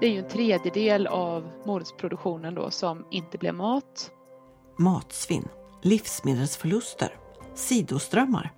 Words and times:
Det 0.00 0.06
är 0.06 0.10
ju 0.10 0.18
en 0.18 0.28
tredjedel 0.28 1.06
av 1.06 1.50
morotsproduktionen 1.64 2.54
då 2.54 2.70
som 2.70 3.04
inte 3.10 3.38
blev 3.38 3.54
mat. 3.54 4.10
Matsvinn, 4.78 5.48
livsmedelsförluster, 5.82 7.14
sidoströmmar. 7.54 8.52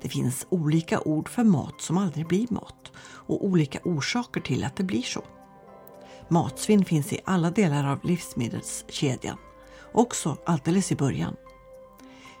Det 0.00 0.08
finns 0.08 0.46
olika 0.50 1.00
ord 1.00 1.28
för 1.28 1.44
mat 1.44 1.80
som 1.80 1.98
aldrig 1.98 2.26
blir 2.26 2.46
mat 2.50 2.92
och 2.98 3.44
olika 3.44 3.78
orsaker 3.84 4.40
till 4.40 4.64
att 4.64 4.76
det 4.76 4.82
blir 4.82 5.02
så. 5.02 5.24
Matsvinn 6.28 6.84
finns 6.84 7.12
i 7.12 7.20
alla 7.24 7.50
delar 7.50 7.92
av 7.92 8.04
livsmedelskedjan, 8.04 9.38
också 9.92 10.36
alldeles 10.46 10.92
i 10.92 10.96
början. 10.96 11.36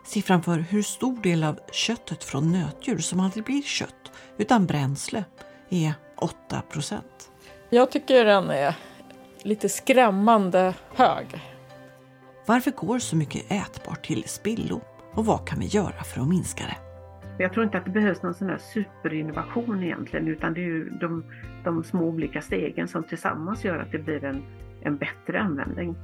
Siffran 0.04 0.42
för 0.42 0.58
hur 0.58 0.82
stor 0.82 1.22
del 1.22 1.44
av 1.44 1.58
köttet 1.72 2.24
från 2.24 2.52
nötdjur 2.52 2.98
som 2.98 3.20
aldrig 3.20 3.44
blir 3.44 3.62
kött 3.62 4.10
utan 4.38 4.66
bränsle 4.66 5.24
är 5.70 5.94
8 6.16 6.62
procent. 6.70 7.30
Jag 7.70 7.90
tycker 7.90 8.24
den 8.24 8.50
är 8.50 8.76
lite 9.42 9.68
skrämmande 9.68 10.74
hög. 10.94 11.26
Varför 12.46 12.70
går 12.70 12.98
så 12.98 13.16
mycket 13.16 13.52
ätbart 13.52 14.06
till 14.06 14.24
spillo 14.26 14.80
och 15.14 15.26
vad 15.26 15.48
kan 15.48 15.58
vi 15.60 15.66
göra 15.66 16.04
för 16.04 16.20
att 16.20 16.28
minska 16.28 16.64
det? 16.64 16.76
Jag 17.38 17.52
tror 17.52 17.64
inte 17.64 17.78
att 17.78 17.84
det 17.84 17.90
behövs 17.90 18.22
någon 18.22 18.34
sån 18.34 18.48
här 18.48 18.58
superinnovation 18.58 19.82
egentligen 19.82 20.28
utan 20.28 20.54
det 20.54 20.60
är 20.60 20.64
ju 20.64 20.90
de, 20.90 21.24
de 21.64 21.84
små 21.84 22.02
olika 22.04 22.42
stegen 22.42 22.88
som 22.88 23.04
tillsammans 23.04 23.64
gör 23.64 23.78
att 23.78 23.92
det 23.92 23.98
blir 23.98 24.24
en, 24.24 24.42
en 24.82 24.96
bättre 24.96 25.40
användning. 25.40 25.96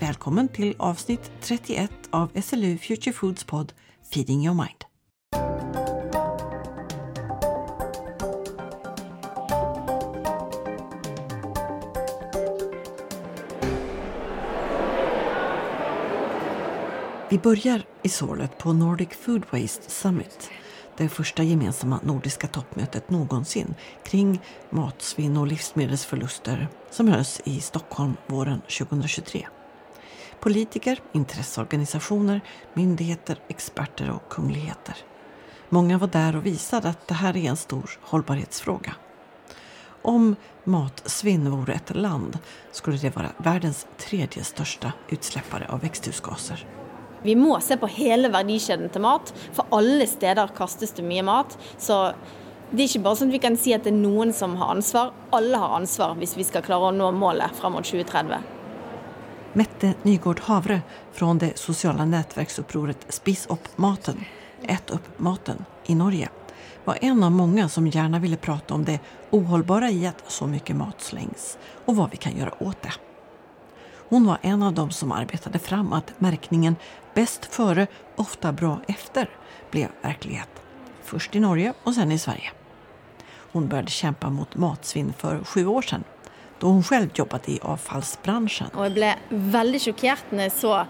Välkommen 0.00 0.48
till 0.48 0.74
avsnitt 0.78 1.32
31 1.40 1.90
av 2.10 2.40
SLU 2.42 2.78
Future 2.78 3.12
Foods 3.12 3.44
podd 3.44 3.72
Feeding 4.14 4.44
Your 4.44 4.54
Mind. 4.54 4.89
Vi 17.30 17.38
börjar 17.38 17.82
i 18.02 18.08
Sorlet 18.08 18.58
på 18.58 18.72
Nordic 18.72 19.08
Food 19.08 19.42
Waste 19.50 19.90
Summit. 19.90 20.50
Det 20.96 21.08
första 21.08 21.42
gemensamma 21.42 22.00
nordiska 22.02 22.46
toppmötet 22.46 23.10
någonsin 23.10 23.74
kring 24.04 24.40
matsvinn 24.70 25.36
och 25.36 25.46
livsmedelsförluster 25.46 26.68
som 26.90 27.08
hölls 27.08 27.40
i 27.44 27.60
Stockholm 27.60 28.16
våren 28.26 28.60
2023. 28.60 29.46
Politiker, 30.40 30.98
intresseorganisationer, 31.12 32.40
myndigheter, 32.74 33.38
experter 33.48 34.10
och 34.10 34.28
kungligheter. 34.28 34.96
Många 35.68 35.98
var 35.98 36.08
där 36.08 36.36
och 36.36 36.46
visade 36.46 36.88
att 36.88 37.08
det 37.08 37.14
här 37.14 37.36
är 37.36 37.50
en 37.50 37.56
stor 37.56 37.90
hållbarhetsfråga. 38.02 38.94
Om 40.02 40.36
matsvinn 40.64 41.50
vore 41.50 41.72
ett 41.72 41.96
land 41.96 42.38
skulle 42.72 42.96
det 42.96 43.16
vara 43.16 43.32
världens 43.38 43.86
tredje 43.98 44.44
största 44.44 44.92
utsläppare 45.08 45.68
av 45.68 45.80
växthusgaser. 45.80 46.66
Vi 47.22 47.36
må 47.36 47.58
se 47.60 47.76
på 47.76 47.90
hele 47.90 48.30
verdikjeden 48.32 48.90
til 48.92 49.04
mat, 49.04 49.32
for 49.56 49.68
alle 49.76 50.06
steder 50.08 50.52
kastes 50.56 50.94
det 50.96 51.04
mye 51.06 51.24
mat. 51.26 51.56
Så 51.78 52.12
det 52.70 52.84
er 52.84 52.88
ikke 52.88 53.04
bare 53.04 53.20
sånn 53.20 53.32
at 53.32 53.36
vi 53.36 53.42
kan 53.42 53.58
si 53.60 53.74
at 53.76 53.84
det 53.84 53.92
er 53.92 54.00
noen 54.00 54.32
som 54.36 54.56
har 54.60 54.72
ansvar. 54.76 55.12
Alle 55.36 55.60
har 55.60 55.76
ansvar 55.80 56.16
hvis 56.20 56.36
vi 56.38 56.46
skal 56.48 56.64
klare 56.66 56.90
å 56.90 56.96
nå 56.96 57.12
målet 57.12 57.56
fram 57.60 57.76
mot 57.76 57.86
2030. 57.86 58.58
Mette 59.58 59.94
Nygård 60.06 60.44
Havre 60.46 60.82
från 61.12 61.38
det 61.42 61.56
sociala 61.58 62.04
nätverksupproret 62.06 63.08
Spis 63.10 63.46
upp 63.50 63.66
maten, 63.76 64.24
Ät 64.62 64.90
upp 64.90 65.18
maten 65.18 65.64
i 65.86 65.94
Norge 65.94 66.28
var 66.84 66.98
en 67.00 67.22
av 67.22 67.32
många 67.32 67.68
som 67.68 67.86
gärna 67.86 68.18
ville 68.18 68.36
prata 68.36 68.74
om 68.74 68.84
det 68.84 69.00
ohållbara 69.30 69.90
i 69.90 70.06
att 70.06 70.24
så 70.26 70.46
mycket 70.46 70.76
mat 70.76 71.00
slängs 71.00 71.58
och 71.84 71.96
vad 71.96 72.10
vi 72.10 72.16
kan 72.16 72.36
göra 72.36 72.62
åt 72.62 72.82
det. 72.82 72.92
Hon 74.08 74.26
var 74.26 74.38
en 74.42 74.62
av 74.62 74.72
dem 74.72 74.90
som 74.90 75.12
arbetade 75.12 75.58
fram 75.58 75.92
att 75.92 76.20
märkningen 76.20 76.76
Bäst 77.14 77.54
före, 77.54 77.86
ofta 78.16 78.52
bra 78.52 78.80
efter 78.88 79.30
blev 79.70 79.88
verklighet. 80.02 80.48
Först 81.02 81.36
i 81.36 81.40
Norge 81.40 81.72
och 81.82 81.94
sen 81.94 82.12
i 82.12 82.18
Sverige. 82.18 82.50
Hon 83.52 83.68
började 83.68 83.90
kämpa 83.90 84.30
mot 84.30 84.56
matsvinn 84.56 85.12
för 85.18 85.44
sju 85.44 85.66
år 85.66 85.82
sedan 85.82 86.04
då 86.60 86.66
hon 86.66 86.82
själv 86.82 87.08
jobbade 87.14 87.52
i 87.52 87.60
avfallsbranschen. 87.62 88.68
Och 88.74 88.84
jag 88.84 88.92
blev 88.92 89.14
väldigt 89.28 89.82
chockerad 89.82 90.18
när 90.30 90.42
jag 90.42 90.52
såg 90.52 90.84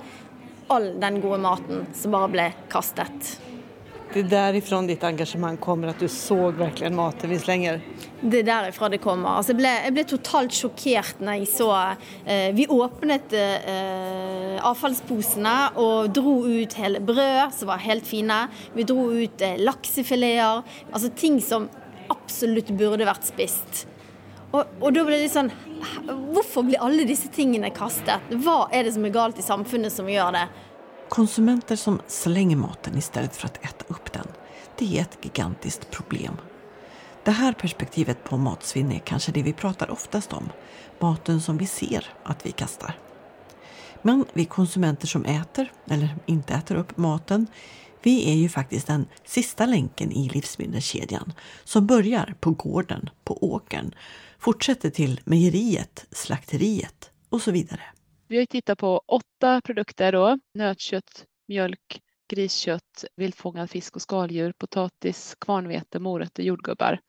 all 0.66 1.00
den 1.00 1.20
goda 1.20 1.38
maten 1.38 1.86
som 1.94 2.10
bara 2.10 2.28
blev 2.28 2.50
kastet. 2.68 3.40
Det 4.12 4.20
är 4.20 4.24
därifrån 4.24 4.86
ditt 4.86 5.04
engagemang 5.04 5.56
kommer, 5.56 5.88
att 5.88 5.98
du 5.98 6.08
såg 6.08 6.54
verkligen 6.54 6.96
maten 6.96 7.30
vi 7.30 7.38
slänger. 7.38 7.80
Det 8.20 8.38
är 8.38 8.42
därifrån 8.42 8.90
det 8.90 8.98
kommer. 8.98 9.28
Alltså 9.28 9.52
jag, 9.52 9.56
blev, 9.56 9.72
jag 9.84 9.92
blev 9.92 10.04
totalt 10.04 10.52
chockerad 10.54 11.04
när 11.18 11.34
jag 11.34 11.48
såg... 11.48 11.76
eh, 12.24 12.54
Vi 12.54 12.66
öppnade 12.70 13.58
eh, 14.56 14.66
avfallsposene 14.66 15.68
och 15.74 16.10
drog 16.10 16.50
ut 16.50 16.72
hela 16.74 17.00
bröd 17.00 17.54
som 17.54 17.68
var 17.68 17.76
helt 17.76 18.06
fina. 18.06 18.48
Vi 18.74 18.82
drog 18.82 19.12
ut 19.16 19.40
eh, 19.40 19.58
laxfiléer, 19.58 20.62
alltså 20.92 21.10
ting 21.16 21.42
som 21.42 21.68
absolut 22.08 22.70
borde 22.70 23.04
varit 23.04 23.24
spist. 23.24 23.86
Och, 24.50 24.64
och 24.80 24.92
då 24.92 25.04
blev 25.04 25.18
det 25.18 25.28
sån... 25.28 25.50
Varför 26.08 26.62
blir 26.62 26.78
alla 26.80 27.04
dessa 27.04 27.28
tingene 27.28 27.70
kastet? 27.70 28.14
Vad 28.30 28.68
är 28.72 28.84
det 28.84 28.92
som 28.92 29.04
är 29.04 29.08
galet 29.08 29.38
i 29.38 29.42
samhället 29.42 29.92
som 29.92 30.10
gör 30.10 30.32
det? 30.32 30.48
Konsumenter 31.10 31.76
som 31.76 32.00
slänger 32.06 32.56
maten 32.56 32.98
istället 32.98 33.36
för 33.36 33.46
att 33.46 33.64
äta 33.64 33.84
upp 33.88 34.12
den, 34.12 34.26
det 34.78 34.98
är 34.98 35.02
ett 35.02 35.18
gigantiskt 35.22 35.90
problem. 35.90 36.36
Det 37.24 37.30
här 37.30 37.52
perspektivet 37.52 38.24
på 38.24 38.36
matsvinn 38.36 38.92
är 38.92 38.98
kanske 38.98 39.32
det 39.32 39.42
vi 39.42 39.52
pratar 39.52 39.90
oftast 39.90 40.32
om. 40.32 40.48
Maten 40.98 41.40
som 41.40 41.58
vi 41.58 41.66
ser 41.66 42.06
att 42.22 42.46
vi 42.46 42.52
kastar. 42.52 42.98
Men 44.02 44.24
vi 44.32 44.44
konsumenter 44.44 45.06
som 45.06 45.24
äter, 45.24 45.72
eller 45.90 46.16
inte 46.26 46.54
äter 46.54 46.76
upp 46.76 46.96
maten, 46.96 47.46
vi 48.02 48.30
är 48.30 48.34
ju 48.34 48.48
faktiskt 48.48 48.86
den 48.86 49.06
sista 49.24 49.66
länken 49.66 50.12
i 50.12 50.28
livsmedelskedjan 50.28 51.32
som 51.64 51.86
börjar 51.86 52.34
på 52.40 52.50
gården, 52.50 53.10
på 53.24 53.52
åkern, 53.52 53.94
fortsätter 54.38 54.90
till 54.90 55.20
mejeriet, 55.24 56.06
slakteriet 56.10 57.10
och 57.28 57.42
så 57.42 57.50
vidare. 57.50 57.82
Vi 58.30 58.38
har 58.38 58.46
tittat 58.46 58.78
på 58.78 59.02
åtta 59.06 59.60
produkter 59.60 60.12
då. 60.12 60.38
Nötkött, 60.54 61.24
mjölk, 61.48 62.00
griskött, 62.28 63.04
vildfångad 63.16 63.70
fisk 63.70 63.96
och 63.96 64.02
skaldjur, 64.02 64.52
potatis, 64.58 65.36
kvarnvete, 65.40 65.98
morötter, 65.98 66.42
jordgubbar. 66.42 67.00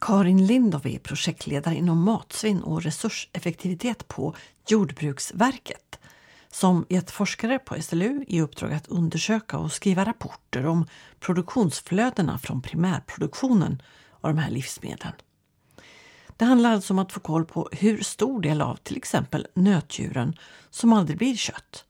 Karin 0.00 0.46
Lindov 0.46 0.86
är 0.86 0.98
projektledare 0.98 1.74
inom 1.74 2.04
matsvinn 2.04 2.62
och 2.62 2.82
resurseffektivitet 2.82 4.08
på 4.08 4.34
Jordbruksverket 4.68 5.98
som 6.48 6.86
gett 6.88 7.10
forskare 7.10 7.58
på 7.58 7.82
SLU 7.82 8.24
i 8.28 8.40
uppdrag 8.40 8.72
att 8.72 8.88
undersöka 8.88 9.58
och 9.58 9.72
skriva 9.72 10.04
rapporter 10.04 10.66
om 10.66 10.86
produktionsflödena 11.20 12.38
från 12.38 12.62
primärproduktionen 12.62 13.82
av 14.20 14.34
de 14.34 14.40
här 14.40 14.50
livsmedlen. 14.50 15.12
Det 16.38 16.44
handlar 16.44 16.72
alltså 16.72 16.92
om 16.92 16.98
att 16.98 17.12
få 17.12 17.20
koll 17.20 17.44
på 17.44 17.68
hur 17.72 18.02
stor 18.02 18.40
del 18.40 18.60
av 18.60 18.76
till 18.76 18.96
exempel 18.96 19.46
nötdjuren 19.54 20.34
som 20.70 20.92
aldrig 20.92 21.18
blir 21.18 21.36
kött. 21.36 21.84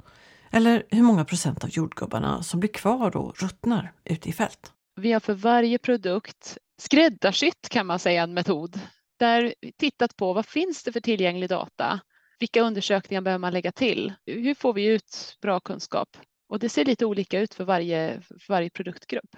Eller 0.50 0.82
hur 0.90 1.02
många 1.02 1.24
procent 1.24 1.64
av 1.64 1.70
jordgubbarna 1.70 2.42
som 2.42 2.60
blir 2.60 2.70
kvar 2.70 3.16
och 3.16 3.42
ruttnar 3.42 3.92
ute 4.04 4.28
i 4.28 4.32
fält. 4.32 4.72
Vi 4.96 5.12
har 5.12 5.20
för 5.20 5.34
varje 5.34 5.78
produkt 5.78 6.58
skräddarsytt 6.80 7.68
kan 7.68 7.86
man 7.86 7.98
säga 7.98 8.22
en 8.22 8.34
metod. 8.34 8.80
Där 9.18 9.54
vi 9.60 9.72
tittat 9.72 10.16
på 10.16 10.32
vad 10.32 10.46
finns 10.46 10.82
det 10.82 10.92
för 10.92 11.00
tillgänglig 11.00 11.48
data? 11.48 12.00
Vilka 12.38 12.62
undersökningar 12.62 13.22
behöver 13.22 13.40
man 13.40 13.52
lägga 13.52 13.72
till? 13.72 14.12
Hur 14.26 14.54
får 14.54 14.72
vi 14.72 14.86
ut 14.86 15.36
bra 15.42 15.60
kunskap? 15.60 16.08
Och 16.48 16.58
det 16.58 16.68
ser 16.68 16.84
lite 16.84 17.06
olika 17.06 17.40
ut 17.40 17.54
för 17.54 17.64
varje, 17.64 18.20
för 18.20 18.48
varje 18.48 18.70
produktgrupp. 18.70 19.36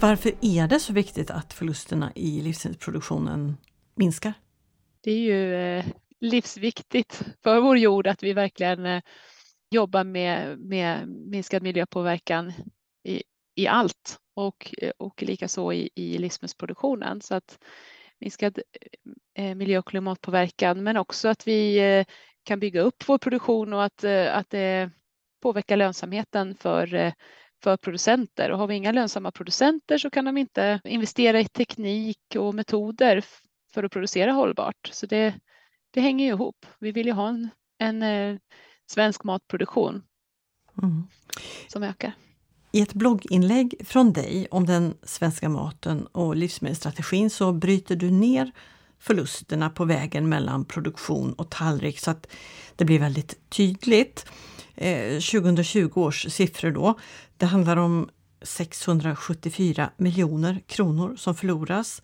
Varför 0.00 0.32
är 0.40 0.68
det 0.68 0.80
så 0.80 0.92
viktigt 0.92 1.30
att 1.30 1.52
förlusterna 1.52 2.12
i 2.14 2.40
livsmedelsproduktionen 2.40 3.56
minskar? 3.94 4.32
Det 5.00 5.10
är 5.10 5.18
ju 5.18 5.54
eh, 5.54 5.84
livsviktigt 6.20 7.22
för 7.42 7.60
vår 7.60 7.78
jord 7.78 8.06
att 8.06 8.22
vi 8.22 8.32
verkligen 8.32 8.86
eh, 8.86 9.02
jobbar 9.70 10.04
med, 10.04 10.58
med 10.58 11.08
minskad 11.08 11.62
miljöpåverkan 11.62 12.52
i, 13.04 13.22
i 13.54 13.66
allt 13.66 14.18
och, 14.34 14.74
och 14.96 15.22
likaså 15.22 15.72
i, 15.72 15.90
i 15.94 16.18
livsmedelsproduktionen. 16.18 17.20
Så 17.20 17.34
att 17.34 17.58
minskad 18.18 18.58
eh, 19.34 19.54
miljö 19.54 19.78
och 19.78 19.86
klimatpåverkan 19.86 20.82
men 20.82 20.96
också 20.96 21.28
att 21.28 21.46
vi 21.46 22.04
kan 22.42 22.60
bygga 22.60 22.80
upp 22.80 23.04
vår 23.06 23.18
produktion 23.18 23.72
och 23.72 23.84
att, 23.84 24.04
att 24.04 24.50
det 24.50 24.90
påverkar 25.42 25.76
lönsamheten 25.76 26.54
för 26.54 27.12
för 27.62 27.76
producenter 27.76 28.50
och 28.50 28.58
har 28.58 28.66
vi 28.66 28.74
inga 28.74 28.92
lönsamma 28.92 29.30
producenter 29.30 29.98
så 29.98 30.10
kan 30.10 30.24
de 30.24 30.36
inte 30.36 30.80
investera 30.84 31.40
i 31.40 31.44
teknik 31.44 32.18
och 32.38 32.54
metoder 32.54 33.24
för 33.74 33.84
att 33.84 33.92
producera 33.92 34.32
hållbart. 34.32 34.90
Så 34.92 35.06
det, 35.06 35.34
det 35.90 36.00
hänger 36.00 36.24
ju 36.24 36.30
ihop. 36.30 36.66
Vi 36.78 36.92
vill 36.92 37.06
ju 37.06 37.12
ha 37.12 37.28
en, 37.28 37.48
en 37.78 38.02
eh, 38.02 38.38
svensk 38.90 39.24
matproduktion. 39.24 40.02
mm. 40.82 41.06
som 41.68 41.82
ökar. 41.82 42.12
I 42.72 42.80
ett 42.80 42.94
blogginlägg 42.94 43.74
från 43.84 44.12
dig 44.12 44.46
om 44.50 44.66
den 44.66 44.94
svenska 45.02 45.48
maten 45.48 46.06
och 46.06 46.36
livsmedelsstrategin 46.36 47.30
så 47.30 47.52
bryter 47.52 47.96
du 47.96 48.10
ner 48.10 48.52
förlusterna 48.98 49.70
på 49.70 49.84
vägen 49.84 50.28
mellan 50.28 50.64
produktion 50.64 51.32
och 51.32 51.50
tallrik 51.50 51.98
så 51.98 52.10
att 52.10 52.26
det 52.76 52.84
blir 52.84 52.98
väldigt 52.98 53.50
tydligt. 53.50 54.26
Eh, 54.80 55.20
2020 55.20 55.90
års 55.94 56.32
siffror 56.32 56.70
då. 56.70 56.98
Det 57.36 57.46
handlar 57.46 57.76
om 57.76 58.08
674 58.42 59.90
miljoner 59.96 60.62
kronor 60.66 61.16
som 61.16 61.34
förloras. 61.34 62.02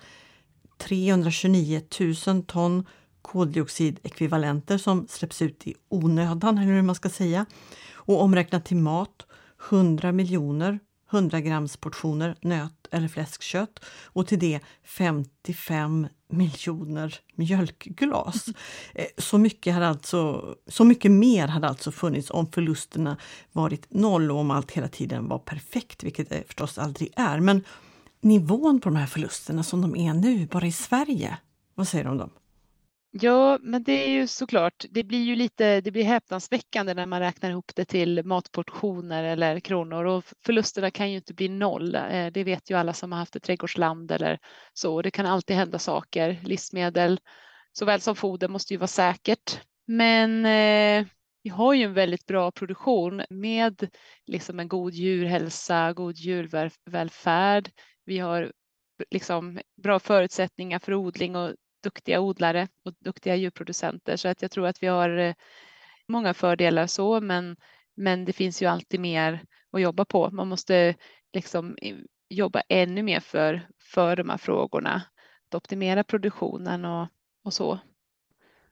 329 0.79 1.83
000 2.27 2.43
ton 2.43 2.87
koldioxidekvivalenter 3.23 4.79
som 4.79 5.07
släpps 5.09 5.43
ut 5.43 5.67
i 5.67 5.75
onödan, 5.89 6.59
eller 6.59 6.73
hur 6.73 6.83
man 6.83 6.95
ska 6.95 7.09
säga. 7.09 7.47
Och 7.95 8.23
omräknat 8.23 8.65
till 8.65 8.77
mat 8.77 9.27
100 9.71 10.13
miljoner 10.13 10.79
100 11.13 11.41
grams 11.41 11.77
portioner 11.77 12.37
nöt 12.41 12.76
eller 12.93 13.09
fläskkött 13.09 13.85
och 14.05 14.27
till 14.27 14.39
det 14.39 14.61
55 14.85 16.09
miljoner 16.29 17.15
mjölkglas. 17.35 18.47
Eh, 18.95 19.07
så 19.19 19.39
mycket, 19.39 19.75
hade 19.75 19.89
alltså, 19.89 20.55
så 20.67 20.85
mycket 20.85 21.11
mer 21.11 21.49
hade 21.49 21.69
alltså 21.69 21.93
funnits 21.93 22.31
om 22.31 22.53
förlusterna 22.53 23.17
varit 23.53 23.87
noll 23.91 24.31
och 24.31 24.39
om 24.39 24.51
allt 24.51 24.71
hela 24.71 24.89
tiden 24.89 25.29
var 25.29 25.39
perfekt, 25.39 26.05
vilket 26.05 26.29
det 26.29 26.45
förstås 26.47 26.79
aldrig 26.79 27.13
är. 27.17 27.41
Men 27.41 27.65
nivån 28.21 28.81
på 28.81 28.89
de 28.89 28.97
här 28.97 29.07
förlusterna 29.07 29.63
som 29.63 29.81
de 29.81 29.97
är 29.97 30.15
nu, 30.15 30.47
bara 30.47 30.67
i 30.67 30.73
Sverige, 30.73 31.39
vad 31.75 31.89
säger 31.89 32.05
du 32.05 32.11
om 32.11 32.19
dem? 32.19 32.31
Ja, 33.21 33.59
men 33.63 33.83
det 33.83 33.93
är 33.93 34.09
ju 34.11 34.27
såklart, 34.27 34.85
det 34.91 35.05
blir 35.05 35.23
ju 35.25 35.37
lite, 35.37 35.81
det 35.81 35.91
blir 35.91 36.05
häpnadsväckande 36.05 36.95
när 36.95 37.07
man 37.07 37.21
räknar 37.21 37.51
ihop 37.51 37.73
det 37.75 37.85
till 37.85 38.25
matportioner 38.25 39.25
eller 39.25 39.61
kronor 39.61 40.05
och 40.05 40.25
förlusterna 40.47 40.91
kan 40.91 41.11
ju 41.11 41.17
inte 41.17 41.35
bli 41.35 41.49
noll. 41.49 41.95
Eh, 41.95 42.27
det 42.27 42.45
vet 42.45 42.71
ju 42.71 42.79
alla 42.79 42.93
som 42.93 43.13
har 43.13 43.19
haft 43.19 43.37
ett 43.37 43.43
trädgårdsland 43.43 44.11
eller 44.11 44.39
så. 44.73 45.03
Det 45.03 45.11
kan 45.11 45.27
alltid 45.27 45.57
hända 45.57 45.79
saker. 45.79 46.41
Livsmedel 46.45 47.21
såväl 47.73 48.01
som 48.01 48.17
foder 48.17 48.49
måste 48.49 48.75
ju 48.75 48.79
vara 48.79 48.87
säkert. 48.89 49.61
Men 49.87 50.47
eh, 50.47 51.07
vi 51.43 51.51
har 51.51 51.75
ju 51.75 51.85
en 51.85 51.95
väldigt 51.95 52.27
bra 52.27 52.51
produktion 52.51 53.23
med 53.31 53.89
liksom 54.27 54.61
en 54.61 54.69
god 54.69 54.93
djurhälsa, 54.93 55.93
god 55.93 56.17
djurvälfärd. 56.17 57.71
Vi 58.05 58.19
har 58.19 58.53
liksom 59.11 59.61
bra 59.83 59.99
förutsättningar 59.99 60.79
för 60.79 60.95
odling 60.95 61.37
och 61.37 61.55
duktiga 61.87 62.21
odlare 62.21 62.69
och 62.85 62.93
duktiga 62.99 63.37
djurproducenter 63.37 64.17
så 64.17 64.29
att 64.29 64.43
jag 64.43 64.51
tror 64.51 64.67
att 64.67 64.83
vi 64.83 64.87
har 64.87 65.19
eh, 65.19 65.35
många 66.09 66.35
fördelar 66.35 66.87
så 66.87 67.21
men, 67.21 67.57
men 67.95 68.25
det 68.25 68.33
finns 68.33 68.63
ju 68.63 68.67
alltid 68.67 69.01
mer 69.01 69.41
att 69.73 69.81
jobba 69.81 70.05
på. 70.05 70.31
Man 70.31 70.49
måste 70.49 70.95
liksom 71.33 71.77
jobba 72.29 72.63
ännu 72.69 73.03
mer 73.03 73.21
för, 73.21 73.69
för 73.79 74.17
de 74.17 74.31
här 74.31 74.39
frågorna. 74.39 75.03
Att 75.49 75.55
optimera 75.55 76.05
produktionen 76.05 76.85
och, 76.85 77.09
och 77.45 77.55
så. 77.55 77.79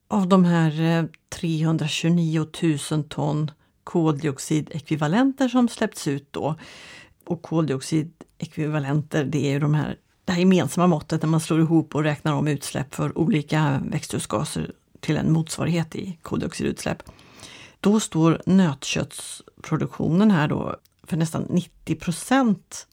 Av 0.09 0.29
de 0.29 0.45
här 0.45 0.81
eh, 0.81 1.05
329 1.29 2.47
000 2.91 3.05
ton 3.05 3.51
koldioxidekvivalenter 3.85 5.49
som 5.49 5.69
släppts 5.69 6.09
ut 6.09 6.33
då 6.33 6.57
och 7.25 7.43
koldioxidekvivalenter 7.43 9.25
det 9.25 9.47
är 9.47 9.51
ju 9.51 9.59
de 9.59 9.75
här 9.75 9.99
det 10.25 10.33
här 10.33 10.39
gemensamma 10.39 10.87
måttet 10.87 11.23
när 11.23 11.29
man 11.29 11.41
slår 11.41 11.61
ihop 11.61 11.95
och 11.95 12.03
räknar 12.03 12.33
om 12.33 12.49
utsläpp 12.49 12.95
för 12.95 13.19
olika 13.19 13.81
växthusgaser 13.85 14.73
till 15.01 15.17
en 15.17 15.33
motsvarighet 15.33 15.97
i 15.97 16.19
koldioxidutsläpp. 16.23 17.03
Då 17.81 18.01
står 18.01 18.43
nötköttsproduktionen 18.47 20.31
här 20.31 20.49
då 20.49 20.77
för 21.03 21.17
nästan 21.17 21.47
90 21.51 21.95
procent, 21.95 22.87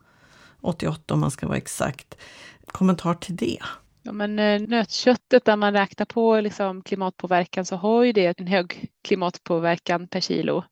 88 0.62 1.14
om 1.14 1.20
man 1.20 1.32
ska 1.32 1.48
vara 1.48 1.58
exakt. 1.58 2.18
Kommentar 2.66 3.14
till 3.14 3.36
det? 3.36 3.60
Ja, 4.04 4.12
men 4.12 4.40
eh, 4.40 4.62
nötköttet 4.62 5.46
där 5.46 5.56
man 5.56 5.74
räknar 5.74 6.06
på 6.06 6.42
liksom 6.42 6.82
klimatpåverkan 6.82 7.66
så 7.66 7.76
har 7.76 8.04
ju 8.04 8.12
det 8.12 8.40
en 8.40 8.48
hög 8.48 8.90
klimatpåverkan 9.04 10.08
per 10.08 10.20
kilo. 10.20 10.64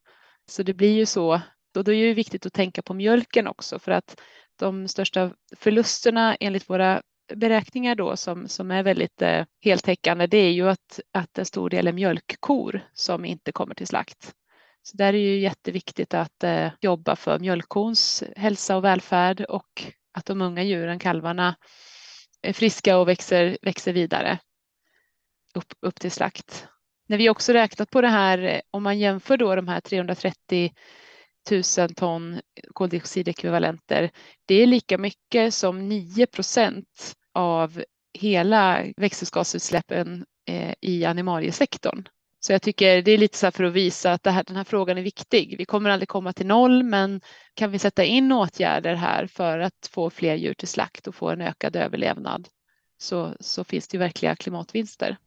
Så 0.50 0.64
det 0.64 0.74
blir 0.74 0.96
ju 0.96 1.06
så. 1.06 1.42
Och 1.78 1.84
då 1.84 1.94
är 1.94 2.08
det 2.08 2.14
viktigt 2.14 2.46
att 2.46 2.54
tänka 2.54 2.82
på 2.82 2.94
mjölken 2.94 3.48
också 3.48 3.80
för 3.80 3.92
att 3.92 4.22
de 4.60 4.88
största 4.88 5.32
förlusterna 5.56 6.36
enligt 6.36 6.70
våra 6.70 7.02
beräkningar 7.36 7.96
då 7.96 8.18
som, 8.18 8.48
som 8.48 8.72
är 8.72 8.84
väldigt 8.84 9.22
eh, 9.22 9.46
heltäckande 9.62 10.28
det 10.28 10.38
är 10.38 10.52
ju 10.52 10.70
att, 10.70 11.00
att 11.14 11.38
en 11.38 11.46
stor 11.46 11.70
del 11.70 11.88
är 11.88 11.94
mjölkkor 11.94 12.82
som 12.94 13.26
inte 13.26 13.52
kommer 13.52 13.76
till 13.76 13.88
slakt. 13.88 14.34
Så 14.82 14.98
där 14.98 15.14
är 15.14 15.18
ju 15.18 15.40
jätteviktigt 15.40 16.14
att 16.14 16.44
eh, 16.44 16.72
jobba 16.82 17.16
för 17.16 17.40
mjölkkons 17.40 18.24
hälsa 18.36 18.78
och 18.78 18.84
välfärd 18.84 19.42
och 19.42 19.84
att 20.14 20.26
de 20.26 20.42
unga 20.42 20.64
djuren, 20.64 21.00
kalvarna, 21.00 21.56
är 22.42 22.54
friska 22.54 22.98
och 22.98 23.08
växer, 23.08 23.58
växer 23.62 23.94
vidare 23.94 24.40
upp, 25.54 25.74
upp 25.82 26.00
till 26.00 26.12
slakt. 26.12 26.68
När 27.08 27.18
vi 27.18 27.30
också 27.30 27.54
räknat 27.54 27.90
på 27.90 28.02
det 28.02 28.08
här, 28.08 28.38
eh, 28.38 28.60
om 28.72 28.84
man 28.84 29.00
jämför 29.00 29.38
då 29.38 29.56
de 29.56 29.68
här 29.68 29.80
330 29.82 30.74
000 31.52 31.64
ton 31.96 32.42
koldioxidekvivalenter. 32.74 34.12
Det 34.46 34.56
är 34.56 34.68
lika 34.68 34.98
mycket 34.98 35.54
som 35.54 35.90
9 35.90 36.26
procent 36.26 37.16
av 37.34 37.84
hela 38.14 38.84
växthusgasutsläppen 38.98 40.26
eh, 40.50 40.74
i 40.82 41.06
animaliesektorn. 41.06 42.08
Så 42.40 42.52
jag 42.52 42.62
tycker 42.62 43.02
det 43.02 43.12
är 43.12 43.18
lite 43.18 43.38
så 43.38 43.52
för 43.52 43.64
att 43.64 43.74
visa 43.74 44.14
att 44.14 44.26
här, 44.26 44.44
den 44.44 44.56
här 44.56 44.64
frågan 44.64 44.98
är 44.98 45.02
viktig. 45.02 45.56
Vi 45.58 45.66
kommer 45.66 45.90
aldrig 45.90 46.10
komma 46.10 46.34
till 46.34 46.48
noll, 46.48 46.84
men 46.84 47.22
kan 47.54 47.72
vi 47.72 47.80
sätta 47.80 48.04
in 48.04 48.32
åtgärder 48.32 48.96
här 48.96 49.28
för 49.28 49.60
att 49.60 49.90
få 49.92 50.10
fler 50.10 50.36
djur 50.36 50.54
till 50.54 50.68
slakt 50.68 51.08
och 51.08 51.16
få 51.16 51.30
en 51.30 51.42
ökad 51.42 51.76
överlevnad 51.76 52.48
så, 52.98 53.36
så 53.40 53.64
finns 53.64 53.88
det 53.88 53.96
ju 53.96 54.00
verkliga 54.00 54.36
klimatvinster. 54.36 55.18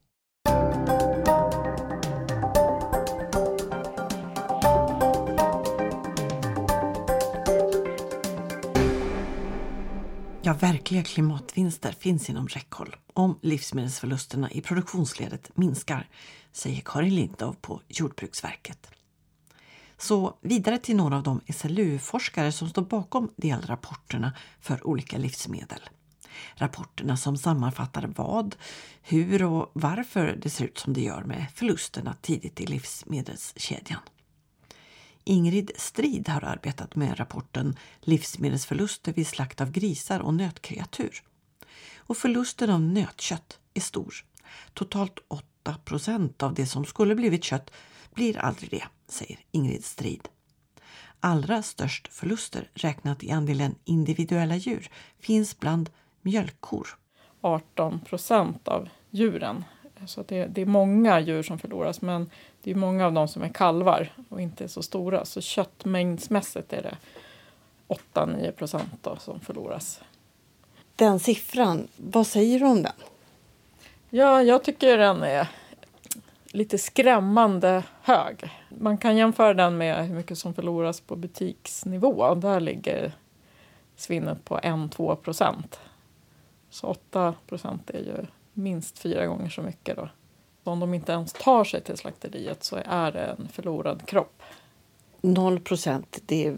Ja, 10.45 10.53
verkliga 10.53 11.03
klimatvinster 11.03 11.93
finns 11.93 12.31
inom 12.31 12.49
räckhåll 12.49 12.97
om 13.13 13.39
livsmedelsförlusterna 13.43 14.51
i 14.51 14.61
produktionsledet 14.61 15.57
minskar, 15.57 16.09
säger 16.53 16.83
Karin 16.85 17.15
Lindov 17.15 17.57
på 17.61 17.81
Jordbruksverket. 17.89 18.91
Så 19.99 20.39
vidare 20.41 20.79
till 20.79 20.97
några 20.97 21.17
av 21.17 21.23
de 21.23 21.41
SLU-forskare 21.55 22.53
som 22.53 22.69
står 22.69 22.83
bakom 22.83 23.31
delrapporterna 23.37 24.33
för 24.61 24.87
olika 24.87 25.19
livsmedel. 25.19 25.81
Rapporterna 26.55 27.17
som 27.17 27.37
sammanfattar 27.37 28.13
vad, 28.17 28.57
hur 29.03 29.43
och 29.43 29.71
varför 29.73 30.39
det 30.43 30.51
ser 30.51 30.65
ut 30.65 30.79
som 30.79 30.93
det 30.93 31.01
gör 31.01 31.23
med 31.23 31.47
förlusterna 31.55 32.17
tidigt 32.23 32.61
i 32.61 32.67
livsmedelskedjan. 32.67 34.01
Ingrid 35.25 35.71
Strid 35.77 36.29
har 36.29 36.45
arbetat 36.45 36.97
med 36.97 37.21
rapporten 37.21 37.77
Livsmedelsförluster 38.01 39.13
vid 39.13 39.27
slakt 39.27 39.61
av 39.61 39.71
grisar 39.71 40.21
och 40.21 40.35
nötkreatur. 40.35 41.23
Och 41.97 42.17
förlusten 42.17 42.71
av 42.71 42.81
nötkött 42.81 43.59
är 43.75 43.81
stor. 43.81 44.15
Totalt 44.75 45.19
8 45.29 45.77
procent 45.85 46.43
av 46.43 46.55
det 46.55 46.67
som 46.67 46.85
skulle 46.85 47.15
blivit 47.15 47.45
kött 47.45 47.71
blir 48.15 48.39
aldrig 48.39 48.71
det, 48.71 48.85
säger 49.09 49.39
Ingrid 49.51 49.85
Strid. 49.85 50.29
Allra 51.21 51.63
störst 51.63 52.09
förluster 52.13 52.71
räknat 52.75 53.23
i 53.23 53.31
andelen 53.31 53.75
individuella 53.85 54.57
djur 54.57 54.91
finns 55.19 55.59
bland 55.59 55.91
mjölkkor. 56.23 56.89
18 57.41 58.01
procent 58.01 58.69
av 58.69 58.89
djuren. 59.11 59.65
Så 60.07 60.23
det, 60.29 60.47
det, 60.47 60.61
är 60.61 60.67
många 60.67 61.21
djur 61.21 61.43
som 61.43 61.59
förloras 61.59 62.01
men 62.03 62.31
det 62.63 62.71
är 62.71 62.75
många 62.75 63.07
av 63.07 63.13
dem 63.13 63.29
som 63.29 63.43
är 63.43 63.49
kalvar 63.49 64.13
och 64.29 64.41
inte 64.41 64.69
så 64.69 64.83
stora. 64.83 65.25
Så 65.25 65.41
köttmängdsmässigt 65.41 66.73
är 66.73 66.83
det 66.83 66.97
8-9 68.15 68.53
procent 68.53 69.09
som 69.19 69.41
förloras. 69.41 70.01
Den 70.97 71.21
siffran, 71.21 71.89
vad 71.97 72.27
säger 72.27 72.61
du 72.61 72.67
om 72.67 72.83
den? 72.83 72.93
Ja, 74.11 74.43
jag 74.43 74.65
tycker 74.65 74.99
den 74.99 75.23
är 75.23 75.49
lite 76.45 76.79
skrämmande 76.79 77.85
hög. 78.03 78.51
Man 78.69 78.99
kan 78.99 79.17
jämföra 79.17 79.55
den 79.55 79.79
med 79.79 80.07
hur 80.07 80.15
mycket 80.15 80.39
som 80.39 80.55
förloras 80.55 81.01
på 81.01 81.17
butiksnivå. 81.17 82.35
Där 82.35 82.61
ligger 82.61 83.13
svinnet 83.97 84.45
på 84.45 84.59
1-2 84.59 85.17
procent. 85.17 85.81
Så 86.71 86.87
8 86.87 87.35
procent 87.47 87.91
är 87.91 87.99
ju 87.99 88.27
minst 88.53 88.99
fyra 88.99 89.27
gånger 89.27 89.49
så 89.49 89.63
mycket. 89.63 89.97
Då 89.97 90.09
om 90.65 90.81
de 90.81 90.95
inte 90.95 91.13
ens 91.13 91.33
tar 91.33 91.65
sig 91.65 91.81
till 91.81 91.97
slakteriet 91.97 92.65
så 92.65 92.79
är 92.85 93.13
det 93.13 93.37
en 93.39 93.49
förlorad 93.49 94.07
kropp. 94.07 94.43
0 95.21 95.61
procent, 95.61 96.19
det 96.27 96.55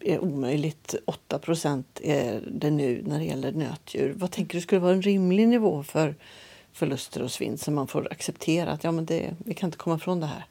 är 0.00 0.18
omöjligt. 0.18 0.94
8 1.04 1.38
procent 1.38 2.00
är 2.02 2.42
det 2.50 2.70
nu 2.70 3.02
när 3.06 3.18
det 3.18 3.24
gäller 3.24 3.52
nötdjur. 3.52 4.14
Vad 4.16 4.30
tänker 4.30 4.58
du 4.58 4.62
skulle 4.62 4.80
vara 4.80 4.92
en 4.92 5.02
rimlig 5.02 5.48
nivå 5.48 5.82
för 5.82 6.14
förluster 6.72 7.22
och 7.22 7.30
svinn 7.30 7.58
som 7.58 7.74
man 7.74 7.86
får 7.86 8.12
acceptera 8.12 8.70
att 8.70 8.84
ja, 8.84 8.92
men 8.92 9.06
det, 9.06 9.36
vi 9.38 9.54
kan 9.54 9.66
inte 9.66 9.78
komma 9.78 9.96
ifrån 9.96 10.20
det 10.20 10.26
här? 10.26 10.46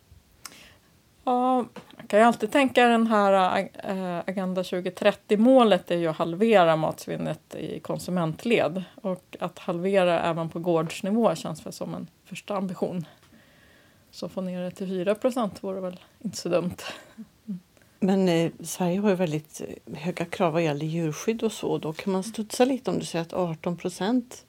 Ja, 1.25 1.55
man 1.98 2.08
kan 2.08 2.20
ju 2.20 2.25
alltid 2.25 2.51
tänka 2.51 2.88
den 2.88 3.08
här 3.08 3.60
äh, 3.84 4.20
Agenda 4.25 4.62
2030-målet 4.62 5.91
är 5.91 5.98
ju 5.98 6.08
att 6.08 6.17
halvera 6.17 6.75
matsvinnet 6.75 7.55
i 7.55 7.79
konsumentled. 7.79 8.84
Och 8.96 9.38
att 9.39 9.60
halvera 9.60 10.20
även 10.20 10.50
på 10.50 10.60
gårdsnivå 10.60 11.36
känns 11.36 11.65
väl 11.65 11.74
som 11.74 11.94
en 11.94 12.08
första 12.25 12.58
ambition. 12.58 13.05
Så 14.12 14.29
få 14.29 14.41
ner 14.41 14.62
det 14.62 14.72
till 14.72 14.88
4 14.88 15.15
procent 15.15 15.63
vore 15.63 15.82
väl 15.82 16.00
inte 16.20 16.38
så 16.38 16.50
dumt. 16.50 16.77
Men 18.00 18.29
eh, 18.29 18.51
Sverige 18.63 19.00
har 19.00 19.10
ju 19.10 19.15
väldigt 19.15 19.62
höga 19.94 20.25
krav 20.25 20.53
vad 20.53 20.63
gäller 20.63 20.86
djurskydd 20.86 21.44
och 21.44 21.51
så. 21.51 21.77
Då 21.77 21.94
kan 21.94 22.13
man 22.13 22.24
studsa 22.24 22.65
lite 22.65 22.91
om 22.91 23.00
du 23.00 23.05
säger 23.05 23.25
att 23.25 23.34
18 23.34 23.77
procent 23.77 24.46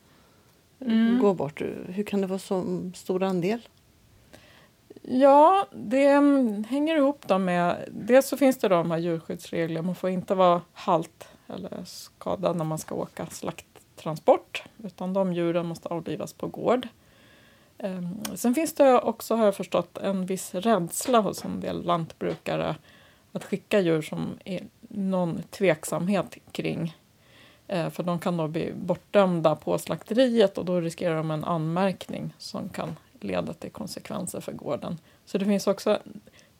mm. 0.81 1.19
går 1.19 1.33
bort. 1.33 1.61
Hur 1.87 2.03
kan 2.03 2.21
det 2.21 2.27
vara 2.27 2.39
så 2.39 2.91
stor 2.95 3.23
andel? 3.23 3.59
Ja, 5.09 5.67
det 5.71 6.07
hänger 6.67 6.95
ihop 6.97 7.27
då 7.27 7.37
med... 7.37 7.89
Dels 7.91 8.27
så 8.27 8.37
finns 8.37 8.57
det 8.57 8.67
då 8.67 8.75
de 8.75 8.91
här 8.91 8.97
djurskyddsreglerna. 8.97 9.85
Man 9.85 9.95
får 9.95 10.09
inte 10.09 10.35
vara 10.35 10.61
halt 10.73 11.27
eller 11.47 11.83
skadad 11.85 12.55
när 12.55 12.65
man 12.65 12.77
ska 12.77 12.95
åka 12.95 13.25
slakttransport. 13.25 14.63
Utan 14.83 15.13
de 15.13 15.33
djuren 15.33 15.65
måste 15.65 15.89
avlivas 15.89 16.33
på 16.33 16.47
gård. 16.47 16.87
Ehm, 17.77 18.23
sen 18.35 18.55
finns 18.55 18.73
det 18.73 18.99
också, 18.99 19.35
har 19.35 19.45
jag 19.45 19.55
förstått, 19.55 19.97
en 19.97 20.25
viss 20.25 20.55
rädsla 20.55 21.19
hos 21.19 21.45
en 21.45 21.59
del 21.59 21.85
lantbrukare 21.85 22.75
att 23.31 23.43
skicka 23.43 23.79
djur 23.79 24.01
som 24.01 24.39
är 24.45 24.63
någon 24.81 25.41
tveksamhet 25.49 26.37
kring. 26.51 26.97
Ehm, 27.67 27.91
för 27.91 28.03
de 28.03 28.19
kan 28.19 28.37
då 28.37 28.47
bli 28.47 28.73
bortdömda 28.75 29.55
på 29.55 29.77
slakteriet 29.77 30.57
och 30.57 30.65
då 30.65 30.81
riskerar 30.81 31.15
de 31.15 31.31
en 31.31 31.43
anmärkning 31.43 32.33
som 32.37 32.69
kan 32.69 32.95
leda 33.23 33.53
till 33.53 33.71
konsekvenser 33.71 34.41
för 34.41 34.51
gården. 34.51 34.97
Så 35.25 35.37
det 35.37 35.45
finns 35.45 35.67
också 35.67 35.99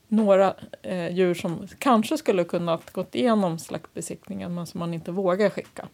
några 0.08 0.54
eh, 0.82 1.08
djur 1.08 1.34
som 1.34 1.68
kanske 1.78 2.18
skulle 2.18 2.44
kunna 2.44 2.78
gått 2.92 3.14
igenom 3.14 3.58
slaktbesiktningen 3.58 4.54
men 4.54 4.66
som 4.66 4.80
man 4.80 4.94
inte 4.94 5.12
vågar 5.12 5.50
skicka. 5.50 5.88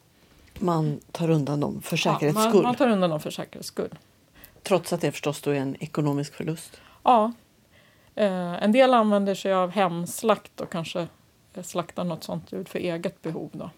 Man 0.59 1.01
tar 1.13 1.31
undan 1.31 1.61
dem 1.61 1.83
för 1.83 1.97
säkerhets 1.97 2.39
ja, 2.39 2.49
skull? 2.49 2.63
Man, 2.63 2.75
tar 2.75 2.89
undan 2.89 3.11
dem 3.11 3.21
för 3.21 3.31
säkerhets 3.31 3.69
skull. 3.69 3.95
Trots 4.63 4.93
att 4.93 5.01
det 5.01 5.13
förstås 5.13 5.41
då 5.43 5.51
är 5.51 5.55
en 5.55 5.77
ekonomisk 5.81 6.35
förlust? 6.35 6.81
Ja. 7.03 7.33
Eh, 8.15 8.63
en 8.65 8.73
del 8.73 8.95
använder 8.95 9.35
sig 9.35 9.53
av 9.53 9.71
hemslakt 9.71 10.61
och 10.61 10.71
kanske 10.71 11.07
slaktar 11.63 12.05
något 12.05 12.25
sånt 12.25 12.53
djur 12.53 12.65
för 12.65 12.79
eget 12.79 13.23
behov. 13.23 13.51
Då. 13.53 13.71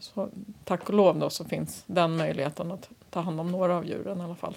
Så, 0.00 0.28
tack 0.64 0.88
och 0.88 0.94
lov 0.94 1.18
då 1.18 1.30
så 1.30 1.44
finns 1.44 1.84
den 1.86 2.16
möjligheten 2.16 2.72
att 2.72 2.88
ta 3.10 3.20
hand 3.20 3.40
om 3.40 3.52
några 3.52 3.76
av 3.76 3.86
djuren 3.86 4.20
i 4.20 4.24
alla 4.24 4.34
fall. 4.34 4.56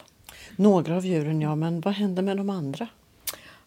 Några 0.56 0.96
av 0.96 1.06
djuren, 1.06 1.41
ja, 1.41 1.56
men 1.56 1.82
vad 1.82 1.94
händer 1.94 2.24
med 2.24 2.38
de 2.38 2.50
andra? 2.50 2.88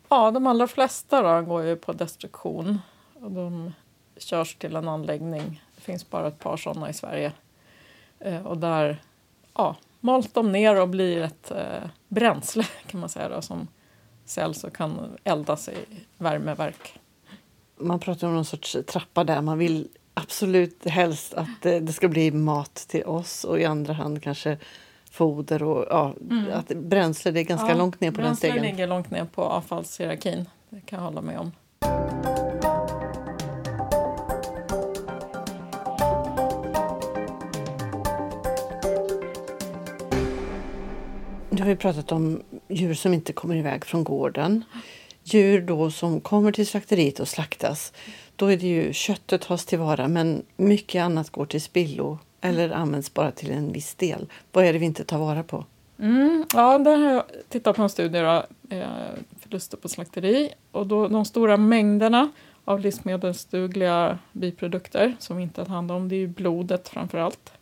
Ja, 0.09 0.31
de 0.31 0.47
allra 0.47 0.67
flesta 0.67 1.23
då 1.23 1.47
går 1.47 1.63
ju 1.63 1.77
på 1.77 1.93
destruktion. 1.93 2.79
Och 3.21 3.31
de 3.31 3.73
körs 4.17 4.55
till 4.55 4.77
en 4.77 4.89
anläggning. 4.89 5.63
Det 5.77 5.81
finns 5.81 6.11
bara 6.11 6.29
ett 6.29 6.39
par 6.39 6.57
sådana 6.57 6.91
i 6.91 6.93
Sverige. 6.93 7.33
Eh, 8.19 8.47
och 8.47 8.59
där 8.59 9.03
ja, 9.55 9.77
mals 10.01 10.33
de 10.33 10.53
ner 10.53 10.81
och 10.81 10.89
blir 10.89 11.23
ett 11.23 11.51
eh, 11.51 11.89
bränsle 12.09 12.65
kan 12.87 13.01
man 13.01 13.09
säga 13.09 13.29
då, 13.29 13.43
som 13.43 13.69
säljs 14.25 14.65
och 14.65 14.77
kan 14.77 15.17
eldas 15.25 15.69
i 15.69 15.75
värmeverk. 16.19 16.99
Man 17.77 18.01
pratar 18.01 18.27
om 18.27 18.35
någon 18.35 18.45
sorts 18.45 18.77
trappa 18.87 19.25
där. 19.25 19.41
Man 19.41 19.59
vill 19.59 19.89
absolut 20.15 20.87
helst 20.87 21.35
att 21.35 21.63
det 21.63 21.93
ska 21.93 22.09
bli 22.09 22.31
mat 22.31 22.75
till 22.75 23.05
oss 23.05 23.45
och 23.45 23.61
i 23.61 23.65
andra 23.65 23.93
hand 23.93 24.23
kanske 24.23 24.59
foder 25.11 25.63
och 25.63 25.87
ja, 25.91 26.15
mm. 26.31 26.53
att 26.53 26.69
bränsle 26.69 27.31
det 27.31 27.41
är 27.41 27.45
ganska 27.45 27.69
ja, 27.69 27.77
långt 27.77 28.01
ner 28.01 28.11
på 28.11 28.21
den 28.21 28.37
stegen. 28.37 28.55
Bränsle 28.55 28.71
ligger 28.71 28.87
långt 28.87 29.11
ner 29.11 29.25
på 29.25 29.43
avfallshierarkin. 29.43 30.49
Det 30.71 30.81
kan 30.81 30.99
jag 30.99 31.07
hålla 31.07 31.21
med 31.21 31.39
om. 31.39 31.53
Nu 41.51 41.63
har 41.63 41.69
vi 41.69 41.77
pratat 41.77 42.13
om 42.13 42.43
djur 42.69 42.95
som 42.95 43.15
inte 43.15 43.33
kommer 43.33 43.57
iväg 43.57 43.85
från 43.85 44.05
gården. 44.05 44.65
Djur 45.25 45.61
då 45.61 45.91
som 45.91 46.21
kommer 46.21 46.53
till 46.53 46.67
slakteriet 46.67 47.21
och 47.21 47.29
slaktas. 47.29 47.93
Då 48.37 48.47
är 48.47 48.57
det 48.57 48.67
ju 48.67 48.93
köttet 48.93 49.41
tas 49.41 49.67
tillvara 49.67 50.09
men 50.09 50.43
mycket 50.57 51.03
annat 51.03 51.31
går 51.31 51.47
till 51.47 51.63
spillo 51.63 52.19
eller 52.41 52.71
används 52.71 53.15
bara 53.15 53.31
till 53.31 53.51
en 53.51 53.73
viss 53.73 53.95
del. 53.95 54.27
Vad 54.53 54.65
är 54.65 54.73
det 54.73 54.79
vi 54.79 54.87
inte 54.87 55.05
tar 55.05 55.19
vara 55.19 55.43
på? 55.43 55.65
Mm, 55.99 56.47
ja, 56.55 56.79
där 56.79 56.97
har 56.97 57.13
jag 57.13 57.25
tittat 57.49 57.77
på 57.77 57.83
en 57.83 57.89
studie, 57.89 58.19
då, 58.19 58.45
eh, 58.77 58.89
förluster 59.41 59.77
på 59.77 59.89
slakteri. 59.89 60.51
Och 60.71 60.87
då, 60.87 61.09
de 61.09 61.25
stora 61.25 61.57
mängderna 61.57 62.31
av 62.65 62.81
livsmedelsdugliga 62.81 64.19
biprodukter 64.33 65.17
som 65.19 65.37
vi 65.37 65.43
inte 65.43 65.65
tar 65.65 65.73
hand 65.73 65.93
om, 65.93 66.09
det 66.09 66.17
är 66.17 66.27
blodet 66.27 66.89
framför 66.89 67.19
allt. 67.19 67.53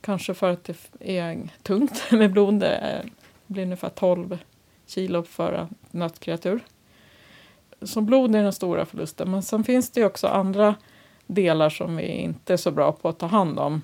Kanske 0.00 0.34
för 0.34 0.50
att 0.50 0.64
det 0.64 1.18
är 1.18 1.48
tungt 1.62 2.02
med 2.10 2.32
blod. 2.32 2.54
Det 2.54 3.02
blir 3.46 3.62
ungefär 3.62 3.88
12 3.88 4.38
kilo 4.86 5.22
för 5.22 5.68
nötkreatur. 5.90 6.60
Så 7.82 8.00
blod 8.00 8.34
är 8.34 8.42
den 8.42 8.52
stora 8.52 8.84
förlusten. 8.84 9.30
Men 9.30 9.42
sen 9.42 9.64
finns 9.64 9.90
det 9.90 10.04
också 10.04 10.26
andra 10.26 10.74
delar 11.26 11.70
som 11.70 11.96
vi 11.96 12.06
inte 12.06 12.52
är 12.52 12.56
så 12.56 12.70
bra 12.70 12.92
på 12.92 13.08
att 13.08 13.18
ta 13.18 13.26
hand 13.26 13.58
om. 13.58 13.82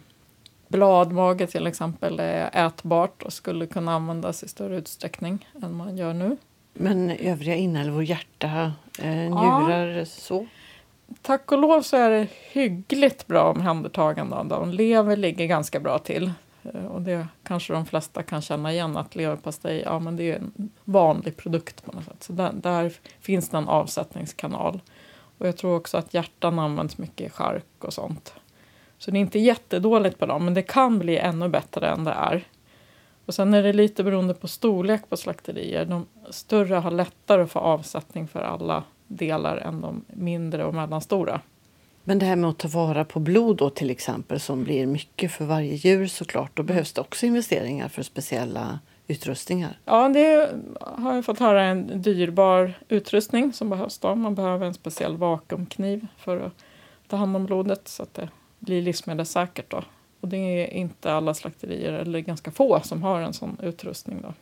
Bladmage 0.69 1.51
till 1.51 1.67
exempel 1.67 2.21
är 2.21 2.67
ätbart 2.67 3.23
och 3.23 3.33
skulle 3.33 3.67
kunna 3.67 3.95
användas 3.95 4.43
i 4.43 4.49
större 4.49 4.77
utsträckning 4.77 5.49
än 5.63 5.77
man 5.77 5.97
gör 5.97 6.15
nu. 6.15 6.37
Men 6.73 7.11
övriga 7.11 7.55
inälvor, 7.55 8.03
hjärta, 8.03 8.73
eh, 8.99 9.09
njurar, 9.09 9.87
ja. 9.87 10.05
så? 10.05 10.47
Tack 11.23 11.53
och 11.53 11.59
lov 11.59 11.83
så 11.83 11.97
är 11.97 12.11
det 12.11 12.27
hyggligt 12.53 13.27
bra 13.27 13.51
omhändertagande 13.51 14.37
av 14.37 14.47
dem. 14.47 14.71
Lever 14.71 15.17
ligger 15.17 15.47
ganska 15.47 15.81
bra 15.81 15.99
till. 15.99 16.33
Eh, 16.63 16.85
och 16.85 17.03
det 17.03 17.27
kanske 17.43 17.73
de 17.73 17.87
flesta 17.87 18.23
kan 18.23 18.43
känna 18.43 18.73
igen 18.73 18.97
att 18.97 19.17
leverpastej, 19.17 19.83
ja 19.85 19.99
men 19.99 20.17
det 20.17 20.33
är 20.33 20.37
en 20.37 20.71
vanlig 20.85 21.37
produkt 21.37 21.85
på 21.85 21.93
något 21.93 22.05
sätt. 22.05 22.23
Så 22.23 22.33
där, 22.33 22.53
där 22.53 22.93
finns 23.21 23.49
det 23.49 23.57
en 23.57 23.69
avsättningskanal. 23.69 24.81
Och 25.39 25.47
jag 25.47 25.57
tror 25.57 25.77
också 25.77 25.97
att 25.97 26.15
hjärtan 26.15 26.59
används 26.59 26.99
mycket 26.99 27.27
i 27.27 27.31
chark 27.31 27.85
och 27.85 27.93
sånt. 27.93 28.35
Så 28.99 29.11
det 29.11 29.19
är 29.19 29.21
inte 29.21 29.39
jättedåligt 29.39 30.19
på 30.19 30.27
dem, 30.27 30.45
men 30.45 30.55
det 30.55 30.63
kan 30.63 30.99
bli 30.99 31.19
ännu 31.19 31.49
bättre 31.49 31.89
än 31.89 32.05
det 32.05 32.11
är. 32.11 32.45
Och 33.27 33.35
sen 33.35 33.55
är 33.55 33.63
det 33.63 33.73
lite 33.73 34.05
beroende 34.05 34.35
på 34.35 34.49
storlek 34.49 35.09
på 35.09 35.17
slakterier. 35.17 35.85
De 35.85 36.07
större 36.31 36.75
har 36.75 36.91
lättare 36.91 37.43
att 37.43 37.53
få 37.53 37.59
avsättning 37.59 38.29
för 38.29 38.41
alla 38.41 38.85
delar 39.07 39.57
än 39.57 39.81
de 39.81 40.05
mindre 40.07 40.65
och 40.65 40.75
mellanstora. 40.75 41.41
Men 42.05 42.19
det 42.19 42.27
här 42.27 42.37
med 42.37 42.51
att 42.51 42.59
ta 42.59 42.69
vara 42.69 43.05
på 43.05 43.21
blod 43.21 43.57
då 43.57 43.71
till 43.71 43.91
exempel 43.91 44.41
som 44.41 44.65
blir 44.65 44.87
mycket 44.87 45.33
för 45.33 45.45
varje 45.45 45.75
djur 45.75 46.07
såklart. 46.07 46.51
Då 46.55 46.63
behövs 46.63 46.93
det 46.93 47.01
också 47.01 47.27
investeringar 47.27 47.89
för 47.89 48.03
speciella 48.03 48.79
utrustningar. 49.07 49.79
Ja, 49.85 50.09
det 50.09 50.51
har 50.81 51.15
jag 51.15 51.25
fått 51.25 51.39
höra 51.39 51.63
en 51.63 52.03
dyrbar 52.03 52.75
utrustning 52.89 53.53
som 53.53 53.71
behövs 53.71 53.99
då. 53.99 54.15
Man 54.15 54.35
behöver 54.35 54.67
en 54.67 54.75
speciell 54.75 55.17
vakuumkniv 55.17 56.07
för 56.19 56.41
att 56.41 56.53
ta 57.09 57.17
hand 57.17 57.37
om 57.37 57.47
blodet 57.47 57.89
så 57.89 58.03
att 58.03 58.15
det 58.15 58.29
blir 58.59 58.83
livsmedelssäkert 58.83 59.71
då. 59.71 59.85
Och 60.21 60.29
det 60.29 60.37
är 60.37 60.75
inte 60.75 61.13
alla 61.13 61.35
slakterier, 61.35 61.93
eller 61.93 62.21
ganska 62.21 62.51
få, 62.51 62.81
som 62.81 63.03
har 63.03 63.21
en 63.21 63.33
sån 63.33 63.57
utrustning 63.63 64.23
då. 64.23 64.35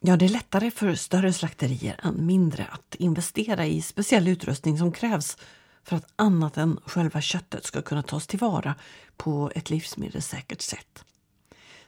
Ja, 0.00 0.16
det 0.16 0.24
är 0.24 0.28
lättare 0.28 0.70
för 0.70 0.94
större 0.94 1.32
slakterier 1.32 2.00
än 2.02 2.26
mindre 2.26 2.66
att 2.70 2.94
investera 2.94 3.66
i 3.66 3.82
speciell 3.82 4.28
utrustning 4.28 4.78
som 4.78 4.92
krävs 4.92 5.36
för 5.82 5.96
att 5.96 6.12
annat 6.16 6.56
än 6.56 6.80
själva 6.84 7.20
köttet 7.20 7.64
ska 7.64 7.82
kunna 7.82 8.02
tas 8.02 8.26
tillvara 8.26 8.74
på 9.16 9.50
ett 9.54 9.70
livsmedelssäkert 9.70 10.60
sätt. 10.60 11.04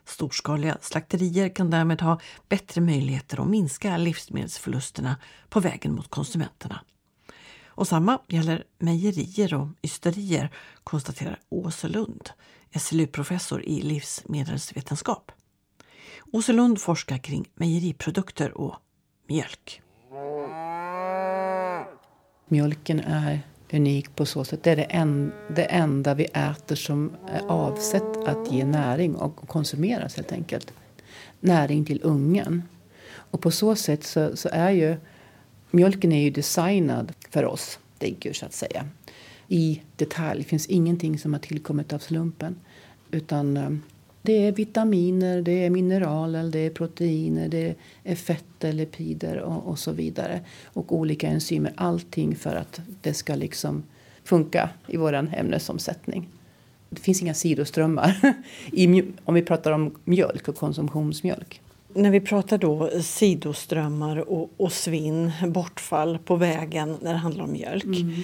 Storskaliga 0.04 0.78
slakterier 0.80 1.48
kan 1.48 1.70
därmed 1.70 2.02
ha 2.02 2.20
bättre 2.48 2.80
möjligheter 2.80 3.40
att 3.40 3.48
minska 3.48 3.96
livsmedelsförlusterna 3.96 5.16
på 5.48 5.60
vägen 5.60 5.94
mot 5.94 6.08
konsumenterna. 6.08 6.80
Och 7.80 7.88
samma 7.88 8.18
gäller 8.28 8.64
mejerier 8.78 9.54
och 9.54 9.68
ysterier, 9.82 10.50
konstaterar 10.84 11.38
Åselund, 11.48 12.30
SLU-professor 12.78 13.62
i 13.62 13.82
livsmedelsvetenskap. 13.82 15.32
Åselund 16.32 16.80
forskar 16.80 17.18
kring 17.18 17.48
mejeriprodukter 17.54 18.58
och 18.58 18.74
mjölk. 19.28 19.82
Mjölken 22.48 23.00
är 23.00 23.40
unik 23.72 24.16
på 24.16 24.26
så 24.26 24.44
sätt. 24.44 24.62
Det 24.62 24.70
är 24.70 24.76
det, 24.76 24.82
en, 24.82 25.32
det 25.48 25.64
enda 25.64 26.14
vi 26.14 26.24
äter 26.24 26.76
som 26.76 27.16
är 27.28 27.42
avsett 27.48 28.16
att 28.28 28.52
ge 28.52 28.64
näring 28.64 29.16
och 29.16 29.48
konsumeras 29.48 30.16
helt 30.16 30.32
enkelt. 30.32 30.72
Näring 31.40 31.84
till 31.84 32.00
ungen. 32.02 32.62
Och 33.12 33.40
på 33.40 33.50
så 33.50 33.76
sätt 33.76 34.04
så, 34.04 34.36
så 34.36 34.48
är 34.52 34.70
ju 34.70 34.96
mjölken 35.70 36.12
är 36.12 36.22
ju 36.22 36.30
designad 36.30 37.12
för 37.30 37.44
oss 37.44 37.78
däggdjur 37.98 38.32
så 38.32 38.46
att 38.46 38.52
säga. 38.52 38.86
I 39.48 39.80
detalj. 39.96 40.38
Det 40.42 40.48
finns 40.48 40.66
ingenting 40.66 41.18
som 41.18 41.32
har 41.32 41.40
tillkommit 41.40 41.92
av 41.92 41.98
slumpen. 41.98 42.56
Utan 43.10 43.56
eh, 43.56 43.70
Det 44.22 44.32
är 44.32 44.52
vitaminer, 44.52 45.42
det 45.42 45.64
är 45.64 45.70
mineraler, 45.70 46.50
det 46.50 46.58
är 46.58 46.70
proteiner, 46.70 47.48
det 47.48 47.74
är 48.04 48.14
fetter, 48.14 48.72
lipider 48.72 49.36
och, 49.36 49.66
och 49.66 49.78
så 49.78 49.92
vidare. 49.92 50.40
Och 50.64 50.92
olika 50.92 51.28
enzymer, 51.28 51.72
allting 51.76 52.36
för 52.36 52.56
att 52.56 52.80
det 53.00 53.14
ska 53.14 53.34
liksom 53.34 53.82
funka 54.24 54.70
i 54.86 54.96
vår 54.96 55.12
ämnesomsättning. 55.12 56.28
Det 56.90 57.00
finns 57.00 57.22
inga 57.22 57.34
sidoströmmar 57.34 58.34
i, 58.72 59.02
om 59.24 59.34
vi 59.34 59.42
pratar 59.42 59.72
om 59.72 59.98
mjölk 60.04 60.48
och 60.48 60.56
konsumtionsmjölk. 60.56 61.60
När 61.94 62.10
vi 62.10 62.20
pratar 62.20 62.58
då 62.58 62.90
sidoströmmar 63.02 64.30
och, 64.30 64.50
och 64.56 64.72
svinn, 64.72 65.32
bortfall 65.48 66.18
på 66.18 66.36
vägen 66.36 66.96
när 67.02 67.12
det 67.12 67.18
handlar 67.18 67.44
om 67.44 67.52
mjölk. 67.52 67.84
Mm. 67.84 68.22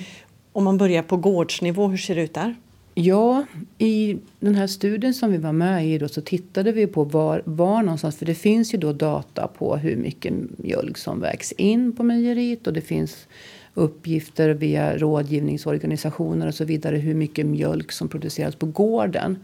Om 0.53 0.65
man 0.65 0.79
börjar 0.79 1.03
på 1.03 1.17
gårdsnivå, 1.17 1.89
hur 1.89 1.97
ser 1.97 2.15
det 2.15 2.23
ut 2.23 2.35
där? 2.35 2.55
Ja, 2.95 3.45
i 3.79 4.17
den 4.41 4.55
här 4.55 4.67
studien 4.67 5.15
som 5.15 5.33
vi 5.33 5.39
var 5.39 5.53
med 5.53 5.87
i 5.87 5.99
då, 5.99 6.09
så 6.09 6.21
tittade 6.21 6.73
vi 6.73 6.87
på 6.87 7.05
var, 7.05 7.43
var 7.45 7.83
någonstans, 7.83 8.17
för 8.17 8.27
det 8.27 8.35
finns 8.35 8.75
ju 8.75 8.79
då 8.79 8.93
data 8.93 9.49
på 9.49 9.77
hur 9.77 9.97
mycket 9.97 10.35
mjölk 10.57 10.99
som 10.99 11.21
vägs 11.21 11.53
in 11.53 11.97
på 11.97 12.03
mejeriet 12.03 12.67
och 12.67 12.73
det 12.73 12.81
finns 12.81 13.27
uppgifter 13.75 14.51
via 14.51 14.99
rådgivningsorganisationer 14.99 16.49
och 16.49 16.55
så 16.55 16.65
vidare 16.65 16.97
hur 16.97 17.15
mycket 17.15 17.47
mjölk 17.47 17.93
som 17.93 18.09
produceras 18.09 18.55
på 18.55 18.67
gården. 18.67 19.39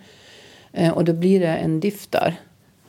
Eh, 0.73 0.91
och 0.91 1.05
då 1.05 1.13
blir 1.13 1.41
det 1.41 1.57
en 1.57 1.81
diff 1.81 2.07
där 2.07 2.41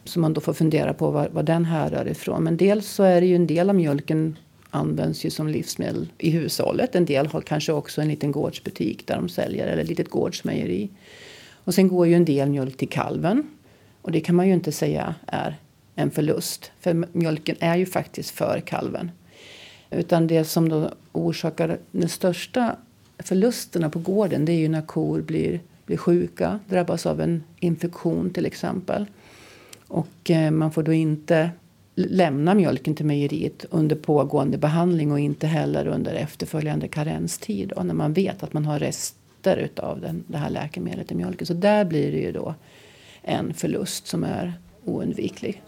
som 0.04 0.22
man 0.22 0.34
då 0.34 0.42
får 0.42 0.54
fundera 0.54 0.94
på 0.94 1.12
var, 1.12 1.30
var 1.30 1.44
den 1.44 1.66
härrör 1.66 2.08
ifrån. 2.08 2.44
Men 2.44 2.58
dels 2.58 2.88
så 2.88 3.04
är 3.04 3.22
det 3.22 3.28
ju 3.28 3.36
en 3.36 3.48
del 3.48 3.70
av 3.70 3.76
mjölken 3.76 4.38
används 4.70 5.26
ju 5.26 5.30
som 5.30 5.48
livsmedel 5.48 6.08
i 6.18 6.30
hushållet. 6.30 6.96
En 6.96 7.06
del 7.06 7.28
har 7.28 7.42
kanske 7.42 7.74
också 7.74 8.02
en 8.02 8.08
liten 8.08 8.32
gårdsbutik 8.32 9.08
där 9.08 9.16
de 9.16 9.30
säljer 9.30 9.68
eller 9.68 9.84
ett 9.84 9.90
litet 9.90 10.10
gårdsmejeri. 10.10 10.90
Och 11.64 11.74
sen 11.74 11.88
går 11.88 12.08
ju 12.08 12.14
en 12.14 12.26
del 12.26 12.50
mjölk 12.50 12.78
till 12.78 12.90
kalven. 12.90 13.48
Och 14.02 14.12
det 14.12 14.20
kan 14.20 14.36
man 14.36 14.48
ju 14.48 14.54
inte 14.54 14.72
säga 14.72 15.16
är 15.28 15.56
en 15.96 16.12
förlust. 16.12 16.72
För 16.80 17.06
mjölken 17.12 17.56
är 17.60 17.76
ju 17.76 17.86
faktiskt 17.86 18.30
för 18.30 18.60
kalven. 18.60 19.12
Utan 19.92 20.28
det 20.28 20.44
som 20.44 20.70
då 20.70 20.92
orsakar 21.12 21.78
de 21.92 22.08
största 22.08 22.76
förlusterna 23.20 23.90
på 23.90 24.00
gården 24.00 24.46
det 24.46 24.52
är 24.52 24.58
ju 24.58 24.68
när 24.68 24.82
kor 24.82 25.22
blir, 25.22 25.62
blir 25.86 25.98
sjuka, 25.98 26.60
drabbas 26.70 27.06
av 27.06 27.22
en 27.22 27.44
infektion 27.60 28.30
till 28.30 28.46
exempel. 28.46 29.06
Och 29.94 30.32
eh, 30.32 30.52
man 30.52 30.72
får 30.72 30.84
då 30.84 30.94
inte 30.94 31.52
lämna 31.96 32.54
mjölken 32.54 32.96
till 32.96 33.06
mejeriet 33.06 33.66
under 33.70 33.96
pågående 33.96 34.58
behandling 34.58 35.12
och 35.12 35.20
inte 35.20 35.48
heller 35.48 35.88
under 35.88 36.14
efterföljande 36.14 36.88
karenstid 36.88 37.74
då, 37.76 37.84
när 37.84 37.94
man 37.94 38.14
vet 38.14 38.44
att 38.44 38.54
man 38.54 38.66
har 38.66 38.80
rester 38.80 39.70
av 39.76 40.02
den, 40.02 40.24
det 40.28 40.38
här 40.38 40.50
läkemedlet 40.50 41.12
i 41.12 41.16
mjölken. 41.16 41.48
Så 41.48 41.54
där 41.54 41.86
blir 41.86 42.12
det 42.12 42.18
ju 42.18 42.32
då 42.32 42.56
en 43.22 43.54
förlust 43.54 44.08
som 44.08 44.24
är 44.24 44.54
oundviklig. 44.86 45.64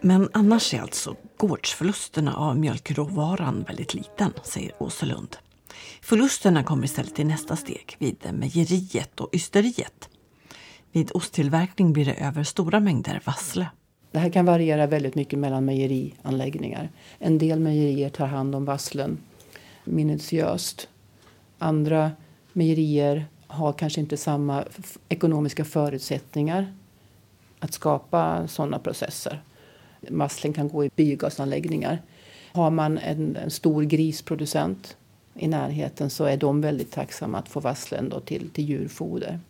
Men 0.00 0.28
annars 0.32 0.74
är 0.74 0.80
alltså 0.80 1.16
gårdsförlusterna 1.36 2.36
av 2.36 2.58
mjölkråvaran 2.58 3.64
väldigt 3.68 3.94
liten, 3.94 4.32
säger 4.44 4.82
Åselund. 4.82 5.36
Förlusterna 6.02 6.62
kommer 6.62 6.84
istället 6.84 7.18
i 7.18 7.24
nästa 7.24 7.56
steg, 7.56 7.96
vid 7.98 8.16
mejeriet 8.32 9.20
och 9.20 9.34
ysteriet. 9.34 10.08
Vid 10.96 11.10
osttillverkning 11.14 11.92
blir 11.92 12.04
det 12.04 12.14
över 12.14 12.42
stora 12.42 12.80
mängder 12.80 13.22
vassle. 13.24 13.68
Det 14.10 14.18
här 14.18 14.30
kan 14.30 14.44
variera 14.44 14.86
väldigt 14.86 15.14
mycket 15.14 15.38
mellan 15.38 15.64
mejerianläggningar. 15.64 16.88
En 17.18 17.38
del 17.38 17.60
mejerier 17.60 18.08
tar 18.08 18.26
hand 18.26 18.54
om 18.54 18.64
vasslen 18.64 19.18
minutiöst. 19.84 20.88
Andra 21.58 22.12
mejerier 22.52 23.26
har 23.46 23.72
kanske 23.72 24.00
inte 24.00 24.16
samma 24.16 24.64
ekonomiska 25.08 25.64
förutsättningar 25.64 26.74
att 27.58 27.72
skapa 27.72 28.48
sådana 28.48 28.78
processer. 28.78 29.42
Vasslen 30.08 30.52
kan 30.52 30.68
gå 30.68 30.84
i 30.84 30.90
biogasanläggningar. 30.96 32.02
Har 32.52 32.70
man 32.70 32.98
en, 32.98 33.36
en, 33.36 33.50
stor 33.50 33.82
grisproducent 33.82 34.96
i 35.34 35.48
närheten 35.48 36.10
så 36.10 36.24
är 36.24 36.36
de 36.36 36.60
väldigt 36.60 36.92
tacksamma 36.92 37.38
att 37.38 37.48
få 37.48 37.60
vasslen 37.60 38.08
då 38.08 38.20
till, 38.20 38.50
till 38.50 38.64
djurfoder. 38.64 39.40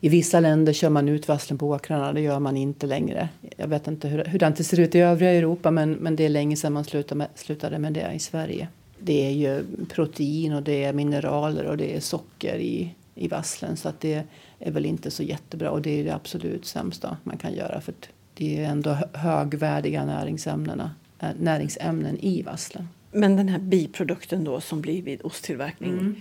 I 0.00 0.08
vissa 0.08 0.40
länder 0.40 0.72
kör 0.72 0.90
man 0.90 1.08
ut 1.08 1.28
vasslen 1.28 1.58
på 1.58 1.68
åkrarna, 1.68 2.12
det 2.12 2.20
gör 2.20 2.40
man 2.40 2.56
inte 2.56 2.86
längre. 2.86 3.28
Jag 3.56 3.68
vet 3.68 3.86
inte 3.86 4.08
hur, 4.08 4.24
hur 4.24 4.38
det 4.38 4.64
ser 4.64 4.80
ut 4.80 4.94
i 4.94 4.98
övriga 4.98 5.32
Europa 5.32 5.70
men, 5.70 5.92
men 5.92 6.16
det 6.16 6.24
är 6.24 6.28
länge 6.28 6.56
sedan 6.56 6.72
man 6.72 6.84
slutade 6.84 7.18
med, 7.18 7.28
slutade 7.34 7.78
med 7.78 7.92
det 7.92 8.12
i 8.14 8.18
Sverige. 8.18 8.68
Det 8.98 9.26
är 9.26 9.30
ju 9.30 9.64
protein 9.88 10.52
och 10.52 10.62
det 10.62 10.84
är 10.84 10.92
mineraler 10.92 11.64
och 11.64 11.76
det 11.76 11.96
är 11.96 12.00
socker 12.00 12.56
i, 12.56 12.94
i 13.14 13.28
vasslen 13.28 13.76
så 13.76 13.88
att 13.88 14.00
det 14.00 14.22
är 14.58 14.70
väl 14.70 14.86
inte 14.86 15.10
så 15.10 15.22
jättebra 15.22 15.70
och 15.70 15.82
det 15.82 16.00
är 16.00 16.04
det 16.04 16.14
absolut 16.14 16.66
sämsta 16.66 17.16
man 17.22 17.36
kan 17.36 17.54
göra 17.54 17.80
för 17.80 17.94
det 18.34 18.58
är 18.58 18.64
ändå 18.64 18.98
högvärdiga 19.12 20.04
näringsämnena, 20.04 20.90
äh, 21.18 21.28
näringsämnen 21.40 22.18
i 22.18 22.42
vasslen. 22.42 22.88
Men 23.12 23.36
den 23.36 23.48
här 23.48 23.58
biprodukten 23.58 24.44
då 24.44 24.60
som 24.60 24.80
blir 24.80 25.02
vid 25.02 25.22
osttillverkning, 25.22 25.92
mm. 25.92 26.16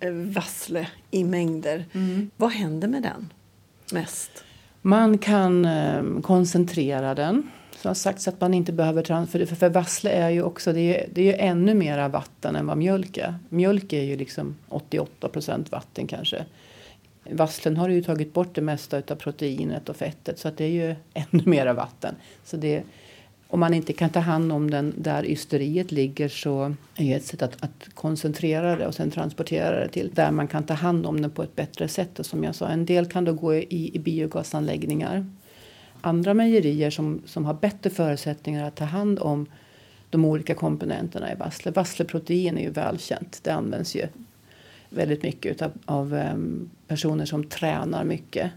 Eh, 0.00 0.12
vassle 0.12 0.88
i 1.10 1.24
mängder. 1.24 1.84
Mm. 1.92 2.30
Vad 2.36 2.50
händer 2.50 2.88
med 2.88 3.02
den 3.02 3.32
mest? 3.92 4.44
Man 4.82 5.18
kan 5.18 5.64
eh, 5.64 6.20
koncentrera 6.22 7.14
den. 7.14 7.50
Så 7.76 7.88
har 7.88 7.94
sagts 7.94 8.28
att 8.28 8.40
man 8.40 8.54
inte 8.54 8.72
behöver 8.72 9.26
för, 9.26 9.46
för, 9.46 9.56
för 9.56 9.68
vassle 9.68 10.10
är 10.10 10.30
ju 10.30 10.42
också 10.42 10.72
det 10.72 10.80
är, 10.80 11.08
det 11.12 11.32
är 11.32 11.50
ännu 11.50 11.74
mera 11.74 12.08
vatten 12.08 12.56
än 12.56 12.66
vad 12.66 12.78
mjölk 12.78 13.16
är. 13.16 13.34
Mjölk 13.48 13.92
är 13.92 14.02
ju 14.02 14.16
liksom 14.16 14.56
88 14.68 15.28
procent 15.28 15.72
vatten 15.72 16.06
kanske. 16.06 16.44
Vasslen 17.30 17.76
har 17.76 17.88
ju 17.88 18.02
tagit 18.02 18.34
bort 18.34 18.54
det 18.54 18.60
mesta 18.60 18.96
av 18.96 19.14
proteinet 19.14 19.88
och 19.88 19.96
fettet 19.96 20.38
så 20.38 20.48
att 20.48 20.56
det 20.56 20.64
är 20.64 20.68
ju 20.88 20.96
ännu 21.14 21.42
mera 21.44 21.72
vatten. 21.72 22.14
Så 22.44 22.56
det, 22.56 22.82
om 23.50 23.60
man 23.60 23.74
inte 23.74 23.92
kan 23.92 24.10
ta 24.10 24.20
hand 24.20 24.52
om 24.52 24.70
den 24.70 24.94
där 24.96 25.26
ysteriet 25.26 25.92
ligger 25.92 26.28
så 26.28 26.74
är 26.96 27.04
det 27.04 27.12
ett 27.12 27.24
sätt 27.24 27.42
att, 27.42 27.64
att, 27.64 27.88
koncentrera 27.94 28.76
det 28.76 28.86
och 28.86 28.94
sen 28.94 29.10
transportera 29.10 29.80
det 29.80 29.88
till 29.88 30.10
där 30.14 30.30
man 30.30 30.48
kan 30.48 30.62
ta 30.64 30.74
hand 30.74 31.06
om 31.06 31.22
den 31.22 31.30
på 31.30 31.42
ett 31.42 31.56
bättre 31.56 31.88
sätt. 31.88 32.18
Och 32.18 32.26
som 32.26 32.44
jag 32.44 32.54
sa, 32.54 32.68
en 32.68 32.86
del 32.86 33.06
kan 33.06 33.24
då 33.24 33.32
gå 33.32 33.54
i, 33.54 33.90
i 33.94 33.98
biogasanläggningar. 33.98 35.26
Andra 36.00 36.34
mejerier 36.34 36.90
som, 36.90 37.22
som 37.26 37.44
har 37.44 37.54
bättre 37.54 37.90
förutsättningar 37.90 38.68
att 38.68 38.76
ta 38.76 38.84
hand 38.84 39.18
om 39.18 39.46
de 40.10 40.24
olika 40.24 40.54
komponenterna 40.54 41.32
i 41.32 41.34
vassle. 41.34 41.70
Vassleprotein 41.70 42.58
är 42.58 42.62
ju 42.62 42.70
välkänt. 42.70 43.40
Det 43.42 43.50
används 43.50 43.96
ju 43.96 44.06
väldigt 44.88 45.22
mycket 45.22 45.62
av, 45.62 45.72
av 45.84 46.14
um, 46.14 46.70
personer 46.86 47.24
som 47.24 47.44
tränar 47.44 48.04
mycket 48.04 48.50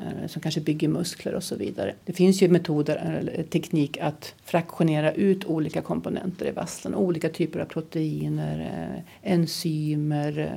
Eh, 0.00 0.26
som 0.26 0.42
kanske 0.42 0.60
bygger 0.60 0.88
muskler 0.88 1.34
och 1.34 1.42
så 1.42 1.56
vidare. 1.56 1.94
Det 2.04 2.12
finns 2.12 2.42
ju 2.42 2.48
metoder 2.48 2.96
eller 2.96 3.38
eh, 3.38 3.44
teknik 3.44 3.98
att 3.98 4.34
fraktionera 4.44 5.12
ut 5.12 5.44
olika 5.44 5.82
komponenter 5.82 6.46
i 6.46 6.50
vasslen. 6.50 6.94
Olika 6.94 7.28
typer 7.28 7.60
av 7.60 7.64
proteiner, 7.64 8.60
eh, 8.60 9.32
enzymer 9.32 10.52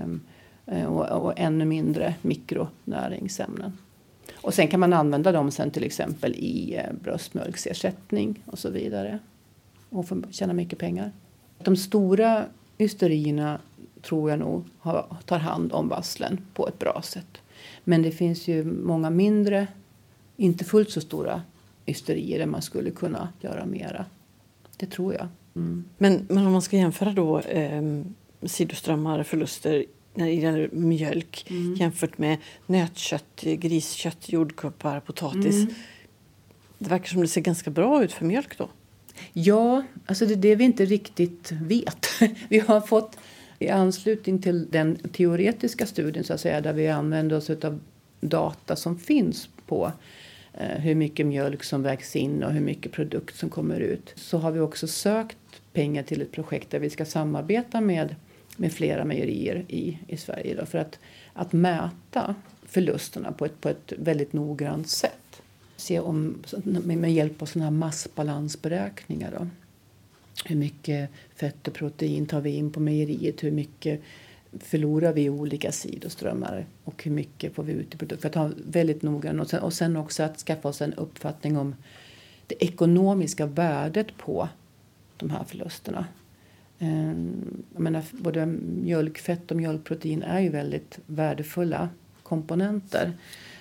och, 0.87 1.09
och 1.09 1.33
ännu 1.39 1.65
mindre 1.65 2.15
mikronäringsämnen. 2.21 3.77
Och 4.35 4.53
sen 4.53 4.67
kan 4.67 4.79
man 4.79 4.93
använda 4.93 5.31
dem 5.31 5.51
sen 5.51 5.71
till 5.71 5.83
exempel 5.83 6.35
i 6.35 6.79
bröstmjölksersättning 7.03 8.43
och 8.45 8.59
så 8.59 8.69
vidare. 8.69 9.19
Och 9.89 10.07
få 10.07 10.23
tjäna 10.31 10.53
mycket 10.53 10.79
pengar. 10.79 11.11
De 11.63 11.75
stora 11.75 12.45
ysterierna 12.77 13.59
tror 14.01 14.29
jag 14.29 14.39
nog 14.39 14.63
tar 15.25 15.39
hand 15.39 15.73
om 15.73 15.87
vasslen 15.87 16.45
på 16.53 16.67
ett 16.67 16.79
bra 16.79 17.01
sätt. 17.03 17.42
Men 17.83 18.01
det 18.01 18.11
finns 18.11 18.47
ju 18.47 18.63
många 18.63 19.09
mindre, 19.09 19.67
inte 20.37 20.65
fullt 20.65 20.89
så 20.89 21.01
stora 21.01 21.41
ysterier 21.85 22.39
där 22.39 22.45
man 22.45 22.61
skulle 22.61 22.91
kunna 22.91 23.29
göra 23.41 23.65
mera. 23.65 24.05
Det 24.77 24.85
tror 24.85 25.13
jag. 25.13 25.27
Mm. 25.55 25.83
Men, 25.97 26.25
men 26.29 26.45
om 26.45 26.51
man 26.51 26.61
ska 26.61 26.77
jämföra 26.77 27.11
då 27.11 27.39
eh, 27.39 27.81
sidoströmmar, 28.41 29.23
förluster 29.23 29.85
när 30.13 30.25
det 30.25 30.33
gäller 30.33 30.69
mjölk 30.71 31.45
mm. 31.49 31.75
jämfört 31.75 32.17
med 32.17 32.37
nötkött, 32.65 33.41
griskött, 33.41 34.29
jordgubbar, 34.29 34.99
potatis. 34.99 35.55
Mm. 35.55 35.73
Det 36.77 36.89
verkar 36.89 37.07
som 37.07 37.21
det 37.21 37.27
ser 37.27 37.41
ganska 37.41 37.69
bra 37.69 38.03
ut 38.03 38.11
för 38.11 38.25
mjölk 38.25 38.57
då. 38.57 38.69
Ja, 39.33 39.83
alltså 40.05 40.25
det 40.25 40.33
är 40.33 40.37
det 40.37 40.55
vi 40.55 40.63
inte 40.63 40.85
riktigt 40.85 41.51
vet. 41.51 42.07
Vi 42.49 42.59
har 42.59 42.81
fått 42.81 43.17
i 43.59 43.69
anslutning 43.69 44.41
till 44.41 44.67
den 44.69 44.95
teoretiska 44.95 45.85
studien 45.85 46.23
så 46.23 46.33
att 46.33 46.41
säga, 46.41 46.61
där 46.61 46.73
vi 46.73 46.87
använder 46.87 47.35
oss 47.35 47.49
av 47.49 47.79
data 48.19 48.75
som 48.75 48.97
finns 48.97 49.49
på 49.67 49.91
eh, 50.53 50.79
hur 50.79 50.95
mycket 50.95 51.25
mjölk 51.25 51.63
som 51.63 51.83
vägs 51.83 52.15
in 52.15 52.43
och 52.43 52.51
hur 52.51 52.61
mycket 52.61 52.91
produkt 52.91 53.35
som 53.35 53.49
kommer 53.49 53.79
ut 53.79 54.13
så 54.15 54.37
har 54.37 54.51
vi 54.51 54.59
också 54.59 54.87
sökt 54.87 55.37
pengar 55.73 56.03
till 56.03 56.21
ett 56.21 56.31
projekt 56.31 56.69
där 56.69 56.79
vi 56.79 56.89
ska 56.89 57.05
samarbeta 57.05 57.81
med, 57.81 58.15
med 58.57 58.73
flera 58.73 59.05
mejerier 59.05 59.65
i, 59.67 59.99
i 60.07 60.17
Sverige 60.17 60.55
då, 60.55 60.65
för 60.65 60.77
att, 60.77 60.99
att 61.33 61.53
mäta 61.53 62.35
förlusterna 62.65 63.31
på 63.31 63.45
ett, 63.45 63.61
på 63.61 63.69
ett 63.69 63.93
väldigt 63.97 64.33
noggrant 64.33 64.89
sätt. 64.89 65.41
Se 65.75 65.99
om, 65.99 66.43
med 66.83 67.13
hjälp 67.13 67.41
av 67.41 67.45
såna 67.45 67.65
här 67.65 67.71
massbalansberäkningar. 67.71 69.31
Då 69.39 69.47
hur 70.45 70.55
mycket 70.55 71.09
fett 71.35 71.67
och 71.67 71.73
protein 71.73 72.25
tar 72.25 72.41
vi 72.41 72.49
in 72.49 72.71
på 72.71 72.79
mejeriet, 72.79 73.43
hur 73.43 73.51
mycket 73.51 74.01
förlorar 74.59 75.13
vi 75.13 75.29
olika 75.29 75.71
sidoströmmar 75.71 76.65
och 76.83 77.03
hur 77.03 77.11
mycket 77.11 77.55
får 77.55 77.63
vi 77.63 77.73
ut 77.73 77.93
i 77.93 77.97
produkten. 77.97 78.31
För 78.31 78.39
att 78.39 78.49
ha 78.49 78.57
väldigt 78.65 79.01
noggrann 79.01 79.39
och 79.39 79.49
sen, 79.49 79.59
och 79.59 79.73
sen 79.73 79.97
också 79.97 80.23
att 80.23 80.37
skaffa 80.37 80.69
oss 80.69 80.81
en 80.81 80.93
uppfattning 80.93 81.57
om 81.57 81.75
det 82.47 82.63
ekonomiska 82.63 83.45
värdet 83.45 84.17
på 84.17 84.49
de 85.17 85.29
här 85.29 85.43
förlusterna. 85.43 86.05
Ehm, 86.79 87.63
jag 87.73 87.81
menar, 87.81 88.03
både 88.11 88.45
mjölkfett 88.45 89.51
och 89.51 89.57
mjölkprotein 89.57 90.23
är 90.23 90.39
ju 90.39 90.49
väldigt 90.49 90.99
värdefulla 91.05 91.89
komponenter. 92.23 93.13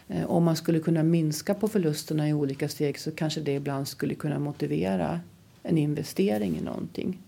Ehm, 0.09 0.27
om 0.27 0.45
man 0.45 0.57
skulle 0.57 0.81
kunna 0.81 1.03
minska 1.03 1.55
på 1.55 1.69
förlusterna 1.69 2.29
i 2.29 2.33
olika 2.33 2.69
steg 2.69 2.99
så 2.99 3.11
kanske 3.11 3.41
det 3.41 3.55
ibland 3.55 3.89
skulle 3.89 4.15
kunna 4.15 4.39
motivera 4.39 5.21
en 5.63 5.79
investering 5.79 6.59
i 6.59 6.61
någonting. 6.61 7.19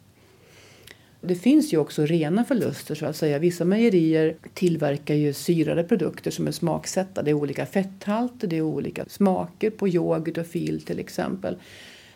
Det 1.27 1.35
finns 1.35 1.73
ju 1.73 1.79
också 1.79 2.07
rena 2.07 2.45
förluster 2.45 2.95
så 2.95 3.07
att 3.07 3.17
säga. 3.17 3.39
Vissa 3.39 3.65
mejerier 3.65 4.37
tillverkar 4.55 5.15
ju 5.15 5.33
syrade 5.33 5.85
produkter 5.85 6.31
som 6.31 6.47
är 6.47 6.53
smaksatta. 6.53 7.23
Det 7.23 7.31
är 7.31 7.35
olika 7.35 7.67
fetthalter, 7.67 8.49
det 8.49 8.57
är 8.57 8.63
olika 8.63 9.05
smaker 9.09 9.71
på 9.71 9.89
yoghurt 9.89 10.39
och 10.39 10.47
fil 10.47 10.83
till 10.83 10.99
exempel. 10.99 11.57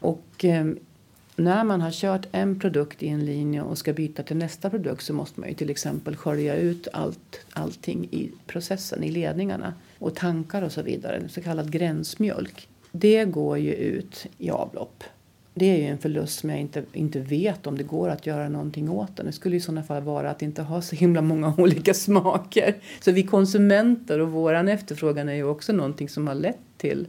Och 0.01 0.45
eh, 0.45 0.67
när 1.37 1.65
man 1.65 1.81
har 1.81 1.91
kört 1.91 2.27
en 2.33 2.61
produkt 2.61 3.03
i 3.03 3.09
en 3.09 3.27
linje 3.27 3.63
och 3.63 3.79
ska 3.79 3.93
byta 3.93 4.23
till 4.23 4.37
nästa 4.37 4.71
produkt 4.71 5.03
så 5.03 5.13
måste 5.13 5.41
man 5.41 5.49
ju 5.49 5.55
till 5.55 5.71
exempel 5.71 6.17
skölja 6.17 6.57
ut 6.57 6.89
allt, 6.93 7.41
allting 7.53 8.05
i 8.11 8.31
processen, 8.47 9.05
i 9.05 9.11
ledningarna 9.11 9.75
och 9.99 10.15
tankar 10.15 10.63
och 10.63 10.73
så 10.73 10.83
vidare, 10.83 11.29
så 11.29 11.41
kallad 11.41 11.71
gränsmjölk. 11.71 12.69
Det 12.93 13.25
går 13.25 13.59
ju 13.59 13.75
ut 13.75 14.27
i 14.39 14.51
avlopp 14.51 15.05
det 15.59 15.66
är 15.66 15.77
ju 15.77 15.85
en 15.85 15.99
förlust 15.99 16.38
som 16.38 16.51
jag 16.51 16.59
inte, 16.59 16.83
inte 16.92 17.21
vet 17.21 17.66
om 17.66 17.79
det 17.79 17.85
går 17.85 18.09
att 18.09 18.27
göra 18.27 18.49
någonting 18.49 18.90
åt. 18.90 19.16
Den. 19.16 19.27
Det 19.27 19.33
skulle 19.33 19.57
i 19.57 19.61
sådana 19.61 19.83
fall 19.83 20.03
vara 20.03 20.31
att 20.31 20.42
inte 20.42 20.62
ha 20.62 20.83
så 20.83 20.97
himla 20.97 21.23
många 21.23 21.55
olika 21.59 21.94
smaker. 21.94 22.75
Så 23.01 23.12
vi 23.12 23.23
konsumenter 23.23 24.18
och 24.18 24.29
våran 24.29 24.68
efterfrågan 24.68 25.29
är 25.29 25.35
ju 25.35 25.44
också 25.44 25.73
någonting 25.73 26.09
som 26.09 26.27
har 26.27 26.35
lett 26.35 26.59
till 26.77 27.07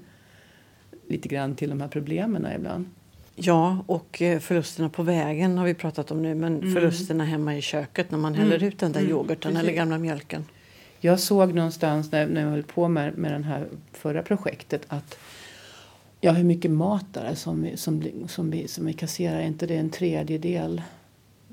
lite 1.08 1.28
grann 1.28 1.56
till 1.56 1.70
de 1.70 1.82
här 1.82 1.88
problemen 1.88 2.48
ibland. 2.56 2.86
Ja, 3.36 3.84
och 3.86 4.22
eh, 4.22 4.40
förlusterna 4.40 4.90
på 4.90 5.04
vägen 5.04 5.58
har 5.58 5.66
vi 5.66 5.74
pratat 5.74 6.12
om 6.12 6.22
nu, 6.22 6.36
men 6.36 6.58
mm. 6.58 6.74
förlusterna 6.74 7.26
hemma 7.26 7.58
i 7.58 7.62
köket 7.62 8.12
när 8.12 8.18
man 8.18 8.36
häller 8.36 8.56
mm. 8.56 8.68
ut 8.68 8.80
den 8.80 8.92
där 8.92 9.00
mm. 9.00 9.12
yoghurten 9.12 9.52
mm. 9.52 9.64
eller 9.64 9.74
gamla 9.74 9.98
mjölken. 9.98 10.46
Jag 11.00 11.20
såg 11.20 11.54
någonstans 11.54 12.12
när, 12.12 12.28
när 12.28 12.42
jag 12.42 12.50
höll 12.50 12.64
på 12.64 12.88
med, 12.88 13.18
med 13.18 13.32
det 13.32 13.48
här 13.48 13.68
förra 13.94 14.24
projektet 14.24 14.82
att 14.88 15.18
Ja, 16.22 16.32
hur 16.32 16.44
mycket 16.44 16.72
mat 16.72 17.18
är 17.18 17.24
det 17.24 17.36
som 17.36 17.70
som, 17.76 18.04
som 18.28 18.52
vi, 18.52 18.68
som 18.68 18.86
vi 18.86 18.94
kasserar? 18.94 19.40
Är 19.40 19.48
inte 19.48 19.68
det 19.68 19.78
en 19.78 19.90
tredjedel 19.90 20.82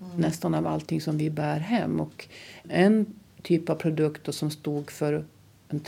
mm. 0.00 0.16
nästan 0.16 0.54
av 0.54 0.66
allting 0.66 1.00
som 1.00 1.18
vi 1.18 1.30
bär 1.30 1.58
hem? 1.58 2.00
Och 2.00 2.28
en 2.68 3.06
typ 3.42 3.70
av 3.70 3.74
produkt 3.74 4.34
som 4.34 4.50
stod 4.50 4.90
för 4.90 5.24
en 5.68 5.80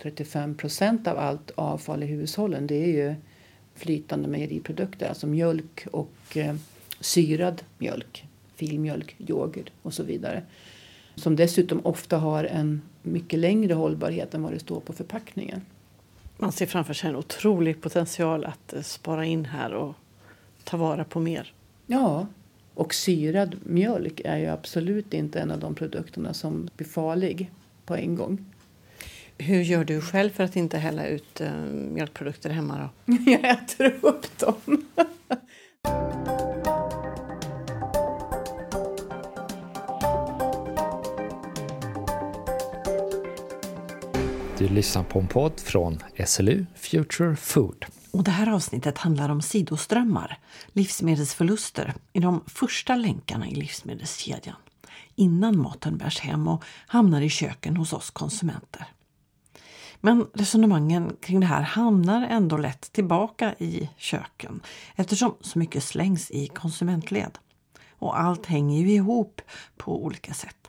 30-35 0.00 0.56
procent 0.56 1.06
av 1.06 1.18
allt 1.18 1.50
avfall 1.54 2.02
i 2.02 2.06
hushållen 2.06 2.66
det 2.66 2.74
är 2.74 2.86
ju 2.86 3.14
flytande 3.74 4.28
mejeriprodukter, 4.28 5.08
alltså 5.08 5.26
mjölk 5.26 5.86
och 5.92 6.36
eh, 6.36 6.54
syrad 7.00 7.62
mjölk, 7.78 8.24
filmjölk, 8.54 9.16
yoghurt 9.18 9.70
och 9.82 9.94
så 9.94 10.02
vidare. 10.02 10.42
Som 11.14 11.36
dessutom 11.36 11.80
ofta 11.84 12.18
har 12.18 12.44
en 12.44 12.82
mycket 13.02 13.38
längre 13.38 13.74
hållbarhet 13.74 14.34
än 14.34 14.42
vad 14.42 14.52
det 14.52 14.58
står 14.58 14.80
på 14.80 14.92
förpackningen. 14.92 15.60
Man 16.38 16.52
ser 16.52 16.66
framför 16.66 16.94
sig 16.94 17.10
en 17.10 17.16
otrolig 17.16 17.80
potential 17.80 18.44
att 18.44 18.72
eh, 18.72 18.82
spara 18.82 19.24
in 19.24 19.44
här 19.44 19.72
och 19.74 19.94
ta 20.64 20.76
vara 20.76 21.04
på 21.04 21.20
mer. 21.20 21.52
Ja, 21.86 22.26
och 22.74 22.94
syrad 22.94 23.56
mjölk 23.64 24.20
är 24.24 24.36
ju 24.36 24.46
absolut 24.46 25.14
inte 25.14 25.40
en 25.40 25.50
av 25.50 25.58
de 25.58 25.74
produkterna 25.74 26.34
som 26.34 26.70
blir 26.76 26.86
farlig 26.86 27.50
på 27.86 27.96
en 27.96 28.16
gång. 28.16 28.44
Hur 29.38 29.62
gör 29.62 29.84
du 29.84 30.00
själv 30.00 30.30
för 30.30 30.44
att 30.44 30.56
inte 30.56 30.78
hälla 30.78 31.06
ut 31.06 31.40
uh, 31.40 31.52
mjölkprodukter 31.72 32.50
hemma? 32.50 32.90
Då? 33.06 33.16
Jag 33.30 33.44
äter 33.44 33.98
upp 34.02 34.38
dem. 34.38 34.86
Du 44.58 44.68
lyssnar 44.68 45.04
på 45.04 45.18
en 45.18 45.28
podd 45.28 45.60
från 45.60 45.98
SLU 46.26 46.66
Future 46.74 47.36
Food. 47.36 47.84
Och 48.10 48.24
det 48.24 48.30
här 48.30 48.52
avsnittet 48.52 48.98
handlar 48.98 49.28
om 49.28 49.42
sidoströmmar, 49.42 50.38
livsmedelsförluster 50.72 51.94
i 52.12 52.20
de 52.20 52.44
första 52.46 52.96
länkarna 52.96 53.48
i 53.48 53.54
livsmedelskedjan. 53.54 54.56
Innan 55.14 55.58
maten 55.58 55.98
bärs 55.98 56.20
hem 56.20 56.48
och 56.48 56.64
hamnar 56.86 57.20
i 57.20 57.28
köken 57.28 57.76
hos 57.76 57.92
oss 57.92 58.10
konsumenter. 58.10 58.86
Men 60.00 60.26
resonemangen 60.34 61.16
kring 61.22 61.40
det 61.40 61.46
här 61.46 61.62
hamnar 61.62 62.26
ändå 62.26 62.56
lätt 62.56 62.92
tillbaka 62.92 63.54
i 63.58 63.88
köken 63.96 64.60
eftersom 64.96 65.34
så 65.40 65.58
mycket 65.58 65.84
slängs 65.84 66.30
i 66.30 66.48
konsumentled. 66.48 67.38
Och 67.90 68.20
allt 68.20 68.46
hänger 68.46 68.80
ju 68.80 68.90
ihop 68.90 69.40
på 69.76 70.04
olika 70.04 70.34
sätt. 70.34 70.67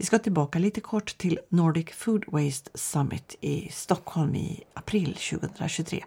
Vi 0.00 0.04
ska 0.04 0.18
tillbaka 0.18 0.58
lite 0.58 0.80
kort 0.80 1.18
till 1.18 1.38
Nordic 1.48 1.90
Food 1.90 2.24
Waste 2.26 2.70
Summit 2.74 3.36
i 3.40 3.68
Stockholm 3.72 4.34
i 4.34 4.64
april 4.74 5.14
2023 5.14 6.04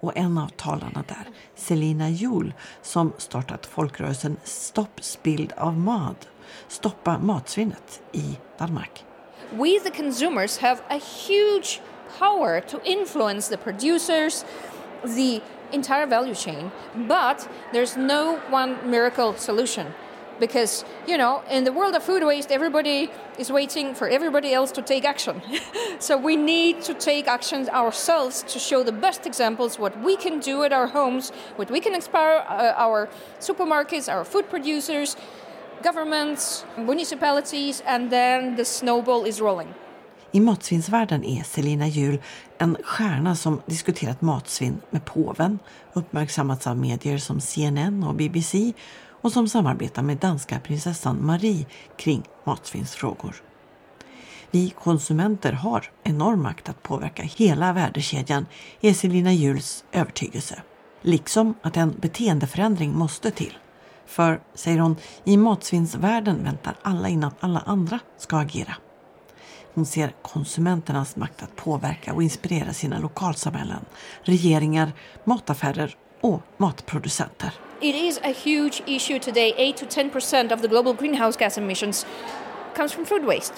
och 0.00 0.16
en 0.16 0.38
av 0.38 0.48
talarna 0.48 1.04
där, 1.08 1.28
Selina 1.54 2.08
Juhl, 2.08 2.54
som 2.82 3.12
startat 3.18 3.66
folkrörelsen 3.66 4.36
Stopp 4.44 5.04
spild 5.04 5.52
av 5.56 5.78
mat, 5.78 6.28
Stoppa 6.68 7.18
matsvinnet 7.18 8.02
i 8.12 8.38
Danmark. 8.58 9.04
We 9.50 9.80
the 9.84 10.02
consumers 10.02 10.58
have 10.58 10.80
a 10.88 11.00
huge 11.28 11.80
power 12.18 12.60
to 12.60 12.78
influence 12.84 13.56
the 13.56 13.62
producers, 13.62 14.44
the 15.02 15.40
entire 15.72 16.06
value 16.06 16.34
chain, 16.34 16.70
but 16.94 17.48
there's 17.72 17.98
no 17.98 18.38
one 18.50 18.76
miracle 18.84 19.32
solution. 19.36 19.86
Because 20.40 20.84
you 21.06 21.16
know 21.16 21.42
in 21.50 21.64
the 21.64 21.72
world 21.72 21.94
of 21.94 22.02
food 22.02 22.22
waste 22.24 22.50
everybody 22.50 23.10
is 23.38 23.52
waiting 23.52 23.94
for 23.94 24.08
everybody 24.08 24.52
else 24.52 24.72
to 24.72 24.82
take 24.82 25.04
action. 25.04 25.42
So 25.98 26.16
we 26.16 26.36
need 26.36 26.82
to 26.82 26.94
take 26.94 27.28
actions 27.28 27.68
ourselves 27.68 28.42
to 28.52 28.58
show 28.58 28.82
the 28.82 28.92
best 28.92 29.26
examples 29.26 29.78
what 29.78 29.94
we 30.02 30.16
can 30.16 30.40
do 30.40 30.64
at 30.64 30.72
our 30.72 30.86
homes 30.86 31.30
what 31.56 31.70
we 31.70 31.80
can 31.80 31.94
inspire 31.94 32.36
uh, 32.48 32.86
our 32.86 33.08
supermarkets 33.38 34.08
our 34.08 34.24
food 34.24 34.48
producers 34.48 35.16
governments 35.82 36.64
municipalities 36.78 37.82
and 37.86 38.10
then 38.10 38.56
the 38.56 38.64
snowball 38.64 39.26
is 39.26 39.40
rolling. 39.40 39.74
I 40.32 40.40
matsvinnsvärlden 40.40 41.24
är 41.24 41.42
Selina 41.42 41.88
Jul 41.88 42.18
en 42.58 42.76
stjärna 42.82 43.36
som 43.36 43.62
diskuterat 43.66 44.22
matsvinn 44.22 44.80
med 44.90 45.04
påven, 45.04 45.58
uppmärksammats 45.92 46.66
av 46.66 46.76
medier 46.76 47.18
som 47.18 47.40
CNN 47.40 48.04
och 48.04 48.14
BBC 48.14 48.72
och 49.20 49.32
som 49.32 49.48
samarbetar 49.48 50.02
med 50.02 50.16
danska 50.16 50.60
prinsessan 50.60 51.26
Marie 51.26 51.66
kring 51.96 52.22
matsvinnsfrågor. 52.44 53.42
Vi 54.50 54.70
konsumenter 54.70 55.52
har 55.52 55.90
enorm 56.02 56.42
makt 56.42 56.68
att 56.68 56.82
påverka 56.82 57.22
hela 57.22 57.72
värdekedjan 57.72 58.46
är 58.80 58.92
Selina 58.92 59.32
Juls 59.32 59.84
övertygelse. 59.92 60.62
Liksom 61.02 61.54
att 61.62 61.76
en 61.76 61.94
beteendeförändring 62.00 62.98
måste 62.98 63.30
till. 63.30 63.58
För, 64.06 64.40
säger 64.54 64.78
hon, 64.78 64.96
i 65.24 65.36
matsvinnsvärlden 65.36 66.44
väntar 66.44 66.76
alla 66.82 67.08
innan 67.08 67.32
alla 67.40 67.62
andra 67.66 67.98
ska 68.18 68.36
agera. 68.36 68.74
Hon 69.74 69.86
ser 69.86 70.14
konsumenternas 70.22 71.16
makt 71.16 71.42
att 71.42 71.56
påverka 71.56 72.14
och 72.14 72.22
inspirera 72.22 72.72
sina 72.72 72.98
lokalsamhällen, 72.98 73.84
regeringar, 74.22 74.92
mataffärer 75.24 75.96
och 76.20 76.42
matproducenter. 76.56 77.52
It 77.82 77.94
is 77.94 78.20
a 78.22 78.32
huge 78.44 78.82
issue 78.86 79.18
today. 79.18 79.54
8 79.56 79.76
to 79.76 79.86
10% 79.86 80.52
of 80.52 80.62
the 80.62 80.68
global 80.68 80.94
greenhouse 80.94 81.38
gas 81.38 81.58
emissions 81.58 82.06
comes 82.76 82.92
from 82.92 83.06
food 83.06 83.24
waste. 83.24 83.54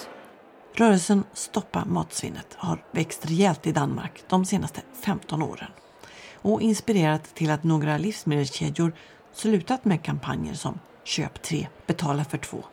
Rörelsen 0.73 1.23
Stoppa 1.33 1.85
matsvinnet 1.85 2.53
har 2.57 2.83
växt 2.91 3.25
rejält 3.25 3.67
i 3.67 3.71
Danmark 3.71 4.23
de 4.29 4.45
senaste 4.45 4.81
15 5.01 5.41
åren 5.41 5.71
och 6.35 6.61
inspirerat 6.61 7.35
till 7.35 7.51
att 7.51 7.63
några 7.63 7.97
livsmedelskedjor 7.97 8.93
slutat 9.33 9.85
med 9.85 10.03
kampanjer 10.03 10.53
som 10.53 10.79
Köp 11.03 11.41
tre, 11.41 11.67
betala 11.87 12.25
för 12.25 12.37
två. 12.37 12.63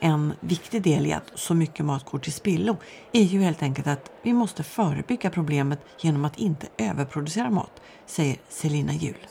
En 0.00 0.32
viktig 0.40 0.82
del 0.82 1.06
i 1.06 1.12
att 1.12 1.32
så 1.34 1.54
mycket 1.54 1.84
mat 1.84 2.04
går 2.04 2.18
till 2.18 2.32
spillo 2.32 2.76
är 3.12 3.22
ju 3.22 3.40
helt 3.40 3.62
enkelt 3.62 3.86
att 3.86 4.10
vi 4.22 4.32
måste 4.32 4.62
förebygga 4.62 5.30
problemet 5.30 5.80
genom 6.00 6.24
att 6.24 6.38
inte 6.38 6.66
överproducera 6.78 7.50
mat, 7.50 7.80
säger 8.06 8.36
Selina 8.48 8.92
Jul. 8.92 9.26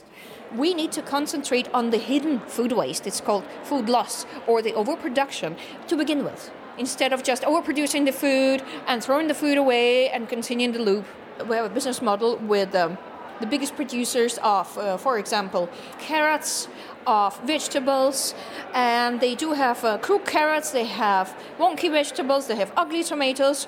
We 0.55 0.73
need 0.73 0.91
to 0.93 1.01
concentrate 1.01 1.67
on 1.73 1.89
the 1.91 1.97
hidden 1.97 2.39
food 2.41 2.71
waste. 2.71 3.05
It's 3.07 3.21
called 3.21 3.43
food 3.63 3.89
loss 3.89 4.25
or 4.47 4.61
the 4.61 4.73
overproduction 4.73 5.55
to 5.87 5.95
begin 5.95 6.23
with, 6.23 6.51
instead 6.77 7.13
of 7.13 7.23
just 7.23 7.43
overproducing 7.43 8.05
the 8.05 8.11
food 8.11 8.63
and 8.87 9.03
throwing 9.03 9.27
the 9.27 9.33
food 9.33 9.57
away 9.57 10.09
and 10.09 10.27
continuing 10.27 10.73
the 10.73 10.79
loop. 10.79 11.05
We 11.47 11.55
have 11.55 11.65
a 11.65 11.73
business 11.73 12.01
model 12.01 12.37
with 12.37 12.75
um, 12.75 12.97
the 13.39 13.45
biggest 13.45 13.75
producers 13.75 14.37
of, 14.43 14.77
uh, 14.77 14.97
for 14.97 15.17
example, 15.17 15.69
carrots, 15.99 16.67
of 17.07 17.39
vegetables, 17.41 18.35
and 18.73 19.19
they 19.19 19.33
do 19.33 19.53
have 19.53 19.83
uh, 19.83 19.97
crook 19.97 20.25
carrots, 20.25 20.71
they 20.71 20.85
have 20.85 21.35
wonky 21.57 21.89
vegetables, 21.89 22.47
they 22.47 22.55
have 22.55 22.71
ugly 22.75 23.03
tomatoes. 23.03 23.67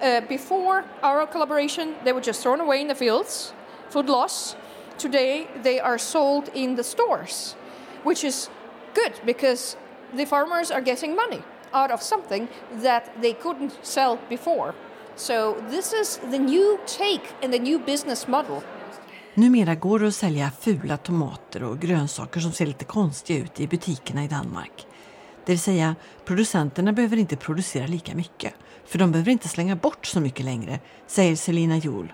Uh, 0.00 0.20
before 0.20 0.84
our 1.02 1.26
collaboration, 1.26 1.94
they 2.04 2.12
were 2.12 2.20
just 2.20 2.42
thrown 2.42 2.60
away 2.60 2.80
in 2.80 2.88
the 2.88 2.94
fields, 2.94 3.52
food 3.88 4.06
loss. 4.06 4.54
Today, 4.98 5.46
they 5.62 5.80
are 5.80 5.98
sold 5.98 6.48
in 6.54 6.76
the 6.76 6.82
stores, 6.82 7.56
which 8.04 8.24
is 8.24 8.50
good 8.94 9.12
because 9.26 9.76
the 10.16 10.26
farmers 10.26 10.70
are 10.70 10.80
getting 10.80 11.14
money 11.14 11.42
out 11.72 11.90
of 11.90 12.02
something 12.02 12.48
that 12.82 13.02
they 13.20 13.32
couldn't 13.32 13.72
sell 13.82 14.18
before. 14.28 14.72
So, 15.16 15.56
this 15.70 15.92
is 15.92 16.20
the 16.30 16.38
new 16.38 16.78
take 16.86 17.26
and 17.42 17.52
the 17.52 17.58
new 17.58 17.78
business 17.78 18.28
model. 18.28 18.62
Numera 19.34 19.74
går 19.74 19.98
det 19.98 20.08
att 20.08 20.14
sälja 20.14 20.50
fula 20.60 20.96
tomater 20.96 21.62
och 21.62 21.78
grönsaker 21.78 22.40
som 22.40 22.52
ser 22.52 22.66
lite 22.66 22.84
konstiga 22.84 23.44
ut 23.44 23.60
i 23.60 23.68
butikerna 23.68 24.24
i 24.24 24.28
Danmark. 24.28 24.86
Det 25.44 25.52
vill 25.52 25.60
säga, 25.60 25.96
producenterna 26.24 26.92
behöver 26.92 27.16
inte 27.16 27.36
producera 27.36 27.86
lika 27.86 28.14
mycket, 28.14 28.54
för 28.84 28.98
de 28.98 29.12
behöver 29.12 29.32
inte 29.32 29.48
slänga 29.48 29.76
bort 29.76 30.06
så 30.06 30.20
mycket 30.20 30.44
längre, 30.44 30.80
säger 31.06 31.36
Selina 31.36 31.76
Jol, 31.76 32.12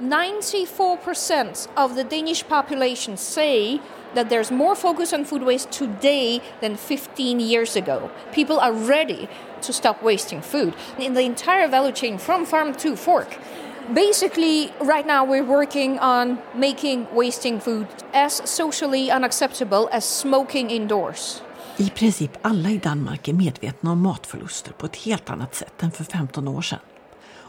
94% 0.00 1.68
of 1.76 1.94
the 1.94 2.04
Danish 2.04 2.46
population 2.48 3.16
say 3.16 3.80
that 4.14 4.28
there's 4.28 4.50
more 4.50 4.74
focus 4.74 5.12
on 5.12 5.24
food 5.24 5.42
waste 5.42 5.70
today 5.70 6.40
than 6.60 6.76
15 6.76 7.40
years 7.40 7.76
ago. 7.76 8.10
People 8.32 8.58
are 8.58 8.72
ready 8.72 9.28
to 9.62 9.72
stop 9.72 10.02
wasting 10.02 10.40
food. 10.40 10.74
In 10.98 11.14
the 11.14 11.22
entire 11.22 11.68
value 11.68 11.92
chain 11.92 12.18
from 12.18 12.46
farm 12.46 12.74
to 12.74 12.96
fork, 12.96 13.38
basically 13.92 14.72
right 14.80 15.06
now 15.06 15.24
we're 15.24 15.44
working 15.44 15.98
on 15.98 16.38
making 16.54 17.06
wasting 17.14 17.60
food 17.60 17.86
as 18.12 18.42
socially 18.44 19.10
unacceptable 19.10 19.88
as 19.92 20.04
smoking 20.04 20.70
indoors. 20.70 21.42
I 21.76 21.90
princip 21.90 22.30
alla 22.42 22.70
i 22.70 22.78
Danmark 22.78 23.28
är 23.28 23.32
medvetna 23.32 23.90
om 23.90 24.02
matförluster 24.02 24.72
på 24.72 24.86
ett 24.86 24.96
helt 24.96 25.30
annat 25.30 25.54
sätt 25.54 25.82
än 25.82 25.90
för 25.90 26.04
15 26.04 26.48
år 26.48 26.62
sedan 26.62 26.78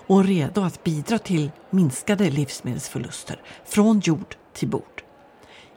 och 0.08 0.24
redo 0.26 0.62
att 0.62 0.84
bidra 0.84 1.20
till 1.20 1.52
minskade 1.70 2.30
livsmedelsförluster 2.30 3.42
från 3.66 4.00
jord 4.00 4.36
till 4.54 4.68
bord. 4.68 5.04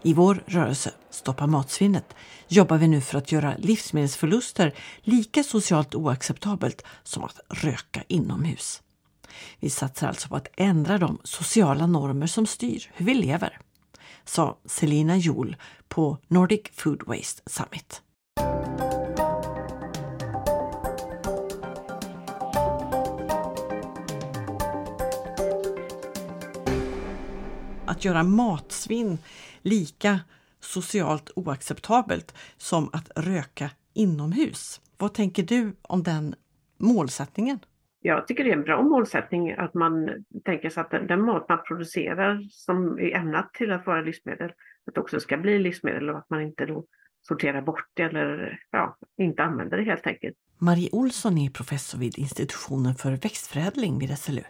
I 0.03 0.15
vår 0.15 0.43
rörelse 0.47 0.93
Stoppa 1.11 1.47
matsvinnet 1.47 2.15
jobbar 2.49 2.79
vi 2.79 2.89
nu 2.89 3.01
för 3.01 3.19
att 3.19 3.33
göra 3.33 3.55
livsmedelsförluster 3.59 4.75
lika 5.01 5.43
socialt 5.45 5.95
oacceptabelt 5.95 6.85
som 7.03 7.25
att 7.25 7.41
röka 7.49 8.03
inomhus. 8.09 8.83
Vi 9.61 9.71
satsar 9.71 10.09
alltså 10.09 10.29
på 10.29 10.37
att 10.37 10.49
ändra 10.57 10.99
de 10.99 11.19
sociala 11.25 11.87
normer 11.87 12.27
som 12.27 12.47
styr 12.47 12.91
hur 12.95 13.07
vi 13.07 13.15
lever, 13.15 13.59
sa 14.25 14.59
Selina 14.65 15.17
Jol 15.17 15.57
på 15.89 16.19
Nordic 16.29 16.63
Food 16.73 17.03
Waste 17.07 17.43
Summit. 17.47 18.03
Att 27.89 28.05
göra 28.05 28.23
matsvinn 28.23 29.19
lika 29.63 30.21
socialt 30.61 31.31
oacceptabelt 31.37 32.35
som 32.57 32.91
att 32.93 33.11
röka 33.17 33.71
inomhus. 33.95 34.81
Vad 34.99 35.15
tänker 35.15 35.43
du 35.43 35.77
om 35.83 36.03
den 36.03 36.35
målsättningen? 36.79 37.59
Jag 38.01 38.27
tycker 38.27 38.45
det 38.45 38.51
är 38.51 38.57
en 38.57 38.63
bra 38.63 38.83
målsättning 38.83 39.53
att 39.53 39.75
man 39.75 40.25
tänker 40.45 40.71
sig 40.71 40.81
att 40.81 40.91
den, 40.91 41.23
mat 41.23 41.49
man 41.49 41.59
producerar 41.69 42.49
som 42.51 42.99
är 42.99 43.17
ämnat 43.17 43.55
till 43.55 43.73
att 43.73 43.87
vara 43.87 44.01
livsmedel, 44.01 44.53
att 44.87 44.95
det 44.95 45.01
också 45.01 45.21
ska 45.21 45.37
bli 45.37 45.59
livsmedel 45.59 46.11
och 46.11 46.19
att 46.19 46.31
man 46.31 46.43
inte 46.43 46.67
då 46.67 46.85
sorterar 47.23 47.63
bort 47.63 47.87
det 47.95 48.03
eller 48.03 48.61
ja, 48.71 48.99
inte 49.19 49.43
använder 49.43 49.77
det 49.77 49.85
helt 49.85 50.07
enkelt. 50.07 50.37
Marie 50.59 50.89
Olsson 50.93 51.39
är 51.39 51.51
professor 51.51 51.99
vid 51.99 52.19
institutionen 52.19 52.95
för 52.95 53.13
växtförädling 53.13 53.99
vid 53.99 54.19
SLU. 54.19 54.43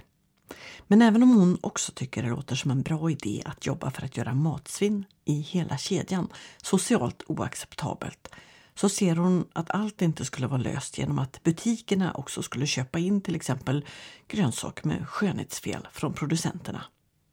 Men 0.87 1.03
även 1.03 1.23
om 1.23 1.29
hon 1.29 1.59
också 1.61 1.93
tycker 1.93 2.23
det 2.23 2.29
låter 2.29 2.55
som 2.55 2.71
en 2.71 2.83
bra 2.83 3.11
idé 3.11 3.43
att 3.45 3.67
jobba 3.67 3.91
för 3.91 4.05
att 4.05 4.17
göra 4.17 4.35
matsvinn 4.35 5.05
i 5.25 5.41
hela 5.41 5.77
kedjan 5.77 6.29
socialt 6.63 7.23
oacceptabelt 7.27 8.29
så 8.75 8.89
ser 8.89 9.17
hon 9.17 9.45
att 9.53 9.71
allt 9.71 10.03
inte 10.03 10.25
skulle 10.25 10.47
vara 10.47 10.61
löst 10.61 10.99
genom 10.99 11.19
att 11.19 11.43
butikerna 11.45 12.13
också 12.13 12.43
skulle 12.43 12.67
köpa 12.67 12.99
in 12.99 13.21
till 13.21 13.37
exempel 13.37 13.85
grönsaker 14.29 14.89
med 14.89 15.09
skönhetsfel 15.09 15.89
från 15.93 16.13
producenterna. 16.13 16.85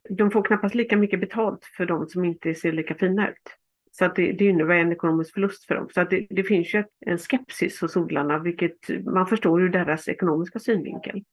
De 0.09 0.31
får 0.31 0.43
knappast 0.43 0.75
lika 0.75 0.97
mycket 0.97 1.19
betalt 1.19 1.65
för 1.77 1.85
de 1.85 2.07
som 2.07 2.25
inte 2.25 2.55
ser 2.55 2.71
lika 2.71 2.95
fina 2.95 3.29
ut. 3.29 3.57
Så 3.91 4.05
att 4.05 4.15
det, 4.15 4.31
det 4.31 4.45
innebär 4.45 4.75
en 4.75 4.91
ekonomisk 4.91 5.33
förlust 5.33 5.65
för 5.65 5.75
dem. 5.75 5.89
Så 5.93 6.01
att 6.01 6.09
det, 6.09 6.27
det 6.29 6.43
finns 6.43 6.73
ju 6.73 6.83
en 7.05 7.17
skepsis 7.17 7.81
hos 7.81 7.97
odlarna, 7.97 8.39
vilket 8.39 9.05
man 9.05 9.27
förstår 9.27 9.61
ur 9.61 9.69
deras 9.69 10.07
ekonomiska 10.07 10.59
synvinkel. 10.59 11.23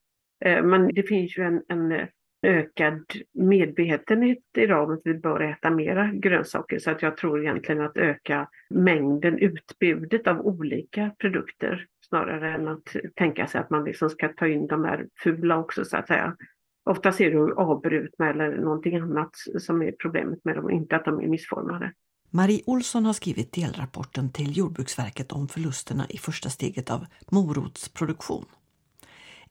Eh, 0.45 0.63
men 0.63 0.95
det 0.95 1.03
finns 1.03 1.39
ju 1.39 1.43
en, 1.43 1.63
en 1.69 1.93
eh, 1.93 2.07
ökad 2.43 3.03
medvetenhet 3.33 4.39
idag 4.57 4.89
om 4.89 4.95
att 4.95 5.01
vi 5.05 5.15
bör 5.15 5.41
äta 5.41 5.71
mera 5.71 6.11
grönsaker. 6.13 6.79
Så 6.79 6.91
att 6.91 7.03
jag 7.03 7.17
tror 7.17 7.43
egentligen 7.43 7.81
att 7.81 7.97
öka 7.97 8.49
mängden, 8.71 9.39
utbudet 9.39 10.27
av 10.27 10.41
olika 10.47 11.11
produkter 11.19 11.87
snarare 12.09 12.55
än 12.55 12.69
att 12.69 12.97
tänka 13.15 13.47
sig 13.47 13.61
att 13.61 13.71
man 13.71 13.85
liksom 13.85 14.11
ska 14.11 14.29
ta 14.29 14.47
in 14.47 14.67
de 14.67 14.85
här 14.85 15.07
fula 15.23 15.59
också 15.59 15.85
så 15.85 15.97
att 15.97 16.07
säga. 16.07 16.37
Ofta 16.85 17.13
ser 17.13 17.31
du 17.31 17.55
avbrutna 17.55 18.31
eller 18.31 18.57
någonting 18.57 18.97
annat 18.97 19.31
som 19.59 19.83
är 19.83 19.93
problemet 19.93 20.45
med 20.45 20.57
dem, 20.57 20.71
inte 20.71 20.97
att 20.97 21.05
de 21.05 21.21
är 21.21 21.27
missformade. 21.27 21.93
Marie 22.31 22.63
Olsson 22.67 23.05
har 23.05 23.13
skrivit 23.13 23.53
delrapporten 23.53 24.33
till 24.33 24.57
Jordbruksverket 24.57 25.33
om 25.33 25.49
förlusterna 25.49 26.07
i 26.09 26.19
första 26.19 26.49
steget 26.49 26.91
av 26.91 27.07
morotsproduktion. 27.31 28.45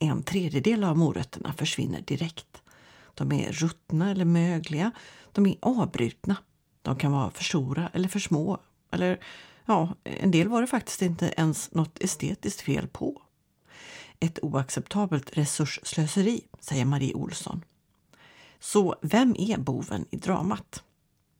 En 0.03 0.23
tredjedel 0.23 0.83
av 0.83 0.97
morötterna 0.97 1.53
försvinner 1.53 2.01
direkt. 2.01 2.61
De 3.13 3.31
är 3.31 3.51
ruttna 3.51 4.11
eller 4.11 4.25
mögliga. 4.25 4.91
De 5.31 5.45
är 5.45 5.55
avbrutna. 5.61 6.35
De 6.81 6.95
kan 6.95 7.11
vara 7.11 7.31
för 7.31 7.43
stora 7.43 7.89
eller 7.93 8.07
för 8.07 8.19
små. 8.19 8.57
Eller 8.91 9.19
ja, 9.65 9.95
en 10.03 10.31
del 10.31 10.47
var 10.47 10.61
det 10.61 10.67
faktiskt 10.67 11.01
inte 11.01 11.33
ens 11.37 11.71
något 11.71 12.01
estetiskt 12.01 12.61
fel 12.61 12.87
på. 12.87 13.21
Ett 14.19 14.39
oacceptabelt 14.41 15.37
resursslöseri, 15.37 16.41
säger 16.59 16.85
Marie 16.85 17.13
Olsson. 17.13 17.65
Så 18.59 18.95
vem 19.01 19.35
är 19.39 19.57
boven 19.57 20.05
i 20.11 20.17
dramat? 20.17 20.83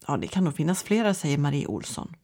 Ja, 0.08 0.18
det 0.18 0.28
kan 0.28 0.44
nog 0.44 0.56
finnas 0.56 0.84
flera, 0.84 1.14
säger 1.14 1.38
Marie 1.38 1.68
Olsson. 1.68 2.16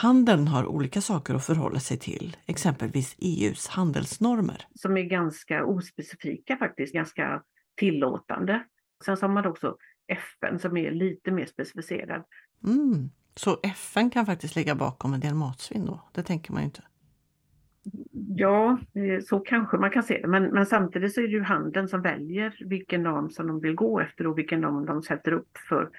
Handeln 0.00 0.48
har 0.48 0.66
olika 0.66 1.00
saker 1.00 1.34
att 1.34 1.44
förhålla 1.46 1.80
sig 1.80 1.98
till, 1.98 2.36
exempelvis 2.46 3.16
EUs 3.18 3.68
handelsnormer. 3.68 4.66
Som 4.74 4.96
är 4.96 5.02
ganska 5.02 5.64
ospecifika 5.64 6.56
faktiskt, 6.56 6.94
ganska 6.94 7.42
tillåtande. 7.76 8.64
Sen 9.04 9.16
så 9.16 9.26
har 9.26 9.32
man 9.34 9.46
också 9.46 9.76
FN 10.06 10.58
som 10.58 10.76
är 10.76 10.90
lite 10.90 11.30
mer 11.30 11.46
specificerad. 11.46 12.24
Mm. 12.64 13.10
Så 13.34 13.58
FN 13.62 14.10
kan 14.10 14.26
faktiskt 14.26 14.56
ligga 14.56 14.74
bakom 14.74 15.14
en 15.14 15.20
del 15.20 15.34
matsvinn 15.34 15.86
då? 15.86 16.00
Det 16.12 16.22
tänker 16.22 16.52
man 16.52 16.62
ju 16.62 16.64
inte. 16.64 16.82
Ja, 18.36 18.78
så 19.24 19.40
kanske 19.40 19.76
man 19.76 19.90
kan 19.90 20.02
se 20.02 20.20
det. 20.22 20.28
Men, 20.28 20.44
men 20.44 20.66
samtidigt 20.66 21.14
så 21.14 21.20
är 21.20 21.24
det 21.24 21.32
ju 21.32 21.42
handeln 21.42 21.88
som 21.88 22.02
väljer 22.02 22.56
vilken 22.66 23.02
norm 23.02 23.30
som 23.30 23.46
de 23.46 23.60
vill 23.60 23.74
gå 23.74 24.00
efter 24.00 24.26
och 24.26 24.38
vilken 24.38 24.60
norm 24.60 24.86
de 24.86 25.02
sätter 25.02 25.32
upp 25.32 25.58
för 25.68 25.90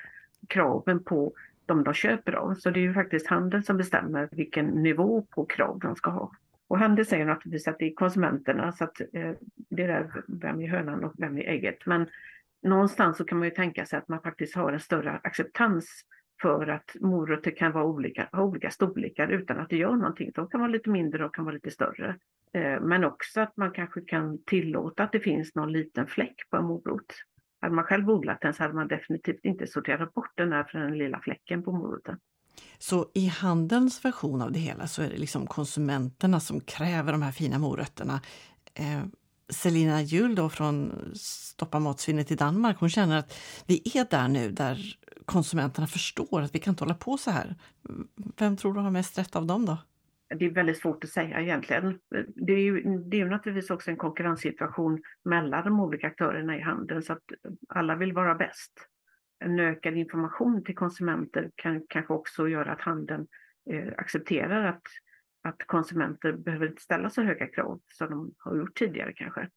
kraven 0.48 1.04
på 1.04 1.34
de 1.70 1.84
de 1.84 1.94
köper 1.94 2.34
av. 2.34 2.56
Så 2.56 2.70
det 2.70 2.80
är 2.80 2.82
ju 2.82 2.94
faktiskt 2.94 3.28
handeln 3.28 3.64
som 3.64 3.78
bestämmer 3.78 4.30
vilken 4.32 4.66
nivå 4.66 5.26
på 5.30 5.46
krav 5.46 5.80
de 5.80 5.96
ska 5.96 6.12
ha. 6.12 6.32
Och 6.68 6.80
handeln 6.80 7.06
säger 7.06 7.26
naturligtvis 7.26 7.68
att 7.68 7.80
det 7.80 7.86
är 7.86 7.94
konsumenterna, 7.94 8.72
så 8.72 8.84
att 8.84 9.02
eh, 9.14 9.32
det 9.56 9.84
är 9.84 10.24
vem 10.28 10.62
är 10.62 10.68
hönan 10.68 11.04
och 11.04 11.14
vem 11.18 11.38
är 11.38 11.44
ägget. 11.44 11.86
Men 11.86 12.08
någonstans 12.64 13.18
så 13.18 13.24
kan 13.24 13.38
man 13.38 13.48
ju 13.48 13.54
tänka 13.54 13.86
sig 13.86 14.00
att 14.00 14.08
man 14.08 14.22
faktiskt 14.22 14.56
har 14.56 14.74
en 14.74 14.80
större 14.80 15.20
acceptans 15.24 16.06
för 16.42 16.68
att 16.68 16.96
morötter 17.00 17.52
kan 17.52 17.72
vara 17.72 17.86
olika, 17.86 18.30
ha 18.32 18.44
olika 18.44 18.72
storlekar 18.72 19.28
utan 19.28 19.60
att 19.60 19.70
det 19.70 19.78
gör 19.78 19.96
någonting. 19.96 20.32
De 20.36 20.48
kan 20.48 20.60
vara 20.60 20.72
lite 20.72 20.90
mindre 20.90 21.26
och 21.26 21.36
kan 21.36 21.46
vara 21.46 21.54
lite 21.54 21.72
större. 21.72 22.16
Eh, 22.54 22.82
men 22.82 23.04
också 23.04 23.42
att 23.42 23.58
man 23.58 23.72
kanske 23.72 24.02
kan 24.02 24.44
tillåta 24.44 25.04
att 25.04 25.12
det 25.12 25.20
finns 25.20 25.56
någon 25.56 25.72
liten 25.72 26.08
fläck 26.08 26.36
på 26.50 26.58
en 26.58 26.66
morot. 26.66 27.14
Hade 27.62 27.76
man 27.76 27.84
själv 27.84 28.10
odlat 28.10 28.42
den 28.42 28.54
så 28.54 28.64
hade 28.64 28.74
man 28.74 28.88
definitivt 28.88 29.46
inte 29.46 29.68
sorterat 29.68 30.14
bort 30.14 30.32
den 30.36 30.52
här 30.52 30.64
för 30.64 30.80
den 30.80 30.98
lilla 30.98 31.20
fläcken 31.20 31.64
på 31.64 31.72
moroten. 31.72 32.18
Så 32.78 33.12
i 33.14 33.28
handelns 33.28 34.06
version 34.06 34.42
av 34.42 34.52
det 34.52 34.60
hela 34.60 34.88
så 34.88 35.02
är 35.02 35.10
det 35.10 35.18
liksom 35.18 35.48
konsumenterna 35.48 36.40
som 36.40 36.62
kräver 36.62 37.12
de 37.12 37.22
här 37.22 37.32
fina 37.32 37.60
morötterna. 37.60 38.22
Eh, 38.74 39.04
Selina 39.50 40.02
Juhl 40.02 40.36
då 40.36 40.50
från 40.50 40.94
Stoppa 41.16 41.80
matsvinnet 41.80 42.32
i 42.32 42.36
Danmark, 42.36 42.80
hon 42.80 42.90
känner 42.90 43.18
att 43.18 43.38
vi 43.66 43.82
är 43.96 44.08
där 44.10 44.28
nu 44.28 44.52
där 44.52 44.98
konsumenterna 45.26 45.88
förstår 45.88 46.42
att 46.42 46.56
vi 46.56 46.60
kan 46.60 46.72
inte 46.72 46.84
hålla 46.84 46.96
på 46.96 47.18
så 47.18 47.32
här. 47.32 47.56
Vem 48.38 48.58
tror 48.58 48.74
du 48.74 48.80
har 48.80 48.92
mest 48.92 49.18
rätt 49.18 49.36
av 49.36 49.46
dem 49.46 49.66
då? 49.66 49.78
Det 50.36 50.46
är 50.46 50.50
väldigt 50.50 50.78
svårt 50.78 51.04
att 51.04 51.10
säga 51.10 51.42
egentligen. 51.42 52.00
Det 52.36 52.54
är 52.54 52.62
ju, 52.62 52.82
det 52.82 53.18
är 53.18 53.20
ju 53.20 53.30
naturligtvis 53.30 53.70
också 53.70 53.92
en 53.92 53.98
konkurrenssituation 53.98 55.02
mellan 55.26 55.64
de 55.64 55.80
olika 55.80 56.08
aktörerna 56.08 56.58
i 56.58 56.62
handeln 56.62 57.04
så 57.04 57.14
att 57.14 57.24
alla 57.70 57.96
vill 57.96 58.14
vara 58.14 58.36
bäst. 58.36 58.72
en 59.40 59.60
ökad 59.60 59.98
information 59.98 60.64
till 60.64 60.76
konsumenter 60.76 61.52
kan 61.56 61.86
kanske 61.90 62.14
också 62.14 62.48
göra 62.48 62.72
att 62.72 62.82
handeln 62.82 63.28
eh, 63.72 63.94
accepterar 63.98 64.66
att, 64.66 64.84
att 65.44 65.68
konsumenter 65.68 66.32
behöver 66.34 66.68
inte 66.68 66.82
ställa 66.82 67.10
så 67.10 67.22
höga 67.22 67.48
krav 67.48 67.82
som 67.94 68.10
de 68.10 68.34
har 68.38 68.56
gjort 68.56 68.78
tidigare 68.78 69.14
kanske. 69.14 69.50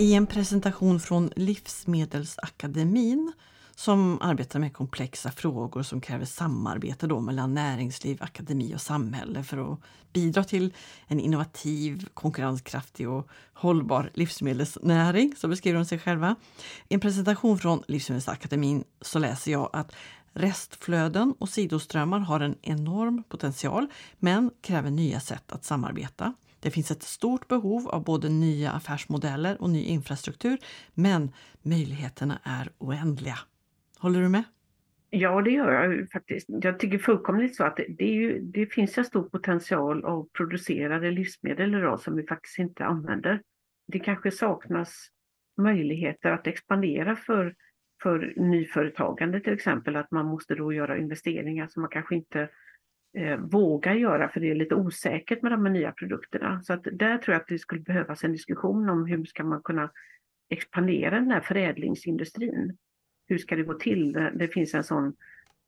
I 0.00 0.14
en 0.14 0.26
presentation 0.26 1.00
från 1.00 1.30
Livsmedelsakademin 1.36 3.32
som 3.74 4.18
arbetar 4.20 4.58
med 4.58 4.72
komplexa 4.72 5.30
frågor 5.30 5.82
som 5.82 6.00
kräver 6.00 6.24
samarbete 6.24 7.06
då 7.06 7.20
mellan 7.20 7.54
näringsliv, 7.54 8.22
akademi 8.22 8.74
och 8.74 8.80
samhälle 8.80 9.44
för 9.44 9.72
att 9.72 9.80
bidra 10.12 10.44
till 10.44 10.74
en 11.06 11.20
innovativ, 11.20 12.08
konkurrenskraftig 12.14 13.08
och 13.08 13.28
hållbar 13.52 14.10
livsmedelsnäring, 14.14 15.34
så 15.36 15.48
beskriver 15.48 15.78
de 15.78 15.84
sig 15.84 15.98
själva. 15.98 16.36
I 16.88 16.94
en 16.94 17.00
presentation 17.00 17.58
från 17.58 17.82
Livsmedelsakademin 17.88 18.84
så 19.00 19.18
läser 19.18 19.52
jag 19.52 19.70
att 19.72 19.94
restflöden 20.32 21.34
och 21.38 21.48
sidoströmmar 21.48 22.18
har 22.18 22.40
en 22.40 22.56
enorm 22.62 23.22
potential 23.28 23.86
men 24.18 24.50
kräver 24.60 24.90
nya 24.90 25.20
sätt 25.20 25.52
att 25.52 25.64
samarbeta. 25.64 26.34
Det 26.60 26.70
finns 26.70 26.90
ett 26.90 27.02
stort 27.02 27.48
behov 27.48 27.88
av 27.88 28.04
både 28.04 28.28
nya 28.28 28.70
affärsmodeller 28.70 29.62
och 29.62 29.70
ny 29.70 29.84
infrastruktur, 29.84 30.58
men 30.94 31.32
möjligheterna 31.62 32.38
är 32.42 32.68
oändliga. 32.78 33.38
Håller 33.98 34.20
du 34.20 34.28
med? 34.28 34.44
Ja, 35.10 35.42
det 35.42 35.50
gör 35.50 35.72
jag 35.72 36.10
faktiskt. 36.10 36.46
Jag 36.48 36.78
tycker 36.78 36.98
fullkomligt 36.98 37.56
så 37.56 37.64
att 37.64 37.80
det, 37.88 38.04
ju, 38.04 38.40
det 38.40 38.66
finns 38.66 38.98
en 38.98 39.04
stor 39.04 39.22
potential 39.22 40.04
av 40.04 40.28
producerade 40.32 41.10
livsmedel 41.10 41.74
idag 41.74 42.00
som 42.00 42.16
vi 42.16 42.26
faktiskt 42.26 42.58
inte 42.58 42.84
använder. 42.84 43.42
Det 43.86 43.98
kanske 43.98 44.30
saknas 44.30 45.08
möjligheter 45.56 46.30
att 46.30 46.46
expandera 46.46 47.16
för, 47.16 47.54
för 48.02 48.34
nyföretagande 48.36 49.40
till 49.40 49.52
exempel, 49.52 49.96
att 49.96 50.10
man 50.10 50.26
måste 50.26 50.54
då 50.54 50.72
göra 50.72 50.98
investeringar 50.98 51.68
som 51.68 51.82
man 51.82 51.90
kanske 51.90 52.14
inte 52.14 52.48
eh, 53.16 53.36
vågar 53.36 53.94
göra 53.94 54.28
för 54.28 54.40
det 54.40 54.50
är 54.50 54.54
lite 54.54 54.74
osäkert 54.74 55.42
med 55.42 55.52
de 55.52 55.66
här 55.66 55.72
nya 55.72 55.92
produkterna. 55.92 56.62
Så 56.62 56.72
att 56.72 56.82
där 56.92 57.18
tror 57.18 57.32
jag 57.34 57.40
att 57.40 57.48
det 57.48 57.58
skulle 57.58 57.80
behövas 57.80 58.24
en 58.24 58.32
diskussion 58.32 58.88
om 58.88 59.06
hur 59.06 59.24
ska 59.24 59.44
man 59.44 59.62
kunna 59.62 59.90
expandera 60.48 61.20
den 61.20 61.30
här 61.30 61.40
förädlingsindustrin 61.40 62.76
hur 63.28 63.38
ska 63.38 63.56
det 63.56 63.62
gå 63.62 63.74
till? 63.74 64.12
Det 64.12 64.48
finns 64.48 64.74
en 64.74 64.84
sån 64.84 65.16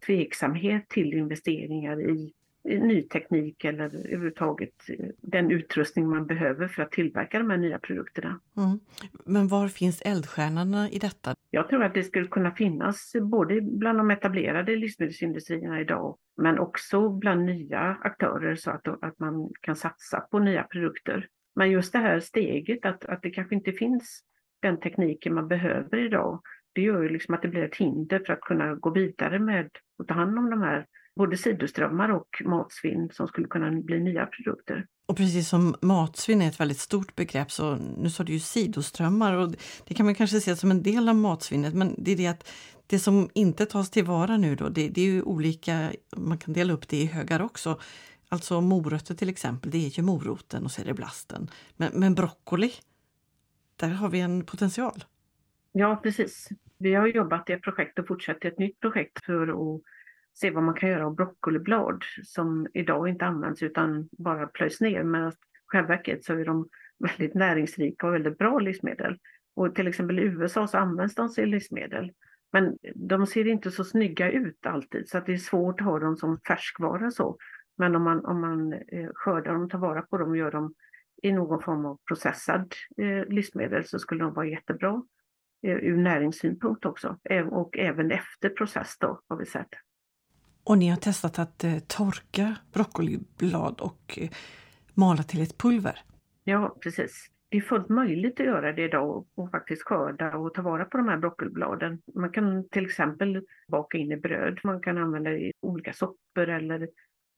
tveksamhet 0.07 0.89
till 0.89 1.15
investeringar 1.15 2.11
i, 2.11 2.13
i 2.13 2.33
ny 2.65 3.03
teknik 3.03 3.65
eller 3.65 3.85
överhuvudtaget 3.85 4.75
eh, 4.89 5.07
den 5.21 5.51
utrustning 5.51 6.09
man 6.09 6.27
behöver 6.27 6.69
för 6.69 6.83
att 6.83 6.93
tillverka 6.93 7.39
de 7.39 7.51
här 7.51 7.57
nya 7.57 7.79
produkterna. 7.79 8.41
Mm. 8.57 8.81
Men 9.25 9.49
var 9.49 9.69
finns 9.69 10.03
eldstjärnorna 10.03 10.91
i 10.91 10.99
detta? 10.99 11.35
Jag 11.51 11.69
tror 11.69 11.85
att 11.85 11.95
det 11.95 12.03
skulle 12.03 12.27
kunna 12.27 12.51
finnas 12.51 13.13
både 13.23 13.61
bland 13.61 13.99
de 13.99 14.11
etablerade 14.11 14.77
livsmedelsindustrierna 14.77 15.81
idag 15.81 16.19
men 16.37 16.59
också 16.59 17.09
bland 17.09 17.45
nya 17.45 17.99
aktörer 18.01 18.57
så 18.57 18.71
att, 18.71 18.89
att 18.89 19.19
man 19.19 19.51
kan 19.61 19.77
satsa 19.77 20.21
på 20.21 20.39
nya 20.39 20.63
produkter. 20.63 21.29
Men 21.57 21.71
just 21.71 21.93
det 21.93 21.99
här 21.99 22.21
steget 22.21 22.87
att, 22.87 23.05
att 23.05 23.23
det 23.23 23.31
kanske 23.31 23.55
inte 23.55 23.73
finns 23.73 24.23
den 24.63 24.81
tekniken 24.81 25.35
man 25.35 25.49
behöver 25.49 25.99
idag 25.99 26.43
det 26.73 26.83
gör 26.83 27.03
ju 27.03 27.09
liksom 27.09 27.35
att 27.35 27.43
det 27.43 27.49
blir 27.49 27.63
ett 27.63 27.77
hinder 27.77 28.23
för 28.27 28.33
att 28.33 28.41
kunna 28.41 28.75
gå 28.75 28.91
vidare 28.91 29.39
med 29.39 29.71
att 29.99 30.09
ta 30.09 30.15
hand 30.15 30.39
om 30.39 30.51
de 30.51 30.63
här 30.63 30.87
både 31.17 31.37
sidoströmmar 31.37 32.09
och 32.09 32.43
matsvinn 32.45 33.11
som 33.13 33.29
skulle 33.29 33.47
kunna 33.47 33.71
bli 33.71 34.01
nya 34.01 34.27
produkter. 34.27 34.87
Och 35.07 35.17
precis 35.17 35.49
som 35.49 35.77
matsvinn 35.83 36.43
är 36.43 36.49
ett 36.49 36.61
väldigt 36.61 36.79
stort 36.79 37.17
begrepp 37.17 37.51
så 37.53 37.75
nu 37.75 38.11
sa 38.11 38.25
du 38.25 38.33
ju 38.33 38.41
sidoströmmar 38.41 39.35
och 39.35 39.55
det 39.87 39.95
kan 39.95 40.07
man 40.07 40.15
kanske 40.15 40.41
se 40.41 40.57
som 40.57 40.71
en 40.71 40.83
del 40.83 41.09
av 41.09 41.15
matsvinnet 41.15 41.75
men 41.75 41.95
det 41.99 42.13
är 42.13 42.17
det 42.17 42.27
att 42.27 42.53
det 42.87 42.99
som 42.99 43.31
inte 43.35 43.67
tas 43.67 43.91
tillvara 43.91 44.37
nu 44.37 44.57
då 44.57 44.69
det, 44.69 44.89
det 44.89 45.01
är 45.01 45.05
ju 45.05 45.23
olika, 45.23 45.93
man 46.17 46.39
kan 46.39 46.55
dela 46.55 46.73
upp 46.73 46.89
det 46.89 46.97
i 46.97 47.07
högar 47.07 47.43
också. 47.43 47.81
Alltså 48.29 48.61
morötter 48.61 49.15
till 49.15 49.29
exempel, 49.29 49.71
det 49.71 49.79
är 49.79 49.99
ju 49.99 50.03
moroten 50.03 50.65
och 50.65 50.71
så 50.71 50.83
är 50.83 50.87
det 50.87 50.95
blasten. 50.95 51.51
Men, 51.77 51.93
men 51.95 52.15
broccoli, 52.15 52.73
där 53.77 53.89
har 53.89 54.09
vi 54.09 54.21
en 54.21 54.45
potential. 54.45 55.05
Ja, 55.73 56.01
precis. 56.03 56.49
Vi 56.79 56.95
har 56.95 57.07
jobbat 57.07 57.51
i 57.51 57.53
ett 57.53 57.63
projekt 57.63 57.99
och 57.99 58.07
fortsätter 58.07 58.49
ett 58.49 58.59
nytt 58.59 58.81
projekt 58.81 59.25
för 59.25 59.49
att 59.49 59.83
se 60.41 60.51
vad 60.51 60.63
man 60.63 60.75
kan 60.75 60.89
göra 60.89 61.07
av 61.07 61.15
broccoliblad 61.15 62.05
som 62.25 62.67
idag 62.75 63.09
inte 63.09 63.25
används 63.25 63.63
utan 63.63 64.09
bara 64.19 64.47
plöjs 64.47 64.81
ner. 64.81 65.03
Men 65.03 65.33
själva 65.67 65.89
verket 65.89 66.25
så 66.25 66.33
är 66.33 66.45
de 66.45 66.69
väldigt 66.99 67.35
näringsrika 67.35 68.07
och 68.07 68.15
väldigt 68.15 68.39
bra 68.39 68.59
livsmedel. 68.59 69.19
Och 69.57 69.75
till 69.75 69.89
exempel 69.89 70.19
i 70.19 70.23
USA 70.23 70.67
så 70.67 70.79
används 70.79 71.15
de 71.15 71.29
som 71.29 71.45
livsmedel. 71.45 72.13
Men 72.53 72.79
de 72.95 73.27
ser 73.27 73.47
inte 73.47 73.71
så 73.71 73.85
snygga 73.85 74.31
ut 74.31 74.67
alltid 74.67 75.09
så 75.09 75.19
att 75.19 75.27
det 75.27 75.33
är 75.33 75.37
svårt 75.37 75.81
att 75.81 75.87
ha 75.87 75.99
dem 75.99 76.17
som 76.17 76.41
färskvara 76.49 77.11
så. 77.11 77.37
Men 77.77 77.97
om 77.97 78.03
man, 78.03 78.25
om 78.25 78.41
man 78.41 78.73
eh, 78.73 79.11
skördar 79.15 79.53
dem, 79.53 79.69
tar 79.69 79.79
vara 79.79 80.03
på 80.03 80.19
dem 80.19 80.31
och 80.31 80.37
gör 80.37 80.51
dem 80.51 80.75
i 81.23 81.33
någon 81.33 81.63
form 81.63 81.87
av 81.87 81.99
processad 82.09 82.75
eh, 82.97 83.25
livsmedel 83.29 83.85
så 83.85 83.99
skulle 83.99 84.25
de 84.25 84.35
vara 84.35 84.47
jättebra. 84.47 85.03
Eh, 85.63 85.77
ur 85.77 85.97
näringssynpunkt 85.97 86.85
också. 86.85 87.19
Och 87.51 87.79
även 87.79 88.11
efter 88.11 88.49
process 88.49 88.99
då 88.99 89.21
har 89.29 89.37
vi 89.37 89.47
sett. 89.47 89.69
Och 90.65 90.79
ni 90.79 90.89
har 90.89 90.97
testat 90.97 91.39
att 91.39 91.65
eh, 91.65 91.79
torka 91.79 92.57
broccoliblad 92.73 93.81
och 93.81 94.19
eh, 94.19 94.31
mala 94.95 95.23
till 95.23 95.43
ett 95.43 95.59
pulver? 95.59 95.99
Ja, 96.45 96.77
precis. 96.83 97.31
Det 97.49 97.57
är 97.57 97.61
fullt 97.61 97.89
möjligt 97.89 98.41
att 98.41 98.47
göra 98.47 98.73
det 98.73 98.85
idag 98.85 99.27
och 99.35 99.51
faktiskt 99.51 99.83
skörda 99.83 100.37
och 100.37 100.55
ta 100.55 100.63
vara 100.63 100.85
på 100.85 100.97
de 100.97 101.09
här 101.09 101.17
broccolibladen. 101.17 102.03
Man 102.15 102.31
kan 102.31 102.69
till 102.69 102.87
exempel 102.87 103.45
baka 103.69 103.99
in 103.99 104.13
i 104.13 104.17
bröd, 104.17 104.61
man 104.65 104.81
kan 104.81 104.99
använda 104.99 105.31
det 105.31 105.39
i 105.39 105.53
olika 105.61 105.93
soppor 105.93 106.49
eller 106.49 106.89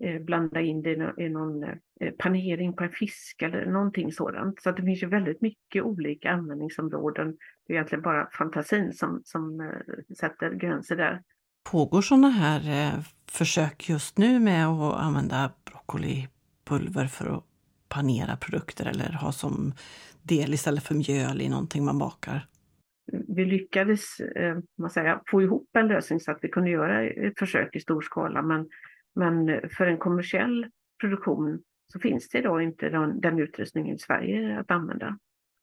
eh, 0.05 0.23
blanda 0.23 0.61
in 0.61 0.83
det 0.83 1.15
i 1.19 1.29
någon 1.29 1.63
eh, 1.63 2.11
panering 2.19 2.73
på 2.73 2.85
en 2.85 2.91
fisk 2.91 3.43
eller 3.43 3.67
någonting 3.67 4.13
sådant. 4.13 4.63
Så 4.63 4.71
att 4.71 4.77
det 4.77 4.83
finns 4.83 5.03
ju 5.03 5.07
väldigt 5.07 5.41
mycket 5.41 5.83
olika 5.83 6.31
användningsområden. 6.31 7.37
Det 7.67 7.73
är 7.73 7.75
egentligen 7.75 8.03
bara 8.03 8.31
fantasin 8.31 8.93
som, 8.93 9.23
som 9.25 9.61
eh, 9.61 10.15
sätter 10.17 10.55
gränser 10.55 10.97
där. 10.97 11.23
Pågår 11.70 12.03
sådana 12.03 12.29
här 12.29 12.61
eh, 12.70 13.01
försök 13.31 13.88
just 13.88 14.18
nu 14.18 14.40
med 14.40 14.66
att 14.66 15.01
använda 15.01 15.53
broccolipulver 15.64 17.07
för 17.07 17.37
att 17.37 17.44
panera 17.88 18.37
produkter 18.37 18.87
eller 18.87 19.12
ha 19.12 19.33
som 19.33 19.72
del 20.22 20.55
istället 20.55 20.85
för 20.85 20.94
mjöl 20.94 21.40
i 21.40 21.48
någonting 21.48 21.85
man 21.85 21.98
bakar? 21.98 22.46
Vi 23.29 23.44
lyckades 23.44 24.20
eh, 24.20 24.59
man 24.79 24.90
säger, 24.90 25.20
få 25.31 25.42
ihop 25.42 25.68
en 25.72 25.88
lösning 25.88 26.20
så 26.20 26.31
att 26.31 26.38
vi 26.42 26.48
kunde 26.48 26.70
göra 26.70 27.03
ett 27.03 27.38
försök 27.38 27.77
i 27.77 27.81
stor 27.81 28.01
skala 28.01 28.42
men 28.42 28.68
men 29.14 29.61
för 29.70 29.87
en 29.87 29.98
kommersiell 29.98 30.66
produktion 31.01 31.62
så 31.92 32.01
finns 32.01 32.29
det 32.29 32.38
idag 32.38 32.62
inte 32.62 32.88
den, 32.88 33.20
den 33.20 33.38
utrustningen 33.38 33.96
i 33.96 33.98
Sverige 33.98 34.59
att 34.59 34.70
använda. 34.70 35.18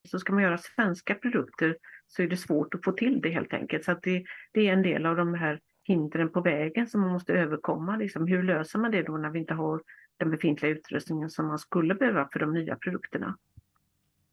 Så 0.07 0.19
ska 0.19 0.33
man 0.33 0.43
göra 0.43 0.57
svenska 0.57 1.15
produkter 1.15 1.77
så 2.07 2.23
är 2.23 2.27
det 2.27 2.37
svårt 2.37 2.75
att 2.75 2.83
få 2.83 2.91
till 2.91 3.21
det 3.21 3.29
helt 3.29 3.53
enkelt. 3.53 3.83
Så 3.85 3.99
det, 4.03 4.23
det, 4.53 4.67
är 4.67 4.73
en 4.73 4.81
del 4.81 5.05
av 5.05 5.15
de 5.15 5.33
här 5.33 5.59
hindren 5.89 6.29
på 6.29 6.41
vägen 6.41 6.87
som 6.87 7.01
man 7.01 7.11
måste 7.11 7.33
överkomma. 7.33 7.97
Liksom, 7.97 8.27
hur 8.27 8.43
löser 8.43 8.79
man 8.79 8.91
det 8.91 9.03
då 9.03 9.17
när 9.17 9.29
vi 9.29 9.39
inte 9.39 9.53
har 9.53 9.81
den 10.17 10.31
befintliga 10.31 10.71
utrustningen 10.71 11.29
som 11.29 11.47
man 11.47 11.59
skulle 11.59 11.95
behöva 11.95 12.29
för 12.33 12.39
de 12.39 12.53
nya 12.53 12.75
produkterna? 12.75 13.37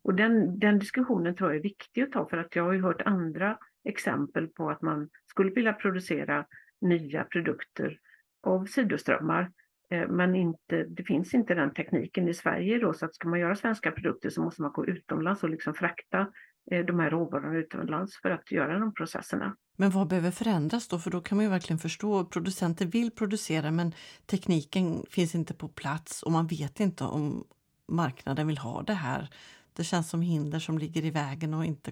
Och 0.02 0.14
den, 0.14 0.58
den 0.58 0.78
diskussionen 0.78 1.36
tror 1.36 1.50
jag 1.50 1.56
är 1.56 1.62
viktig 1.62 2.02
att 2.02 2.12
ta 2.12 2.28
för 2.28 2.36
att 2.36 2.56
jag 2.56 2.64
har 2.64 2.72
ju 2.72 2.82
hört 2.82 3.02
andra 3.02 3.58
exempel 3.84 4.48
på 4.48 4.70
att 4.70 4.82
man 4.82 5.08
skulle 5.26 5.50
vilja 5.50 5.72
producera 5.72 6.46
nya 6.80 7.24
produkter 7.24 7.98
av 8.42 8.64
sidoströmmar. 8.66 9.50
Eh, 9.90 10.08
men 10.08 10.34
inte, 10.34 10.84
det 10.84 11.04
finns 11.04 11.34
inte 11.34 11.54
den 11.54 11.74
tekniken 11.74 12.28
i 12.28 12.34
Sverige 12.34 12.78
då, 12.78 12.92
så 12.92 13.04
att 13.04 13.14
ska 13.14 13.28
man 13.28 13.40
göra 13.40 13.56
svenska 13.56 13.90
produkter 13.90 14.30
så 14.30 14.42
måste 14.42 14.62
man 14.62 14.72
gå 14.72 14.86
utomlands 14.86 15.42
och 15.42 15.50
liksom 15.50 15.74
frakta 15.74 16.32
de 16.70 17.00
här 17.00 17.10
råvarorna 17.10 17.58
utomlands 17.58 18.20
för 18.22 18.30
att 18.30 18.50
göra 18.50 18.78
de 18.78 18.94
processerna. 18.94 19.56
Men 19.76 19.90
vad 19.90 20.08
behöver 20.08 20.30
förändras 20.30 20.88
då? 20.88 20.98
För 20.98 21.10
då 21.10 21.20
kan 21.20 21.36
man 21.36 21.44
ju 21.44 21.50
verkligen 21.50 21.78
förstå 21.78 22.24
producenter 22.24 22.86
vill 22.86 23.10
producera 23.10 23.70
men 23.70 23.92
tekniken 24.26 25.04
finns 25.10 25.34
inte 25.34 25.54
på 25.54 25.68
plats 25.68 26.22
och 26.22 26.32
man 26.32 26.46
vet 26.46 26.80
inte 26.80 27.04
om 27.04 27.44
marknaden 27.88 28.46
vill 28.46 28.58
ha 28.58 28.82
det 28.82 28.94
här. 28.94 29.28
Det 29.76 29.84
känns 29.84 30.10
som 30.10 30.20
hinder 30.20 30.58
som 30.58 30.78
ligger 30.78 31.04
i 31.04 31.10
vägen 31.10 31.54
och 31.54 31.64
inte 31.64 31.90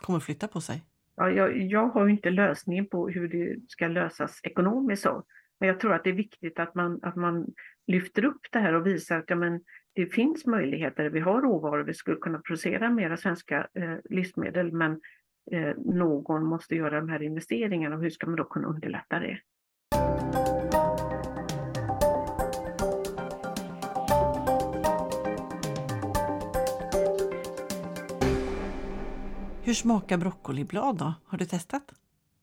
kommer 0.00 0.20
flytta 0.20 0.48
på 0.48 0.60
sig. 0.60 0.82
Ja, 1.16 1.30
jag, 1.30 1.56
jag 1.56 1.88
har 1.88 2.08
inte 2.08 2.30
lösningen 2.30 2.86
på 2.86 3.08
hur 3.08 3.28
det 3.28 3.60
ska 3.68 3.88
lösas 3.88 4.40
ekonomiskt 4.42 5.02
så. 5.02 5.24
Men 5.60 5.68
jag 5.68 5.80
tror 5.80 5.94
att 5.94 6.04
det 6.04 6.10
är 6.10 6.14
viktigt 6.14 6.58
att 6.58 6.74
man, 6.74 7.00
att 7.02 7.16
man 7.16 7.46
lyfter 7.86 8.24
upp 8.24 8.46
det 8.52 8.58
här 8.58 8.72
och 8.72 8.86
visar 8.86 9.18
att 9.18 9.30
ja, 9.30 9.36
men 9.36 9.60
det 9.94 10.06
finns 10.06 10.46
möjligheter. 10.46 11.10
Vi 11.10 11.20
har 11.20 11.42
råvaror, 11.42 11.84
vi 11.84 11.94
skulle 11.94 12.16
kunna 12.16 12.38
producera 12.38 12.90
mera 12.90 13.16
svenska 13.16 13.68
eh, 13.74 13.96
livsmedel, 14.10 14.72
men 14.72 15.00
eh, 15.52 15.76
någon 15.76 16.46
måste 16.46 16.74
göra 16.76 17.00
de 17.00 17.08
här 17.08 17.22
investeringarna 17.22 17.96
och 17.96 18.02
hur 18.02 18.10
ska 18.10 18.26
man 18.26 18.36
då 18.36 18.44
kunna 18.44 18.68
underlätta 18.68 19.18
det? 19.18 19.38
Hur 29.62 29.74
smakar 29.74 30.18
broccoliblad 30.18 30.96
då? 30.96 31.14
Har 31.26 31.38
du 31.38 31.44
testat? 31.44 31.82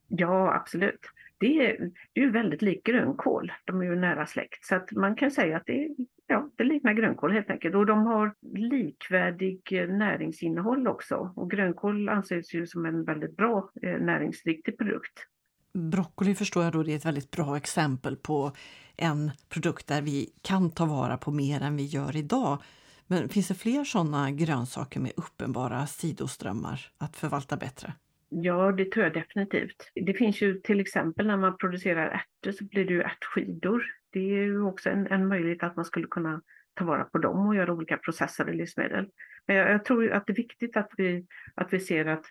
Ja, 0.08 0.54
absolut. 0.56 1.00
Det 1.42 1.68
är, 1.68 1.92
det 2.14 2.22
är 2.22 2.26
ju 2.26 2.32
väldigt 2.32 2.62
likt 2.62 2.86
grönkål. 2.86 3.52
De 3.66 3.82
är 3.82 3.86
ju 3.86 3.96
nära 3.96 4.26
släkt. 4.26 4.66
Så 4.66 4.76
att 4.76 4.92
man 4.92 5.16
kan 5.16 5.32
säga 5.32 5.58
att 5.58 5.66
det, 5.66 5.90
ja, 6.28 6.50
det 6.56 6.64
liknar 6.64 6.94
grönkål 6.94 7.32
helt 7.32 7.50
enkelt. 7.50 7.76
Och 7.76 7.86
de 7.86 8.06
har 8.06 8.34
likvärdig 8.56 9.62
eh, 9.72 9.88
näringsinnehåll 9.88 10.88
också. 10.88 11.34
Och 11.36 11.52
grönkål 11.52 12.10
anses 12.10 12.54
ju 12.54 12.68
som 12.68 12.86
en 12.86 13.04
väldigt 13.04 13.38
bra 13.38 13.72
eh, 13.82 14.00
näringsriktig 14.00 14.78
produkt. 14.78 15.28
Broccoli 15.74 16.36
förstår 16.36 16.64
jag 16.64 16.74
då 16.74 16.84
det 16.84 16.92
är 16.92 16.96
ett 16.96 17.06
väldigt 17.06 17.32
bra 17.32 17.58
exempel 17.58 18.16
på 18.16 18.52
en 18.98 19.32
produkt 19.50 19.88
där 19.88 20.02
vi 20.02 20.30
kan 20.42 20.72
ta 20.72 20.86
vara 20.86 21.18
på 21.18 21.32
mer 21.32 21.62
än 21.62 21.76
vi 21.76 21.86
gör 21.86 22.16
idag. 22.16 22.62
Men 23.08 23.30
finns 23.30 23.48
det 23.48 23.56
fler 23.56 23.84
sådana 23.84 24.32
grönsaker 24.32 25.00
med 25.00 25.12
uppenbara 25.16 25.88
sidoströmmar 25.88 26.92
att 26.98 27.16
förvalta 27.16 27.58
bättre? 27.58 27.94
Ja, 28.34 28.72
det 28.72 28.92
tror 28.92 29.06
jag 29.06 29.14
definitivt. 29.14 29.92
Det 29.96 30.14
finns 30.14 30.42
ju 30.42 30.54
till 30.54 30.80
exempel 30.80 31.28
när 31.28 31.38
man 31.38 31.58
producerar 31.58 32.08
ärtor 32.08 32.52
så 32.52 32.66
blir 32.66 32.86
det 32.86 32.94
ju 32.94 33.02
ärtskidor. 33.02 33.84
Det 34.10 34.20
är 34.20 34.44
ju 34.44 34.64
också 34.64 34.90
en, 34.90 35.08
en 35.08 35.28
möjlighet 35.28 35.64
att 35.64 35.76
man 35.76 35.86
skulle 35.86 36.08
kunna 36.08 36.42
ta 36.74 36.86
vara 36.86 37.04
på 37.04 37.18
dem 37.18 37.48
och 37.48 37.56
göra 37.56 37.74
olika 37.74 37.98
processade 37.98 38.54
livsmedel. 38.54 39.10
Men 39.48 39.56
jag, 39.56 39.72
jag 39.72 39.86
tror 39.86 40.12
att 40.12 40.28
det 40.28 40.34
är 40.34 40.36
viktigt 40.36 40.78
att 40.78 40.92
vi, 40.98 41.26
att 41.56 41.74
vi 41.74 41.80
ser 41.80 42.06
att 42.06 42.26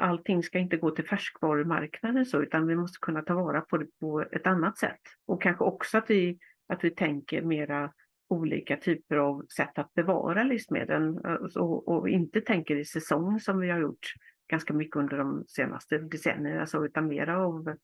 allting 0.00 0.42
ska 0.42 0.58
inte 0.58 0.76
gå 0.76 0.90
till 0.90 1.08
färskvarumarknaden 1.08 2.26
så, 2.26 2.42
utan 2.42 2.66
vi 2.66 2.76
måste 2.76 2.98
kunna 3.00 3.22
ta 3.22 3.34
vara 3.34 3.60
på 3.60 3.76
det 3.78 3.86
på 4.00 4.24
ett 4.32 4.46
annat 4.46 4.78
sätt. 4.78 5.00
Och 5.26 5.42
kanske 5.42 5.64
också 5.64 5.98
att 5.98 6.10
vi, 6.10 6.38
att 6.68 6.84
vi 6.84 6.90
tänker 6.90 7.42
mera 7.42 7.92
olika 8.28 8.76
typer 8.76 9.16
av 9.16 9.46
sätt 9.56 9.78
att 9.78 9.94
bevara 9.94 10.42
livsmedlen 10.42 11.24
eh, 11.24 11.34
och, 11.34 11.88
och 11.88 12.08
inte 12.08 12.40
tänker 12.40 12.76
i 12.76 12.84
säsong 12.84 13.40
som 13.40 13.60
vi 13.60 13.70
har 13.70 13.80
gjort 13.80 14.06
ganska 14.52 14.72
mycket 14.74 14.96
under 14.96 15.18
de 15.18 15.44
senaste 15.48 15.98
decennierna, 15.98 16.60
alltså, 16.60 16.84
utan 16.84 17.06
mera 17.08 17.38
av 17.38 17.76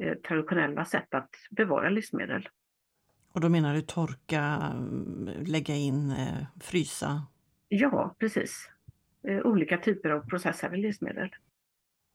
eh, 0.00 0.14
traditionella 0.28 0.84
sätt 0.84 1.14
att 1.14 1.30
bevara 1.50 1.90
livsmedel. 1.90 2.48
Och 3.32 3.40
då 3.40 3.48
menar 3.48 3.74
du 3.74 3.82
torka, 3.82 4.72
lägga 5.46 5.74
in, 5.74 6.10
eh, 6.10 6.46
frysa? 6.60 7.26
Ja, 7.68 8.14
precis. 8.18 8.70
Eh, 9.22 9.46
olika 9.46 9.78
typer 9.78 10.10
av 10.10 10.20
processade 10.20 10.76
livsmedel. 10.76 11.30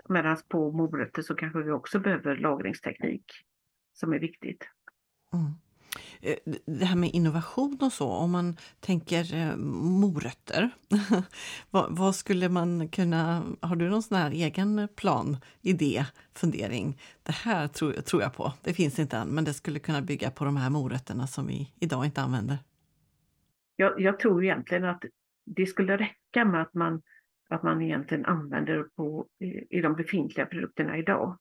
Medan 0.10 0.38
på 0.48 0.72
morötter 0.72 1.22
så 1.22 1.36
kanske 1.36 1.60
vi 1.60 1.72
också 1.72 2.00
behöver 2.00 2.38
lagringsteknik 2.38 3.26
som 3.94 4.14
är 4.14 4.20
viktigt. 4.20 4.70
Mm. 5.34 5.52
Eh, 6.22 6.36
det 6.66 6.86
här 6.86 6.96
med 6.96 7.10
innovation 7.14 7.78
och 7.82 7.92
så, 7.92 8.10
om 8.10 8.32
man 8.32 8.58
tänker 8.80 9.36
eh, 9.36 9.56
morötter. 9.58 10.70
vad, 11.70 11.98
vad, 11.98 12.16
skulle 12.16 12.50
man 12.50 12.88
kunna, 12.88 13.44
har 13.62 13.76
du 13.76 13.90
någon 13.90 14.04
sån 14.04 14.18
här 14.18 14.32
egen 14.32 14.88
plan, 14.96 15.38
idé, 15.62 16.06
fundering? 16.34 16.98
Det 17.24 17.36
här 17.36 17.68
tror, 17.68 17.92
tror 17.92 18.22
jag 18.22 18.34
på, 18.34 18.54
det 18.64 18.74
finns 18.74 19.00
inte 19.00 19.18
än, 19.18 19.28
men 19.28 19.44
det 19.44 19.54
skulle 19.54 19.80
kunna 19.80 20.02
bygga 20.02 20.32
på 20.32 20.46
de 20.46 20.58
här 20.58 20.70
morötterna 20.70 21.28
som 21.28 21.48
vi 21.48 21.74
idag 21.80 22.06
inte 22.06 22.22
använder. 22.22 22.58
Jag, 23.76 24.02
jag 24.02 24.20
tror 24.20 24.44
egentligen 24.44 24.86
att 24.86 25.04
det 25.46 25.66
skulle 25.66 25.98
räcka 25.98 26.46
med 26.46 26.62
att 26.62 26.74
man, 26.74 27.02
att 27.50 27.64
man 27.64 27.82
egentligen 27.82 28.26
använder 28.26 28.84
på, 28.84 29.28
i 29.70 29.82
de 29.82 29.96
befintliga 29.96 30.46
produkterna 30.46 30.98
idag. 30.98 31.38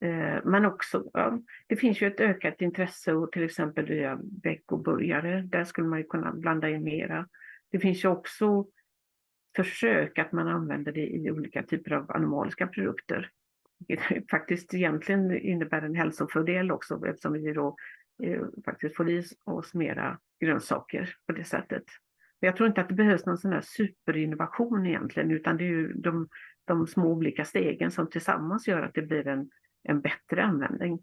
Eh, 0.00 0.44
men 0.44 0.64
också, 0.64 1.10
ja, 1.12 1.40
det 1.66 1.76
finns 1.76 2.00
ju 2.00 2.06
ett 2.06 2.20
ökat 2.20 2.60
intresse 2.60 3.12
och 3.12 3.32
till 3.32 3.44
exempel 3.44 3.86
via 3.86 4.20
veckoburgare, 4.42 5.42
där 5.42 5.64
skulle 5.64 5.88
man 5.88 5.98
ju 5.98 6.04
kunna 6.04 6.32
blanda 6.32 6.70
in 6.70 6.84
mera. 6.84 7.28
Det 7.70 7.78
finns 7.78 8.04
ju 8.04 8.08
också 8.08 8.66
försök 9.56 10.18
att 10.18 10.32
man 10.32 10.48
använder 10.48 10.92
det 10.92 11.06
i 11.06 11.30
olika 11.30 11.62
typer 11.62 11.92
av 11.92 12.10
animaliska 12.10 12.66
produkter. 12.66 13.30
Det 13.78 14.00
faktiskt 14.30 14.74
egentligen 14.74 15.38
innebär 15.38 15.82
en 15.82 15.94
hälsofördel 15.94 16.70
också 16.70 17.06
eftersom 17.06 17.32
vi 17.32 17.52
då 17.52 17.76
eh, 18.22 18.42
faktiskt 18.64 18.96
får 18.96 19.10
i 19.10 19.24
oss 19.44 19.74
mera 19.74 20.18
grönsaker 20.40 21.14
på 21.26 21.32
det 21.32 21.44
sättet. 21.44 21.84
Men 22.40 22.46
jag 22.46 22.56
tror 22.56 22.68
inte 22.68 22.80
att 22.80 22.88
det 22.88 22.94
behövs 22.94 23.26
någon 23.26 23.38
sån 23.38 23.52
här 23.52 23.60
superinnovation 23.64 24.86
egentligen 24.86 25.30
utan 25.30 25.56
det 25.56 25.64
är 25.64 25.68
ju 25.68 25.92
de, 25.92 26.28
de 26.64 26.86
små 26.86 27.12
olika 27.12 27.44
stegen 27.44 27.90
som 27.90 28.10
tillsammans 28.10 28.68
gör 28.68 28.82
att 28.82 28.94
det 28.94 29.02
blir 29.02 29.26
en 29.26 29.50
en 29.88 30.00
bättre 30.00 30.44
användning. 30.44 30.98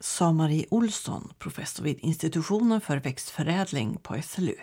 Sa 0.00 0.32
Marie 0.32 0.66
Olsson, 0.70 1.32
professor 1.38 1.84
vid 1.84 1.98
institutionen 2.00 2.80
för 2.80 2.96
växtförädling 2.96 3.98
på 4.02 4.22
SLU. 4.22 4.54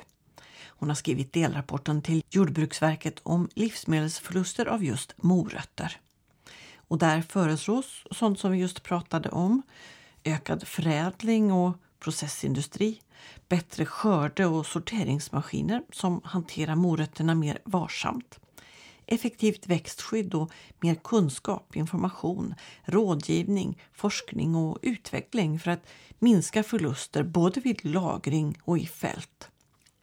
Hon 0.67 0.89
har 0.89 0.95
skrivit 0.95 1.33
delrapporten 1.33 2.01
till 2.01 2.23
Jordbruksverket 2.29 3.19
om 3.23 3.49
livsmedelsförluster 3.55 4.65
av 4.65 4.83
just 4.83 5.23
morötter. 5.23 5.97
Och 6.75 6.97
där 6.97 7.21
föreslås 7.21 8.03
sånt 8.11 8.39
som 8.39 8.51
vi 8.51 8.57
just 8.57 8.83
pratade 8.83 9.29
om. 9.29 9.61
Ökad 10.23 10.67
förädling 10.67 11.51
och 11.51 11.77
processindustri, 11.99 13.01
bättre 13.49 13.85
skörde 13.85 14.45
och 14.45 14.65
sorteringsmaskiner 14.65 15.83
som 15.91 16.21
hanterar 16.23 16.75
morötterna 16.75 17.35
mer 17.35 17.59
varsamt 17.65 18.39
effektivt 19.07 19.67
växtskydd 19.67 20.33
och 20.33 20.51
mer 20.79 20.95
kunskap, 20.95 21.75
information, 21.75 22.55
rådgivning, 22.83 23.81
forskning 23.93 24.55
och 24.55 24.79
utveckling 24.81 25.59
för 25.59 25.71
att 25.71 25.87
minska 26.19 26.63
förluster 26.63 27.23
både 27.23 27.59
vid 27.59 27.85
lagring 27.85 28.57
och 28.63 28.77
i 28.77 28.85
fält. 28.85 29.49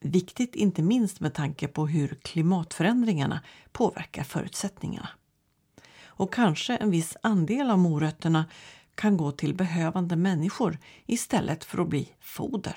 Viktigt 0.00 0.54
inte 0.54 0.82
minst 0.82 1.20
med 1.20 1.34
tanke 1.34 1.68
på 1.68 1.86
hur 1.86 2.18
klimatförändringarna 2.22 3.40
påverkar 3.72 4.24
förutsättningarna. 4.24 5.08
Och 6.06 6.34
kanske 6.34 6.76
en 6.76 6.90
viss 6.90 7.16
andel 7.22 7.70
av 7.70 7.78
morötterna 7.78 8.44
kan 8.94 9.16
gå 9.16 9.32
till 9.32 9.54
behövande 9.54 10.16
människor 10.16 10.78
istället 11.06 11.64
för 11.64 11.78
att 11.78 11.88
bli 11.88 12.08
foder. 12.20 12.76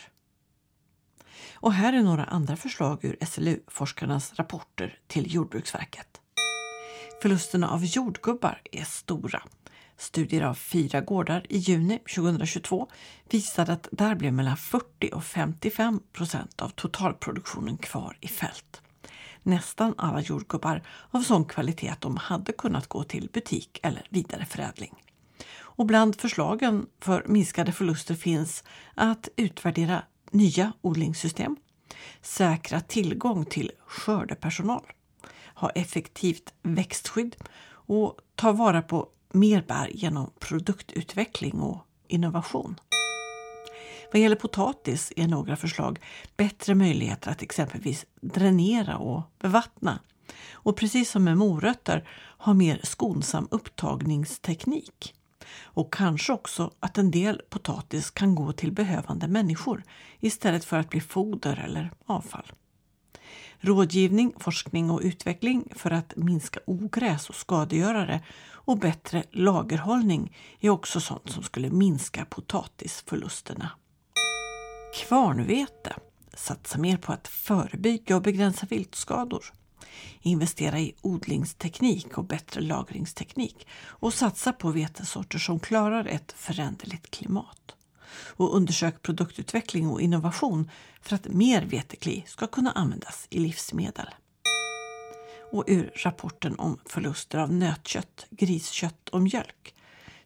Och 1.53 1.73
här 1.73 1.93
är 1.93 2.01
några 2.01 2.23
andra 2.23 2.55
förslag 2.55 3.05
ur 3.05 3.17
SLU-forskarnas 3.25 4.35
rapporter 4.35 4.99
till 5.07 5.33
Jordbruksverket. 5.33 6.21
Förlusterna 7.21 7.69
av 7.69 7.85
jordgubbar 7.85 8.61
är 8.71 8.83
stora. 8.83 9.43
Studier 9.97 10.41
av 10.41 10.53
fyra 10.53 11.01
gårdar 11.01 11.45
i 11.49 11.57
juni 11.57 11.99
2022 12.15 12.87
visade 13.29 13.73
att 13.73 13.87
där 13.91 14.15
blev 14.15 14.33
mellan 14.33 14.57
40 14.57 15.09
och 15.13 15.23
55 15.23 15.99
procent 16.13 16.61
av 16.61 16.69
totalproduktionen 16.69 17.77
kvar 17.77 18.17
i 18.21 18.27
fält. 18.27 18.81
Nästan 19.43 19.93
alla 19.97 20.21
jordgubbar 20.21 20.83
av 21.11 21.21
sån 21.21 21.45
kvalitet 21.45 21.89
att 21.89 22.01
de 22.01 22.17
hade 22.17 22.51
kunnat 22.51 22.87
gå 22.87 23.03
till 23.03 23.29
butik 23.33 23.79
eller 23.83 24.07
vidareförädling. 24.09 24.93
Och 25.59 25.85
bland 25.85 26.15
förslagen 26.15 26.85
för 26.99 27.23
minskade 27.27 27.71
förluster 27.71 28.15
finns 28.15 28.63
att 28.95 29.29
utvärdera 29.35 30.03
nya 30.37 30.73
odlingssystem, 30.81 31.57
säkra 32.21 32.81
tillgång 32.81 33.45
till 33.45 33.71
skördepersonal, 33.87 34.83
ha 35.55 35.69
effektivt 35.69 36.53
växtskydd 36.63 37.35
och 37.69 38.17
ta 38.35 38.51
vara 38.51 38.81
på 38.81 39.09
mer 39.33 39.61
bär 39.61 39.89
genom 39.93 40.31
produktutveckling 40.39 41.61
och 41.61 41.77
innovation. 42.07 42.79
Vad 44.11 44.21
gäller 44.21 44.35
potatis 44.35 45.13
är 45.15 45.27
några 45.27 45.55
förslag 45.55 45.99
bättre 46.37 46.75
möjligheter 46.75 47.31
att 47.31 47.41
exempelvis 47.41 48.05
dränera 48.21 48.97
och 48.97 49.21
bevattna. 49.39 49.99
Och 50.51 50.77
precis 50.77 51.11
som 51.11 51.23
med 51.23 51.37
morötter 51.37 52.09
ha 52.37 52.53
mer 52.53 52.79
skonsam 52.83 53.47
upptagningsteknik. 53.51 55.13
Och 55.63 55.93
kanske 55.93 56.33
också 56.33 56.71
att 56.79 56.97
en 56.97 57.11
del 57.11 57.41
potatis 57.49 58.11
kan 58.11 58.35
gå 58.35 58.51
till 58.51 58.71
behövande 58.71 59.27
människor 59.27 59.83
istället 60.19 60.65
för 60.65 60.77
att 60.77 60.89
bli 60.89 61.01
foder 61.01 61.63
eller 61.65 61.91
avfall. 62.05 62.51
Rådgivning, 63.59 64.33
forskning 64.37 64.91
och 64.91 65.01
utveckling 65.03 65.73
för 65.75 65.91
att 65.91 66.15
minska 66.15 66.59
ogräs 66.65 67.29
och 67.29 67.35
skadegörare 67.35 68.23
och 68.51 68.77
bättre 68.77 69.23
lagerhållning 69.31 70.37
är 70.59 70.69
också 70.69 70.99
sånt 70.99 71.29
som 71.29 71.43
skulle 71.43 71.69
minska 71.69 72.25
potatisförlusterna. 72.25 73.71
Kvarnvete. 74.95 75.95
Satsa 76.33 76.77
mer 76.77 76.97
på 76.97 77.13
att 77.13 77.27
förebygga 77.27 78.15
och 78.15 78.21
begränsa 78.21 78.65
viltskador. 78.69 79.53
Investera 80.21 80.79
i 80.79 80.93
odlingsteknik 81.01 82.17
och 82.17 82.23
bättre 82.23 82.61
lagringsteknik 82.61 83.67
och 83.85 84.13
satsa 84.13 84.53
på 84.53 84.71
vetesorter 84.71 85.39
som 85.39 85.59
klarar 85.59 86.05
ett 86.05 86.31
föränderligt 86.37 87.11
klimat. 87.11 87.75
Och 88.11 88.55
undersök 88.55 89.01
produktutveckling 89.01 89.89
och 89.89 90.01
innovation 90.01 90.71
för 91.01 91.15
att 91.15 91.27
mer 91.27 91.61
vetekli 91.61 92.23
ska 92.27 92.47
kunna 92.47 92.71
användas 92.71 93.27
i 93.29 93.39
livsmedel. 93.39 94.07
Och 95.51 95.63
ur 95.67 95.91
rapporten 95.95 96.59
om 96.59 96.79
förluster 96.85 97.37
av 97.37 97.53
nötkött, 97.53 98.25
griskött 98.29 99.09
och 99.09 99.21
mjölk. 99.21 99.73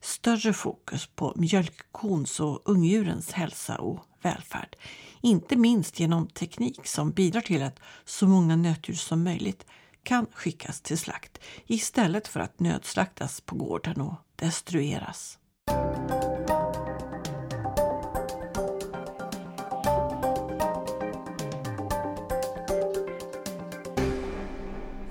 Större 0.02 0.54
fokus 0.54 1.08
på 1.08 1.34
mjölkkons 1.36 2.40
och 2.40 2.62
ungdjurens 2.66 3.32
hälsa 3.32 3.78
och 3.78 4.00
välfärd. 4.22 4.76
Inte 5.22 5.56
minst 5.56 6.00
genom 6.00 6.28
teknik 6.28 6.88
som 6.88 7.12
bidrar 7.12 7.42
till 7.42 7.64
att 7.64 7.80
så 8.06 8.28
många 8.28 8.56
nötdjur 8.56 8.96
som 8.96 9.24
möjligt 9.24 9.66
kan 10.04 10.26
skickas 10.34 10.82
till 10.82 10.98
slakt 10.98 11.40
istället 11.66 12.28
för 12.28 12.40
att 12.40 12.60
nödslaktas 12.60 13.42
på 13.42 13.56
gården 13.56 14.02
och 14.02 14.16
destrueras. 14.36 15.38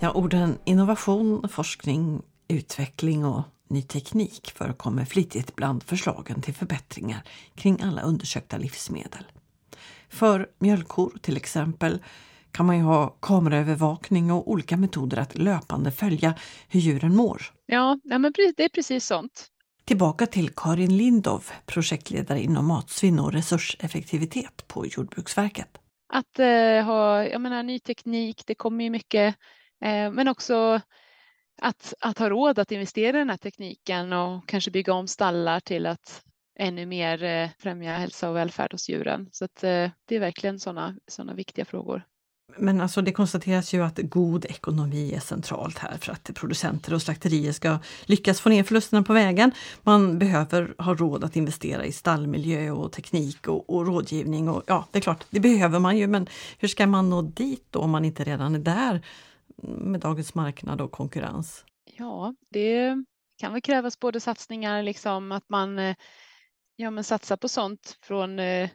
Ja, 0.03 0.13
orden 0.15 0.59
innovation, 0.65 1.49
forskning, 1.49 2.23
utveckling 2.49 3.25
och 3.25 3.43
ny 3.71 3.83
teknik 3.83 4.53
förekommer 4.57 5.05
flitigt 5.05 5.57
bland 5.57 5.83
förslagen 5.83 6.43
till 6.43 6.55
förbättringar 6.55 7.23
kring 7.55 7.83
alla 7.83 8.03
undersökta 8.03 8.59
livsmedel. 8.59 9.25
För 10.09 10.49
mjölkkor 10.59 11.19
till 11.23 11.37
exempel 11.37 12.03
kan 12.53 12.67
man 12.67 12.77
ju 12.77 12.83
ha 12.83 13.09
kameraövervakning 13.09 14.33
och 14.33 14.51
olika 14.51 14.77
metoder 14.77 15.17
att 15.17 15.39
löpande 15.39 15.93
följa 15.93 16.35
hur 16.69 16.81
djuren 16.81 17.17
mår. 17.17 17.43
Ja, 17.67 17.99
men 18.05 18.33
det 18.57 18.65
är 18.65 18.69
precis 18.69 19.07
sånt. 19.07 19.47
Tillbaka 19.85 20.27
till 20.27 20.51
Karin 20.51 20.97
Lindov, 20.97 21.51
projektledare 21.67 22.41
inom 22.41 22.67
matsvinn 22.67 23.19
och 23.19 23.33
resurseffektivitet 23.33 24.69
på 24.69 24.87
Jordbruksverket. 24.87 25.79
Att 26.13 26.39
eh, 26.39 26.85
ha 26.85 27.25
jag 27.25 27.41
menar, 27.41 27.63
ny 27.63 27.79
teknik, 27.79 28.43
det 28.47 28.55
kommer 28.55 28.85
ju 28.85 28.91
mycket, 28.91 29.35
eh, 29.85 30.11
men 30.11 30.29
också 30.29 30.81
att, 31.61 31.95
att 32.01 32.19
ha 32.19 32.29
råd 32.29 32.59
att 32.59 32.73
investera 32.73 33.17
i 33.17 33.21
den 33.21 33.31
här 33.31 33.37
tekniken 33.37 34.13
och 34.13 34.49
kanske 34.49 34.71
bygga 34.71 34.93
om 34.93 35.07
stallar 35.07 35.61
till 35.61 35.87
att 35.87 36.23
ännu 36.59 36.87
mer 36.87 37.23
eh, 37.23 37.49
främja 37.59 37.93
hälsa 37.99 38.31
och 38.31 38.37
välfärd 38.37 38.73
hos 38.73 38.89
djuren. 38.89 39.29
Så 39.33 39.45
att, 39.45 39.65
eh, 39.65 39.91
det 40.05 40.17
är 40.17 40.21
verkligen 40.21 40.59
sådana 40.59 40.97
såna 41.09 41.35
viktiga 41.35 41.65
frågor. 41.65 42.03
Men 42.57 42.81
alltså 42.81 43.03
det 43.03 43.13
konstateras 43.13 43.75
ju 43.75 43.85
att 43.85 43.99
god 44.03 44.45
ekonomi 44.45 45.13
är 45.15 45.21
centralt 45.21 45.79
här 45.79 45.97
för 46.01 46.13
att 46.13 46.31
producenter 46.35 46.95
och 46.95 47.03
slakterier 47.03 47.53
ska 47.53 47.79
lyckas 48.05 48.41
få 48.41 48.49
ner 48.49 48.63
förlusterna 48.63 49.03
på 49.03 49.13
vägen. 49.13 49.53
Man 49.83 50.19
behöver 50.19 50.75
ha 50.79 50.95
råd 50.95 51.25
att 51.25 51.37
investera 51.37 51.85
i 51.85 51.93
stallmiljö 51.93 52.71
och 52.71 52.93
teknik 52.93 53.49
och, 53.49 53.71
och 53.71 53.87
rådgivning. 53.87 54.49
Och, 54.49 54.63
ja, 54.67 54.89
det 54.91 54.99
är 54.99 55.03
klart, 55.03 55.25
det 55.31 55.41
behöver 55.41 55.79
man 55.79 55.99
ju, 55.99 56.07
men 56.07 56.27
hur 56.59 56.69
ska 56.69 56.87
man 56.87 57.11
nå 57.11 57.23
dit 57.23 57.67
då 57.71 57.79
om 57.79 57.91
man 57.91 58.05
inte 58.05 58.25
redan 58.25 58.55
är 58.55 58.59
där 58.59 59.03
med 59.63 60.01
dagens 60.01 60.35
marknad 60.35 60.81
och 60.81 60.93
konkurrens? 60.93 61.65
Ja, 61.85 62.35
det 62.51 63.05
kan 63.39 63.53
väl 63.53 63.63
krävas 63.63 63.99
både 64.01 64.21
satsningar, 64.21 64.83
liksom 64.83 65.33
att 65.33 65.49
man 65.49 65.79
eh, 65.79 65.97
ja, 66.77 66.91
men 66.91 67.05
satsar 67.05 67.37
på 67.37 67.49
sånt 67.49 67.99
från 68.03 68.39
eh, 68.39 68.71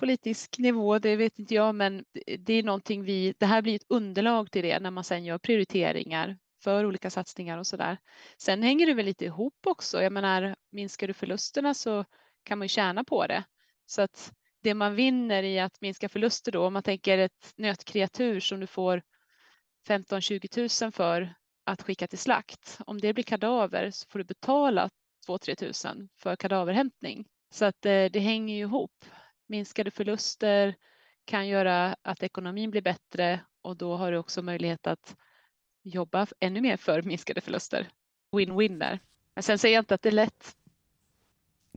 politisk 0.00 0.58
nivå, 0.58 0.98
det 0.98 1.16
vet 1.16 1.38
inte 1.38 1.54
jag, 1.54 1.74
men 1.74 2.04
det 2.38 2.54
är 2.54 2.62
någonting 2.62 3.04
vi, 3.04 3.34
det 3.38 3.46
här 3.46 3.62
blir 3.62 3.76
ett 3.76 3.86
underlag 3.88 4.50
till 4.50 4.62
det 4.62 4.80
när 4.80 4.90
man 4.90 5.04
sen 5.04 5.24
gör 5.24 5.38
prioriteringar 5.38 6.38
för 6.62 6.86
olika 6.86 7.10
satsningar 7.10 7.58
och 7.58 7.66
så 7.66 7.76
där. 7.76 7.98
Sen 8.38 8.62
hänger 8.62 8.86
det 8.86 8.94
väl 8.94 9.06
lite 9.06 9.24
ihop 9.24 9.66
också. 9.66 10.02
Jag 10.02 10.12
menar, 10.12 10.56
minskar 10.72 11.06
du 11.06 11.14
förlusterna 11.14 11.74
så 11.74 12.04
kan 12.42 12.58
man 12.58 12.64
ju 12.64 12.68
tjäna 12.68 13.04
på 13.04 13.26
det. 13.26 13.44
Så 13.86 14.02
att 14.02 14.32
det 14.62 14.74
man 14.74 14.94
vinner 14.94 15.42
i 15.42 15.60
att 15.60 15.80
minska 15.80 16.08
förluster 16.08 16.52
då, 16.52 16.66
om 16.66 16.72
man 16.72 16.82
tänker 16.82 17.18
ett 17.18 17.52
nötkreatur 17.56 18.40
som 18.40 18.60
du 18.60 18.66
får 18.66 19.02
15-20 19.88 20.84
000 20.84 20.92
för 20.92 21.34
att 21.64 21.82
skicka 21.82 22.06
till 22.06 22.18
slakt. 22.18 22.78
Om 22.86 23.00
det 23.00 23.14
blir 23.14 23.24
kadaver 23.24 23.90
så 23.90 24.08
får 24.08 24.18
du 24.18 24.24
betala 24.24 24.90
2-3 25.26 25.54
tusen 25.54 26.08
för 26.16 26.36
kadaverhämtning. 26.36 27.26
Så 27.50 27.64
att 27.64 27.86
eh, 27.86 28.04
det, 28.04 28.20
hänger 28.20 28.54
ju 28.54 28.60
ihop. 28.60 29.04
Minskade 29.46 29.90
förluster 29.90 30.74
kan 31.24 31.48
göra 31.48 31.96
att 32.02 32.22
ekonomin 32.22 32.70
blir 32.70 32.82
bättre 32.82 33.40
och 33.62 33.76
då 33.76 33.96
har 33.96 34.12
du 34.12 34.18
också 34.18 34.42
möjlighet 34.42 34.86
att 34.86 35.16
jobba 35.82 36.26
ännu 36.40 36.60
mer 36.60 36.76
för 36.76 37.02
minskade 37.02 37.40
förluster. 37.40 37.88
Win-win 38.32 38.78
där. 38.78 39.00
Men 39.34 39.42
sen 39.42 39.58
säger 39.58 39.74
jag 39.74 39.82
inte 39.82 39.94
att 39.94 40.02
det 40.02 40.08
är 40.08 40.12
lätt. 40.12 40.56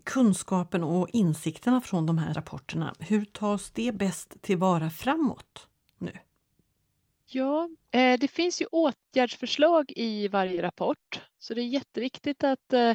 Kunskapen 0.04 0.84
och 0.84 1.10
insikterna 1.10 1.82
från 1.82 2.06
de 2.06 2.18
här 2.18 2.34
rapporterna, 2.34 2.96
hur 3.00 3.26
tas 3.26 3.72
det 3.72 3.92
bäst 3.92 4.42
tillvara 4.42 4.90
framåt? 4.90 5.68
Ja, 7.36 7.70
eh, 7.92 8.20
det 8.20 8.28
finns 8.28 8.62
ju 8.62 8.66
åtgärdsförslag 8.66 9.92
i 9.96 10.28
varje 10.28 10.62
rapport, 10.62 11.22
så 11.40 11.54
det 11.54 11.62
är 11.62 11.66
jätteviktigt 11.66 12.44
att 12.44 12.74
eh, 12.74 12.94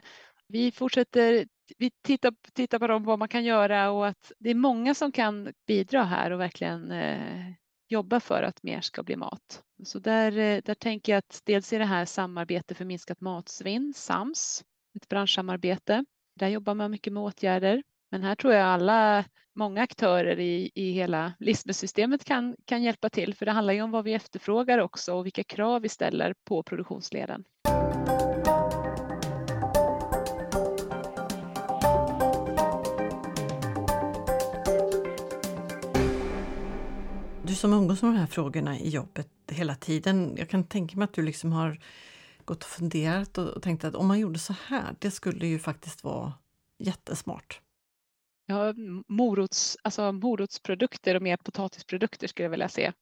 vi 0.48 0.72
fortsätter 0.72 1.46
vi 1.78 1.90
tittar, 2.02 2.34
tittar 2.52 2.78
på 2.78 2.86
dem, 2.86 3.04
vad 3.04 3.18
man 3.18 3.28
kan 3.28 3.44
göra 3.44 3.90
och 3.90 4.06
att 4.06 4.32
det 4.38 4.50
är 4.50 4.54
många 4.54 4.94
som 4.94 5.12
kan 5.12 5.52
bidra 5.66 6.04
här 6.04 6.30
och 6.30 6.40
verkligen 6.40 6.90
eh, 6.90 7.52
jobba 7.88 8.20
för 8.20 8.42
att 8.42 8.62
mer 8.62 8.80
ska 8.80 9.02
bli 9.02 9.16
mat. 9.16 9.62
Så 9.84 9.98
där, 9.98 10.32
där 10.62 10.74
tänker 10.74 11.12
jag 11.12 11.18
att 11.18 11.40
dels 11.44 11.72
är 11.72 11.78
det 11.78 11.84
här 11.84 12.04
samarbete 12.04 12.74
för 12.74 12.84
minskat 12.84 13.20
matsvinn, 13.20 13.92
SAMS, 13.96 14.64
ett 14.96 15.08
branschsamarbete. 15.08 16.04
Där 16.36 16.48
jobbar 16.48 16.74
man 16.74 16.90
mycket 16.90 17.12
med 17.12 17.22
åtgärder. 17.22 17.82
Men 18.10 18.22
här 18.22 18.34
tror 18.34 18.54
jag 18.54 18.66
alla, 18.66 19.24
många 19.58 19.82
aktörer 19.82 20.38
i, 20.38 20.70
i 20.74 20.92
hela 20.92 21.32
livsmedelssystemet 21.38 22.24
kan, 22.24 22.56
kan 22.64 22.82
hjälpa 22.82 23.10
till, 23.10 23.34
för 23.34 23.46
det 23.46 23.52
handlar 23.52 23.74
ju 23.74 23.82
om 23.82 23.90
vad 23.90 24.04
vi 24.04 24.14
efterfrågar 24.14 24.78
också 24.78 25.14
och 25.14 25.26
vilka 25.26 25.44
krav 25.44 25.82
vi 25.82 25.88
ställer 25.88 26.34
på 26.44 26.62
produktionsleden. 26.62 27.44
Du 37.42 37.54
som 37.54 37.72
umgås 37.72 38.02
med 38.02 38.12
de 38.12 38.18
här 38.18 38.26
frågorna 38.26 38.78
i 38.78 38.88
jobbet 38.88 39.28
hela 39.50 39.74
tiden, 39.74 40.34
jag 40.36 40.48
kan 40.48 40.64
tänka 40.64 40.96
mig 40.96 41.04
att 41.04 41.14
du 41.14 41.22
liksom 41.22 41.52
har 41.52 41.80
gått 42.44 42.62
och 42.62 42.70
funderat 42.70 43.38
och 43.38 43.62
tänkt 43.62 43.84
att 43.84 43.94
om 43.94 44.06
man 44.06 44.18
gjorde 44.18 44.38
så 44.38 44.54
här, 44.66 44.96
det 44.98 45.10
skulle 45.10 45.46
ju 45.46 45.58
faktiskt 45.58 46.04
vara 46.04 46.32
jättesmart. 46.78 47.60
Ja, 48.50 48.74
morots, 49.08 49.76
alltså 49.82 50.12
morotsprodukter 50.12 51.14
och 51.14 51.22
mer 51.22 51.36
potatisprodukter 51.36 52.28
skulle 52.28 52.44
jag 52.44 52.50
vilja 52.50 52.68
se. 52.68 52.92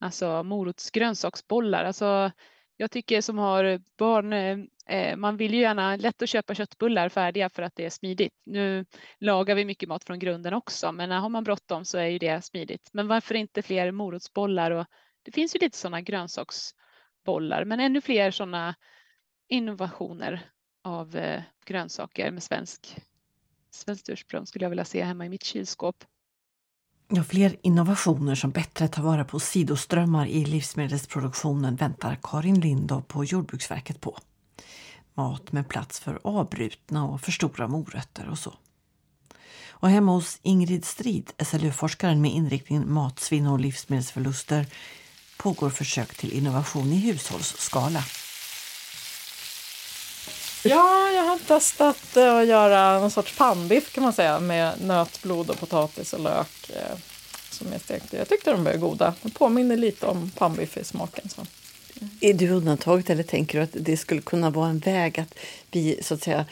Alltså 0.00 0.42
morotsgrönsaksbollar. 0.42 1.84
Alltså, 1.84 2.30
jag 2.76 2.90
tycker 2.90 3.20
som 3.20 3.38
har 3.38 3.80
barn, 3.98 4.32
eh, 4.86 5.16
man 5.16 5.36
vill 5.36 5.54
ju 5.54 5.60
gärna 5.60 5.96
lätt 5.96 6.22
att 6.22 6.28
köpa 6.28 6.54
köttbullar 6.54 7.08
färdiga 7.08 7.48
för 7.48 7.62
att 7.62 7.76
det 7.76 7.84
är 7.84 7.90
smidigt. 7.90 8.32
Nu 8.46 8.86
lagar 9.18 9.54
vi 9.54 9.64
mycket 9.64 9.88
mat 9.88 10.04
från 10.04 10.18
grunden 10.18 10.54
också, 10.54 10.92
men 10.92 11.10
har 11.10 11.28
man 11.28 11.44
bråttom 11.44 11.84
så 11.84 11.98
är 11.98 12.06
ju 12.06 12.18
det 12.18 12.44
smidigt. 12.44 12.90
Men 12.92 13.08
varför 13.08 13.34
inte 13.34 13.62
fler 13.62 13.90
morotsbollar? 13.90 14.70
Och 14.70 14.86
det 15.22 15.32
finns 15.32 15.54
ju 15.54 15.58
lite 15.58 15.78
sådana 15.78 16.00
grönsaksbollar, 16.00 17.64
men 17.64 17.80
ännu 17.80 18.00
fler 18.00 18.30
sådana 18.30 18.74
innovationer 19.48 20.40
av 20.82 21.16
eh, 21.16 21.42
grönsaker 21.66 22.30
med 22.30 22.42
svensk 22.42 22.96
svenskt 23.74 24.08
ursprung 24.08 24.46
skulle 24.46 24.64
jag 24.64 24.70
vilja 24.70 24.84
se 24.84 25.04
hemma 25.04 25.26
i 25.26 25.28
mitt 25.28 25.44
kylskåp. 25.44 26.04
Ja, 27.08 27.24
fler 27.24 27.56
innovationer 27.62 28.34
som 28.34 28.50
bättre 28.50 28.88
tar 28.88 29.02
vara 29.02 29.24
på 29.24 29.40
sidoströmmar 29.40 30.26
i 30.26 30.44
livsmedelsproduktionen 30.44 31.76
väntar 31.76 32.18
Karin 32.22 32.60
Lindov 32.60 33.00
på 33.00 33.24
Jordbruksverket 33.24 34.00
på. 34.00 34.18
Mat 35.14 35.52
med 35.52 35.68
plats 35.68 36.00
för 36.00 36.20
avbrutna 36.24 37.04
och 37.04 37.20
för 37.20 37.32
stora 37.32 37.68
morötter 37.68 38.28
och 38.28 38.38
så. 38.38 38.54
Och 39.68 39.90
hemma 39.90 40.12
hos 40.12 40.38
Ingrid 40.42 40.84
Strid, 40.84 41.32
SLU-forskaren 41.38 42.20
med 42.20 42.32
inriktning 42.32 42.92
matsvinn 42.92 43.46
och 43.46 43.60
livsmedelsförluster, 43.60 44.66
pågår 45.36 45.70
försök 45.70 46.14
till 46.14 46.32
innovation 46.32 46.92
i 46.92 46.96
hushållsskala. 46.96 48.04
Ja, 50.64 51.10
jag 51.10 51.22
har 51.22 51.38
testat 51.38 52.16
eh, 52.16 52.36
att 52.36 52.46
göra 52.46 53.00
någon 53.00 53.10
sorts 53.10 53.38
pannbiff 53.38 53.92
kan 53.92 54.04
man 54.04 54.12
säga 54.12 54.40
med 54.40 54.74
nötblod 54.80 55.50
och 55.50 55.60
potatis 55.60 56.12
och 56.12 56.20
lök 56.20 56.70
eh, 56.70 56.96
som 57.50 57.72
jag 57.72 57.80
stekte. 57.80 58.16
Jag 58.16 58.28
tyckte 58.28 58.52
de 58.52 58.64
var 58.64 58.72
goda. 58.72 59.14
De 59.22 59.30
påminner 59.30 59.76
lite 59.76 60.06
om 60.06 60.30
pannbiff 60.30 60.76
i 60.76 60.84
smaken. 60.84 61.28
Så. 61.28 61.42
Är 62.20 62.34
du 62.34 62.50
undantaget 62.50 63.10
eller 63.10 63.22
tänker 63.22 63.58
du 63.58 63.64
att 63.64 63.70
det 63.72 63.96
skulle 63.96 64.20
kunna 64.20 64.50
vara 64.50 64.68
en 64.68 64.78
väg 64.78 65.20
att 65.20 65.34
vi 65.70 65.98
så 66.02 66.14
att 66.14 66.22
säga 66.22 66.46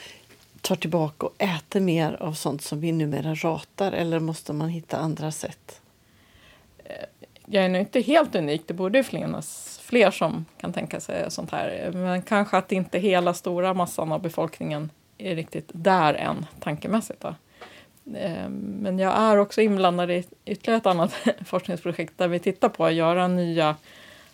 tar 0.61 0.75
tillbaka 0.75 1.25
och 1.25 1.35
äter 1.37 1.79
mer 1.79 2.17
av 2.19 2.33
sånt 2.33 2.61
som 2.61 2.79
vi 2.79 2.91
numera 2.91 3.35
ratar 3.35 3.91
eller 3.91 4.19
måste 4.19 4.53
man 4.53 4.69
hitta 4.69 4.97
andra 4.97 5.31
sätt? 5.31 5.81
Eh, 6.85 6.95
jag 7.45 7.65
är 7.65 7.69
nog 7.69 7.81
inte 7.81 8.01
helt 8.01 8.35
unik. 8.35 8.61
Det 8.65 8.73
borde 8.73 9.03
finnas 9.03 9.72
fler 9.93 10.11
som 10.11 10.45
kan 10.57 10.73
tänka 10.73 10.99
sig 10.99 11.31
sånt 11.31 11.51
här. 11.51 11.91
Men 11.93 12.21
kanske 12.21 12.57
att 12.57 12.71
inte 12.71 12.99
hela 12.99 13.33
stora 13.33 13.73
massan 13.73 14.11
av 14.11 14.21
befolkningen 14.21 14.89
är 15.17 15.35
riktigt 15.35 15.69
där 15.73 16.13
än 16.13 16.45
tankemässigt. 16.59 17.21
Då. 17.21 17.35
Ehm, 18.17 18.53
men 18.53 18.99
jag 18.99 19.17
är 19.17 19.37
också 19.37 19.61
inblandad 19.61 20.11
i 20.11 20.23
ytterligare 20.45 20.77
ett 20.77 20.85
annat 20.85 21.13
forskningsprojekt 21.45 22.17
där 22.17 22.27
vi 22.27 22.39
tittar 22.39 22.69
på 22.69 22.85
att 22.85 22.93
göra 22.93 23.27
nya 23.27 23.75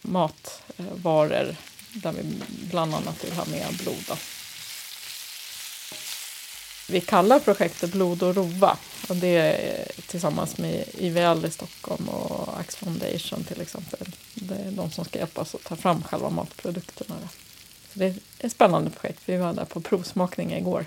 matvaror 0.01 1.55
där 1.93 2.12
vi 2.12 2.41
bland 2.72 2.95
annat 2.95 3.26
vill 3.26 3.34
ha 3.34 3.45
med 3.45 3.78
blod. 3.84 4.05
Då. 4.07 4.16
Vi 6.91 7.01
kallar 7.01 7.39
projektet 7.39 7.91
Blod 7.91 8.23
och 8.23 8.35
rova 8.35 8.77
och 9.09 9.15
det 9.15 9.37
är 9.37 9.85
tillsammans 10.07 10.57
med 10.57 10.83
IVL 10.93 11.45
i 11.45 11.51
Stockholm 11.51 12.09
och 12.09 12.59
Axe 12.59 12.77
Foundation 12.77 13.43
till 13.43 13.61
exempel 13.61 14.07
Det 14.33 14.55
är 14.55 14.71
de 14.71 14.91
som 14.91 15.05
ska 15.05 15.19
hjälpa 15.19 15.41
oss 15.41 15.55
att 15.55 15.63
ta 15.63 15.75
fram 15.75 16.03
själva 16.03 16.29
matprodukterna. 16.29 17.15
Så 17.93 17.99
det 17.99 18.05
är 18.05 18.13
ett 18.39 18.51
spännande 18.51 18.89
projekt. 18.89 19.21
Vi 19.25 19.37
var 19.37 19.53
där 19.53 19.65
på 19.65 19.81
provsmakning 19.81 20.53
igår. 20.53 20.85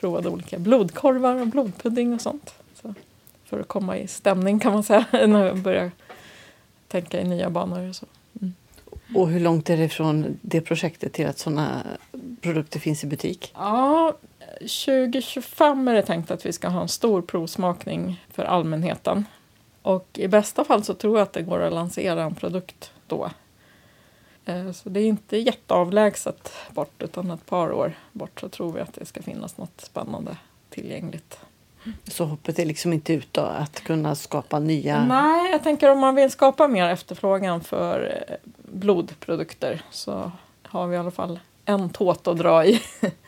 Provade 0.00 0.28
olika 0.28 0.58
blodkorvar 0.58 1.40
och 1.40 1.46
blodpudding 1.46 2.14
och 2.14 2.20
sånt. 2.20 2.54
Så 2.82 2.94
för 3.44 3.60
att 3.60 3.68
komma 3.68 3.98
i 3.98 4.08
stämning 4.08 4.58
kan 4.58 4.72
man 4.72 4.82
säga 4.82 5.06
när 5.12 5.52
vi 5.52 5.60
börjar 5.60 5.90
tänka 6.88 7.20
i 7.20 7.24
nya 7.24 7.50
banor. 7.50 7.88
Och 7.88 7.96
så. 7.96 8.06
Mm. 8.40 8.54
Och 9.14 9.28
hur 9.28 9.40
långt 9.40 9.70
är 9.70 9.76
det 9.76 9.88
från 9.88 10.38
det 10.42 10.60
projektet 10.60 11.12
till 11.12 11.26
att 11.26 11.38
sådana 11.38 11.82
produkter 12.40 12.80
finns 12.80 13.04
i 13.04 13.06
butik? 13.06 13.52
Ja, 13.54 14.16
2025 14.62 15.88
är 15.88 15.94
det 15.94 16.02
tänkt 16.02 16.30
att 16.30 16.46
vi 16.46 16.52
ska 16.52 16.68
ha 16.68 16.82
en 16.82 16.88
stor 16.88 17.22
provsmakning 17.22 18.24
för 18.30 18.44
allmänheten. 18.44 19.24
Och 19.82 20.08
i 20.12 20.28
bästa 20.28 20.64
fall 20.64 20.84
så 20.84 20.94
tror 20.94 21.18
jag 21.18 21.22
att 21.22 21.32
det 21.32 21.42
går 21.42 21.60
att 21.60 21.72
lansera 21.72 22.22
en 22.22 22.34
produkt 22.34 22.92
då. 23.06 23.30
Eh, 24.44 24.72
så 24.72 24.88
det 24.88 25.00
är 25.00 25.06
inte 25.06 25.36
jätteavlägset 25.36 26.52
bort, 26.70 27.02
utan 27.02 27.30
ett 27.30 27.46
par 27.46 27.72
år 27.72 27.92
bort 28.12 28.40
så 28.40 28.48
tror 28.48 28.72
vi 28.72 28.80
att 28.80 28.94
det 28.94 29.04
ska 29.04 29.22
finnas 29.22 29.56
något 29.56 29.80
spännande 29.80 30.36
tillgängligt. 30.70 31.38
Så 32.04 32.24
hoppet 32.24 32.58
är 32.58 32.64
liksom 32.64 32.92
inte 32.92 33.12
ute 33.12 33.46
att 33.46 33.80
kunna 33.80 34.14
skapa 34.14 34.58
nya... 34.58 35.04
Nej, 35.04 35.50
jag 35.50 35.62
tänker 35.62 35.90
om 35.90 35.98
man 35.98 36.14
vill 36.14 36.30
skapa 36.30 36.68
mer 36.68 36.88
efterfrågan 36.88 37.60
för 37.60 38.24
eh, 38.28 38.36
blodprodukter 38.72 39.82
så 39.90 40.32
har 40.62 40.86
vi 40.86 40.96
i 40.96 40.98
alla 40.98 41.10
fall 41.10 41.40
en 41.64 41.90
tåt 41.90 42.26
att 42.26 42.38
dra 42.38 42.64
i. 42.64 42.82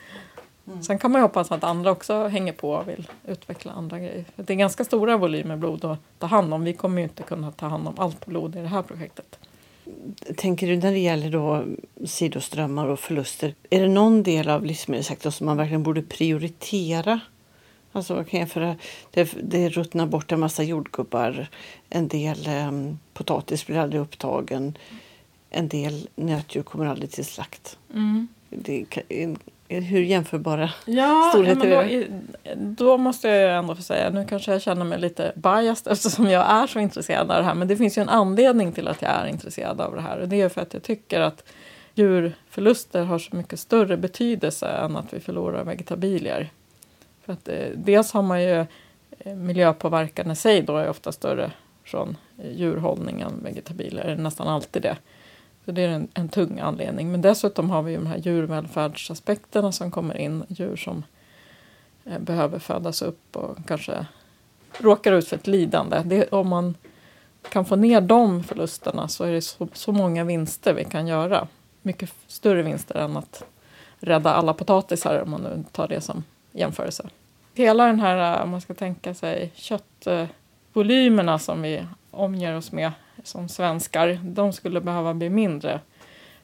Mm. 0.67 0.83
Sen 0.83 0.99
kan 0.99 1.13
man 1.13 1.19
ju 1.19 1.23
hoppas 1.23 1.53
att 1.53 1.65
andra 1.65 1.91
också 1.91 2.27
hänger 2.27 2.53
på 2.53 2.71
och 2.71 2.89
vill 2.89 3.09
utveckla 3.27 3.73
andra 3.73 3.99
grejer. 3.99 4.25
Det 4.37 4.53
är 4.53 4.57
ganska 4.57 4.85
stora 4.85 5.17
volymer 5.17 5.57
blod 5.57 5.85
att 5.85 5.99
ta 6.19 6.27
hand 6.27 6.55
om. 6.55 6.65
Vi 6.65 6.73
kommer 6.73 6.99
ju 6.99 7.03
inte 7.03 7.23
kunna 7.23 7.53
ta 7.53 7.67
hand 7.67 7.89
om 7.89 7.95
allt 7.97 8.27
blod 8.27 8.57
i 8.57 8.59
det 8.59 8.69
här 8.69 8.83
projektet. 8.83 9.39
Tänker 10.37 10.67
du 10.67 10.77
när 10.77 10.93
det 10.93 10.99
gäller 10.99 11.31
då 11.31 11.65
sidoströmmar 12.07 12.87
och 12.87 13.01
förluster, 13.01 13.55
är 13.71 13.81
det 13.81 13.89
någon 13.89 14.23
del 14.23 14.49
av 14.49 14.65
livsmedelssektorn 14.65 15.33
som 15.33 15.47
man 15.47 15.57
verkligen 15.57 15.83
borde 15.83 16.03
prioritera? 16.03 17.21
Alltså, 17.93 18.25
jag 18.31 18.51
för 18.51 18.77
det, 19.11 19.35
det 19.43 19.69
ruttnar 19.69 20.07
bort 20.07 20.33
en 20.33 20.41
massa 20.41 20.63
jordgubbar, 20.63 21.49
en 21.91 22.09
del 22.09 22.49
um, 22.69 22.99
potatis 23.13 23.67
blir 23.67 23.79
aldrig 23.79 24.03
upptagen, 24.03 24.79
en 25.51 25.69
del 25.69 26.09
nötdjur 26.15 26.63
kommer 26.63 26.87
aldrig 26.87 27.11
till 27.11 27.25
slakt. 27.25 27.79
Mm. 27.95 28.29
Det 28.51 28.87
är 29.09 29.37
hur 29.81 30.01
jämförbara 30.01 30.71
ja, 30.85 31.31
storheter 31.35 31.69
ja, 31.69 32.05
då, 32.55 32.85
då 32.85 32.99
måste 32.99 33.29
jag 33.29 33.59
ändå 33.59 33.75
få 33.75 33.83
säga, 33.83 34.11
nu 34.11 34.27
kanske 34.29 34.53
jag 34.53 34.63
känner 34.63 34.85
mig 34.85 35.01
lite 35.01 35.33
biased 35.35 35.93
eftersom 35.93 36.27
jag 36.27 36.51
är 36.51 36.67
så 36.67 36.79
intresserad 36.79 37.31
av 37.31 37.37
det 37.39 37.45
här, 37.45 37.55
men 37.55 37.69
det 37.69 37.77
finns 37.77 37.99
ju 37.99 38.03
en 38.03 38.09
anledning 38.09 38.73
till 38.73 38.89
att 38.89 39.03
jag 39.03 39.11
är 39.11 39.27
intresserad 39.27 39.81
av 39.81 39.95
det 39.95 40.01
här 40.01 40.19
och 40.19 40.29
det 40.29 40.41
är 40.41 40.49
för 40.49 40.61
att 40.61 40.75
jag 40.75 40.83
tycker 40.83 41.21
att 41.21 41.45
djurförluster 41.95 43.05
har 43.05 43.19
så 43.19 43.37
mycket 43.37 43.61
större 43.61 43.97
betydelse 43.97 44.69
än 44.69 44.97
att 44.97 45.15
vi 45.15 45.21
förlorar 45.21 45.65
vegetabilier. 45.65 46.51
För 47.25 47.33
att, 47.33 47.49
eh, 47.49 47.67
dels 47.75 48.13
har 48.13 48.23
man 48.23 48.43
ju 48.43 48.67
eh, 49.19 49.35
miljöpåverkan 49.35 50.31
i 50.31 50.37
sig 50.37 50.63
då 50.63 50.77
är 50.77 50.89
ofta 50.89 51.13
större 51.13 51.51
från 51.85 52.17
djurhållning 52.55 53.21
än 53.21 53.45
vegetabilier, 53.45 54.17
nästan 54.17 54.49
alltid 54.49 54.83
det. 54.83 54.97
Så 55.65 55.73
det 55.73 55.83
är 55.83 55.89
en, 55.89 56.09
en 56.15 56.29
tung 56.29 56.61
anledning. 56.61 57.11
Men 57.13 57.21
dessutom 57.21 57.71
har 57.71 57.83
vi 57.83 57.95
de 57.95 58.07
här 58.07 58.19
djurvälfärdsaspekterna 58.19 59.73
som 59.73 59.91
kommer 59.91 60.17
in. 60.17 60.45
Djur 60.49 60.77
som 60.77 61.05
eh, 62.05 62.19
behöver 62.19 62.59
födas 62.59 63.03
upp 63.03 63.37
och 63.37 63.57
kanske 63.67 64.07
råkar 64.79 65.13
ut 65.13 65.29
för 65.29 65.37
ett 65.37 65.47
lidande. 65.47 66.03
Det, 66.05 66.33
om 66.33 66.49
man 66.49 66.75
kan 67.49 67.65
få 67.65 67.77
ner 67.77 68.01
de 68.01 68.45
förlusterna 68.45 69.09
så 69.09 69.25
är 69.25 69.33
det 69.33 69.43
så, 69.43 69.69
så 69.73 69.93
många 69.93 70.25
vinster 70.25 70.75
vi 70.75 70.85
kan 70.85 71.07
göra. 71.07 71.49
Mycket 71.83 72.13
större 72.27 72.63
vinster 72.63 72.95
än 72.95 73.17
att 73.17 73.45
rädda 74.01 74.35
alla 74.35 74.55
potatisar 74.55 75.23
om 75.23 75.31
man 75.31 75.41
nu 75.41 75.65
tar 75.73 75.89
det 75.89 76.01
som 76.01 76.25
jämförelse. 76.53 77.09
Hela 77.55 77.87
den 77.87 78.01
här, 78.01 78.37
eh, 78.37 78.43
om 78.43 78.51
man 78.51 78.61
ska 78.61 78.75
tänka 78.75 79.15
sig 79.15 79.53
köttvolymerna 79.55 81.39
som 81.39 81.63
vi 81.63 81.87
omger 82.11 82.57
oss 82.57 82.73
med 82.73 82.93
som 83.25 83.49
svenskar, 83.49 84.21
de 84.25 84.53
skulle 84.53 84.81
behöva 84.81 85.15
bli 85.15 85.31
mindre. 85.31 85.81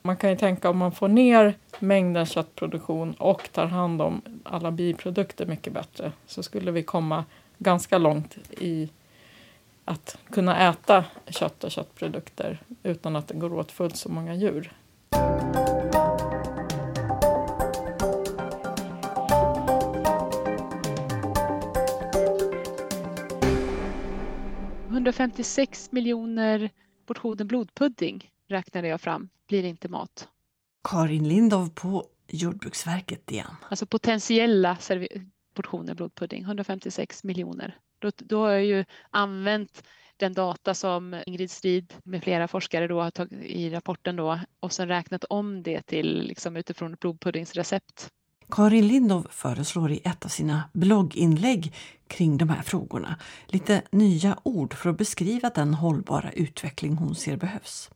Man 0.02 0.16
kan 0.16 0.30
ju 0.30 0.36
tänka 0.36 0.70
om 0.70 0.78
man 0.78 0.92
får 0.92 1.08
ner 1.08 1.54
mängden 1.78 2.26
köttproduktion 2.26 3.12
och 3.12 3.48
tar 3.52 3.66
hand 3.66 4.02
om 4.02 4.22
alla 4.44 4.70
biprodukter 4.70 5.46
mycket 5.46 5.72
bättre 5.72 6.12
så 6.26 6.42
skulle 6.42 6.70
vi 6.70 6.82
komma 6.82 7.24
ganska 7.58 7.98
långt 7.98 8.36
i 8.50 8.88
att 9.84 10.18
kunna 10.30 10.68
äta 10.68 11.04
kött 11.28 11.64
och 11.64 11.70
köttprodukter 11.70 12.58
utan 12.82 13.16
att 13.16 13.28
det 13.28 13.34
går 13.34 13.54
åt 13.54 13.72
fullt 13.72 13.96
så 13.96 14.08
många 14.08 14.34
djur. 14.34 14.72
156 25.00 25.92
miljoner 25.92 26.70
portioner 27.06 27.44
blodpudding 27.44 28.30
räknade 28.48 28.88
jag 28.88 29.00
fram, 29.00 29.28
blir 29.48 29.64
inte 29.64 29.88
mat. 29.88 30.28
Karin 30.84 31.28
Lindov 31.28 31.70
på 31.74 32.06
Jordbruksverket 32.28 33.30
igen. 33.32 33.56
Alltså 33.68 33.86
potentiella 33.86 34.78
portioner 35.54 35.94
blodpudding, 35.94 36.42
156 36.42 37.24
miljoner. 37.24 37.78
Då, 37.98 38.10
då 38.16 38.40
har 38.40 38.50
jag 38.50 38.64
ju 38.64 38.84
använt 39.10 39.84
den 40.16 40.32
data 40.32 40.74
som 40.74 41.22
Ingrid 41.26 41.50
Strid 41.50 41.94
med 42.04 42.22
flera 42.22 42.48
forskare 42.48 42.86
då 42.86 43.00
har 43.00 43.10
tagit 43.10 43.32
i 43.32 43.70
rapporten 43.70 44.16
då 44.16 44.40
och 44.60 44.72
sen 44.72 44.88
räknat 44.88 45.24
om 45.24 45.62
det 45.62 45.82
till 45.82 46.22
liksom 46.22 46.56
utifrån 46.56 46.96
provpuddingsrecept 46.96 48.10
Karin 48.50 48.88
Lindov 48.88 49.26
föreslår 49.30 49.90
i 49.90 50.00
ett 50.04 50.24
av 50.24 50.28
sina 50.28 50.70
blogginlägg 50.72 51.74
kring 52.06 52.38
de 52.38 52.48
här 52.48 52.62
frågorna 52.62 53.16
lite 53.46 53.82
nya 53.90 54.38
ord 54.42 54.74
för 54.74 54.90
att 54.90 54.98
beskriva 54.98 55.50
den 55.50 55.74
hållbara 55.74 56.32
utveckling 56.32 56.96
hon 56.96 57.14
ser 57.14 57.36
behövs. 57.36 57.90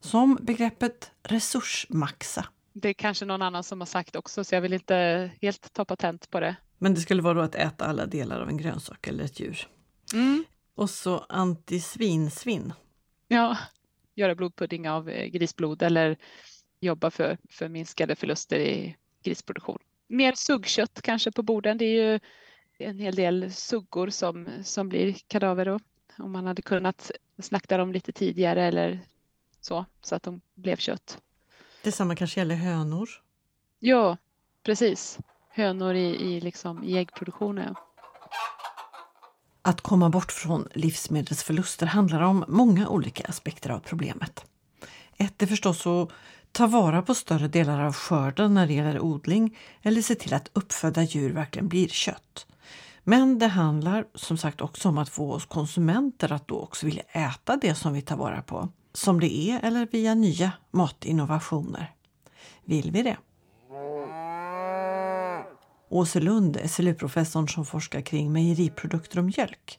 Som 0.00 0.38
begreppet 0.42 1.10
resursmaxa. 1.22 2.46
Det 2.72 2.88
är 2.88 2.92
kanske 2.92 3.24
någon 3.24 3.42
annan 3.42 3.64
som 3.64 3.80
har 3.80 3.86
sagt 3.86 4.16
också 4.16 4.44
så 4.44 4.54
jag 4.54 4.60
vill 4.60 4.72
inte 4.72 5.30
helt 5.42 5.72
ta 5.72 5.84
patent 5.84 6.30
på 6.30 6.40
det. 6.40 6.56
Men 6.78 6.94
det 6.94 7.00
skulle 7.00 7.22
vara 7.22 7.34
då 7.34 7.40
att 7.40 7.54
äta 7.54 7.84
alla 7.84 8.06
delar 8.06 8.40
av 8.40 8.48
en 8.48 8.56
grönsak 8.56 9.06
eller 9.06 9.24
ett 9.24 9.40
djur. 9.40 9.68
Mm. 10.12 10.44
Och 10.74 10.90
så 10.90 11.18
antisvinsvinn. 11.28 12.72
Ja, 13.28 13.58
göra 14.14 14.34
blodpudding 14.34 14.88
av 14.90 15.08
eh, 15.08 15.26
grisblod 15.26 15.82
eller 15.82 16.16
jobba 16.80 17.10
för, 17.10 17.38
för 17.50 17.68
minskade 17.68 18.16
förluster 18.16 18.58
i 18.58 18.96
grisproduktion. 19.22 19.78
Mer 20.08 20.32
suggkött 20.32 21.02
kanske 21.02 21.32
på 21.32 21.42
borden. 21.42 21.78
Det 21.78 21.84
är 21.84 22.12
ju 22.12 22.20
en 22.78 22.98
hel 22.98 23.14
del 23.14 23.52
suggor 23.52 24.10
som, 24.10 24.48
som 24.64 24.88
blir 24.88 25.12
kadaver 25.26 25.64
då. 25.64 25.78
Om 26.18 26.32
man 26.32 26.46
hade 26.46 26.62
kunnat 26.62 27.10
slakta 27.38 27.76
dem 27.76 27.92
lite 27.92 28.12
tidigare 28.12 28.64
eller 28.64 29.00
så, 29.60 29.84
så 30.02 30.14
att 30.14 30.22
de 30.22 30.40
blev 30.54 30.76
kött. 30.76 31.18
Detsamma 31.82 32.16
kanske 32.16 32.40
gäller 32.40 32.54
hönor? 32.54 33.08
Ja, 33.78 34.16
precis. 34.62 35.18
Hönor 35.50 35.94
i, 35.94 36.06
i, 36.06 36.40
liksom, 36.40 36.84
i 36.84 36.96
äggproduktionen. 36.96 37.74
Att 39.62 39.80
komma 39.80 40.10
bort 40.10 40.32
från 40.32 40.68
livsmedelsförluster 40.74 41.86
handlar 41.86 42.22
om 42.22 42.44
många 42.48 42.88
olika 42.88 43.24
aspekter 43.24 43.70
av 43.70 43.78
problemet. 43.78 44.44
Ett 45.16 45.42
är 45.42 45.46
förstås 45.46 45.86
att 45.86 46.12
ta 46.52 46.66
vara 46.66 47.02
på 47.02 47.14
större 47.14 47.48
delar 47.48 47.80
av 47.80 47.92
skörden 47.92 48.54
när 48.54 48.66
det 48.66 48.72
gäller 48.72 49.00
odling 49.00 49.58
eller 49.82 50.02
se 50.02 50.14
till 50.14 50.34
att 50.34 50.50
uppfödda 50.52 51.02
djur 51.02 51.32
verkligen 51.32 51.68
blir 51.68 51.88
kött. 51.88 52.46
Men 53.04 53.38
det 53.38 53.46
handlar 53.46 54.04
som 54.14 54.36
sagt 54.36 54.60
också 54.60 54.88
om 54.88 54.98
att 54.98 55.08
få 55.08 55.32
oss 55.32 55.46
konsumenter 55.46 56.32
att 56.32 56.48
då 56.48 56.60
också 56.60 56.86
vilja 56.86 57.02
äta 57.02 57.56
det 57.56 57.74
som 57.74 57.92
vi 57.92 58.02
tar 58.02 58.16
vara 58.16 58.42
på, 58.42 58.68
som 58.92 59.20
det 59.20 59.34
är 59.34 59.60
eller 59.62 59.88
via 59.92 60.14
nya 60.14 60.52
matinnovationer. 60.70 61.94
Vill 62.64 62.90
vi 62.90 63.02
det? 63.02 63.16
Åse 65.88 66.20
Lund, 66.20 66.58
SLU-professorn 66.66 67.48
som 67.48 67.64
forskar 67.64 68.00
kring 68.00 68.32
mejeriprodukter 68.32 69.18
och 69.18 69.24
mjölk, 69.24 69.78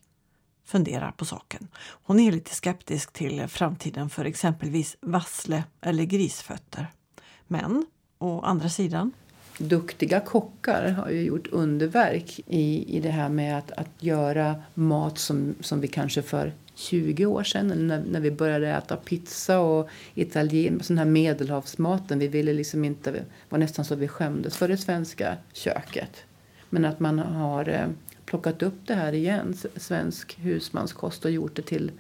funderar 0.66 1.12
på 1.12 1.26
saken. 1.26 1.68
Hon 1.88 2.20
är 2.20 2.32
lite 2.32 2.56
skeptisk 2.56 3.14
till 3.14 3.48
framtiden 3.48 4.10
för 4.10 4.26
exempelvis 4.26 4.98
vassle 5.02 5.64
eller 5.82 6.04
grisfötter. 6.04 6.88
Men 7.48 7.86
å 8.18 8.42
andra 8.42 8.70
sidan 8.70 9.12
duktiga 9.58 10.20
kockar 10.20 10.90
har 10.90 11.10
ju 11.10 11.22
gjort 11.22 11.48
underverk 11.48 12.40
i, 12.48 12.98
i 12.98 13.00
det 13.00 13.10
här 13.10 13.30
med 13.30 13.58
att, 13.58 13.72
att 13.72 14.04
göra 14.04 14.56
mat 14.74 15.18
som, 15.18 15.56
som 15.60 15.82
vi 15.82 15.88
kanske 15.88 16.22
för 16.22 16.54
20 16.76 17.26
år 17.26 17.44
sedan 17.44 17.88
när, 17.88 18.04
när 18.12 18.20
vi 18.20 18.32
började 18.32 18.68
äta 18.70 18.98
pizza 18.98 19.60
och 19.60 19.90
italien, 20.16 20.84
sån 20.84 20.98
här 20.98 21.06
medelhavsmaten. 21.06 22.20
Vi 22.20 22.28
ville 22.28 22.54
liksom 22.54 22.86
inte, 22.86 23.12
det 23.12 23.26
var 23.50 23.60
nästan 23.60 23.86
så 23.86 23.96
vi 23.96 24.08
skämdes 24.08 24.58
för 24.58 24.68
det 24.68 24.78
svenska 24.78 25.38
köket. 25.54 26.24
Men 26.70 26.86
att 26.86 27.00
man 27.00 27.20
har 27.20 27.70
eh, 27.70 27.88
plockat 28.34 28.64
upp 28.64 28.88
det 28.88 28.94
här 28.94 29.14
igen, 29.14 29.56
svensk 29.76 30.40
husmanskost 30.40 31.26
och 31.26 31.32
gjort 31.32 31.56
det 31.56 31.62
till 31.62 31.92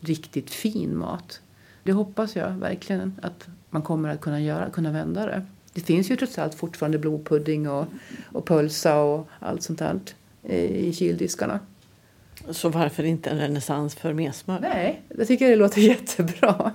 riktigt 0.00 0.50
fin 0.50 0.96
mat. 0.96 1.40
Det 1.82 1.92
hoppas 1.92 2.36
jag 2.36 2.50
verkligen 2.50 3.20
att 3.22 3.48
man 3.70 3.82
kommer 3.82 4.08
att 4.08 4.20
kunna 4.20 4.40
göra, 4.40 4.70
kunna 4.70 4.92
vända 4.92 5.26
det. 5.26 5.46
Det 5.72 5.80
finns 5.80 6.10
ju 6.10 6.16
trots 6.16 6.38
allt 6.38 6.54
fortfarande 6.54 6.98
blodpudding 6.98 7.68
och, 7.68 7.86
och 8.32 8.44
pölsa 8.44 9.00
och 9.00 9.28
allt 9.38 9.62
sånt 9.62 9.78
där 9.78 10.00
i 10.52 10.92
kyldiskarna. 10.92 11.60
Så 12.50 12.68
varför 12.68 13.02
inte 13.02 13.30
en 13.30 13.38
renässans 13.38 13.94
för 13.94 14.12
messmör? 14.12 14.60
Nej, 14.60 15.02
det 15.08 15.26
tycker 15.26 15.44
jag 15.44 15.52
det 15.52 15.62
låter 15.62 15.80
jättebra. 15.94 16.72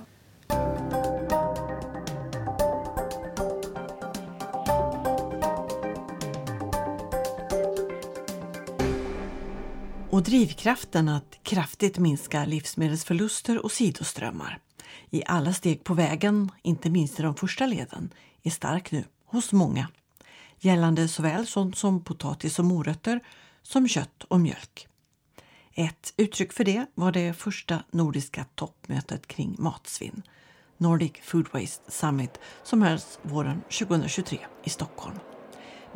Drivkraften 10.46 11.08
att 11.08 11.38
kraftigt 11.42 11.98
minska 11.98 12.44
livsmedelsförluster 12.44 13.64
och 13.64 13.72
sidoströmmar 13.72 14.58
i 15.10 15.22
alla 15.26 15.52
steg 15.52 15.84
på 15.84 15.94
vägen, 15.94 16.50
inte 16.62 16.90
minst 16.90 17.20
i 17.20 17.22
de 17.22 17.34
första 17.34 17.66
leden, 17.66 18.14
är 18.42 18.50
stark 18.50 18.90
nu 18.90 19.04
hos 19.24 19.52
många. 19.52 19.88
Gällande 20.58 21.08
såväl 21.08 21.46
sånt 21.46 21.76
som 21.76 22.04
potatis 22.04 22.58
och 22.58 22.64
morötter 22.64 23.20
som 23.62 23.88
kött 23.88 24.24
och 24.28 24.40
mjölk. 24.40 24.88
Ett 25.74 26.14
uttryck 26.16 26.52
för 26.52 26.64
det 26.64 26.86
var 26.94 27.12
det 27.12 27.32
första 27.32 27.84
nordiska 27.90 28.44
toppmötet 28.54 29.26
kring 29.26 29.56
matsvinn, 29.58 30.22
Nordic 30.76 31.12
Food 31.22 31.46
Waste 31.52 31.92
Summit, 31.92 32.40
som 32.62 32.82
hölls 32.82 33.18
våren 33.22 33.62
2023 33.70 34.38
i 34.64 34.70
Stockholm. 34.70 35.16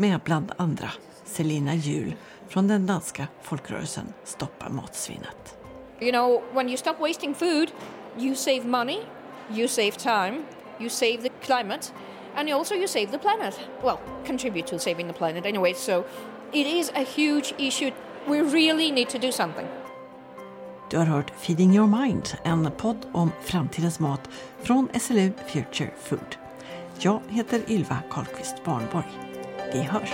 Med 0.00 0.20
bland 0.24 0.52
andra 0.56 0.90
Selina 1.24 1.74
Jul 1.74 2.14
från 2.48 2.68
den 2.68 2.86
danska 2.86 3.28
folkrörelsen 3.42 4.12
Stoppa 4.24 4.68
matsvinnet. 4.68 5.58
You 6.00 6.12
know, 6.12 6.42
when 6.54 6.68
you 6.68 6.76
stop 6.76 7.00
wasting 7.00 7.34
food, 7.34 7.72
you 8.18 8.34
save 8.34 8.64
money, 8.64 8.98
you 9.50 9.68
save 9.68 9.90
time, 9.90 10.42
you 10.78 10.90
save 10.90 11.16
the 11.16 11.28
climate, 11.42 11.92
and 12.34 12.50
also 12.50 12.74
you 12.74 12.88
save 12.88 13.06
the 13.06 13.18
planet. 13.18 13.60
Well, 13.82 13.96
contribute 14.26 14.66
to 14.68 14.78
saving 14.78 15.06
the 15.06 15.18
planet 15.18 15.46
anyway. 15.46 15.74
So 15.74 16.04
it 16.52 16.66
is 16.66 16.92
a 16.94 17.04
huge 17.16 17.54
issue. 17.58 17.90
We 18.28 18.40
really 18.40 18.90
need 18.90 19.08
to 19.08 19.18
do 19.18 19.32
something. 19.32 19.66
Du 20.90 20.96
har 20.96 21.04
hört 21.04 21.30
Feeding 21.30 21.76
your 21.76 22.04
mind, 22.04 22.28
en 22.44 22.70
podd 22.76 23.06
om 23.12 23.30
framtidens 23.44 24.00
mat 24.00 24.28
från 24.62 24.88
SLU 25.00 25.32
Future 25.46 25.90
Food. 26.02 26.36
Jag 26.98 27.20
heter 27.28 27.60
Ylva 27.70 27.98
Karlqvist 28.10 28.64
Barnborg. 28.64 29.29
Vi 29.72 29.82
hörs! 29.82 30.12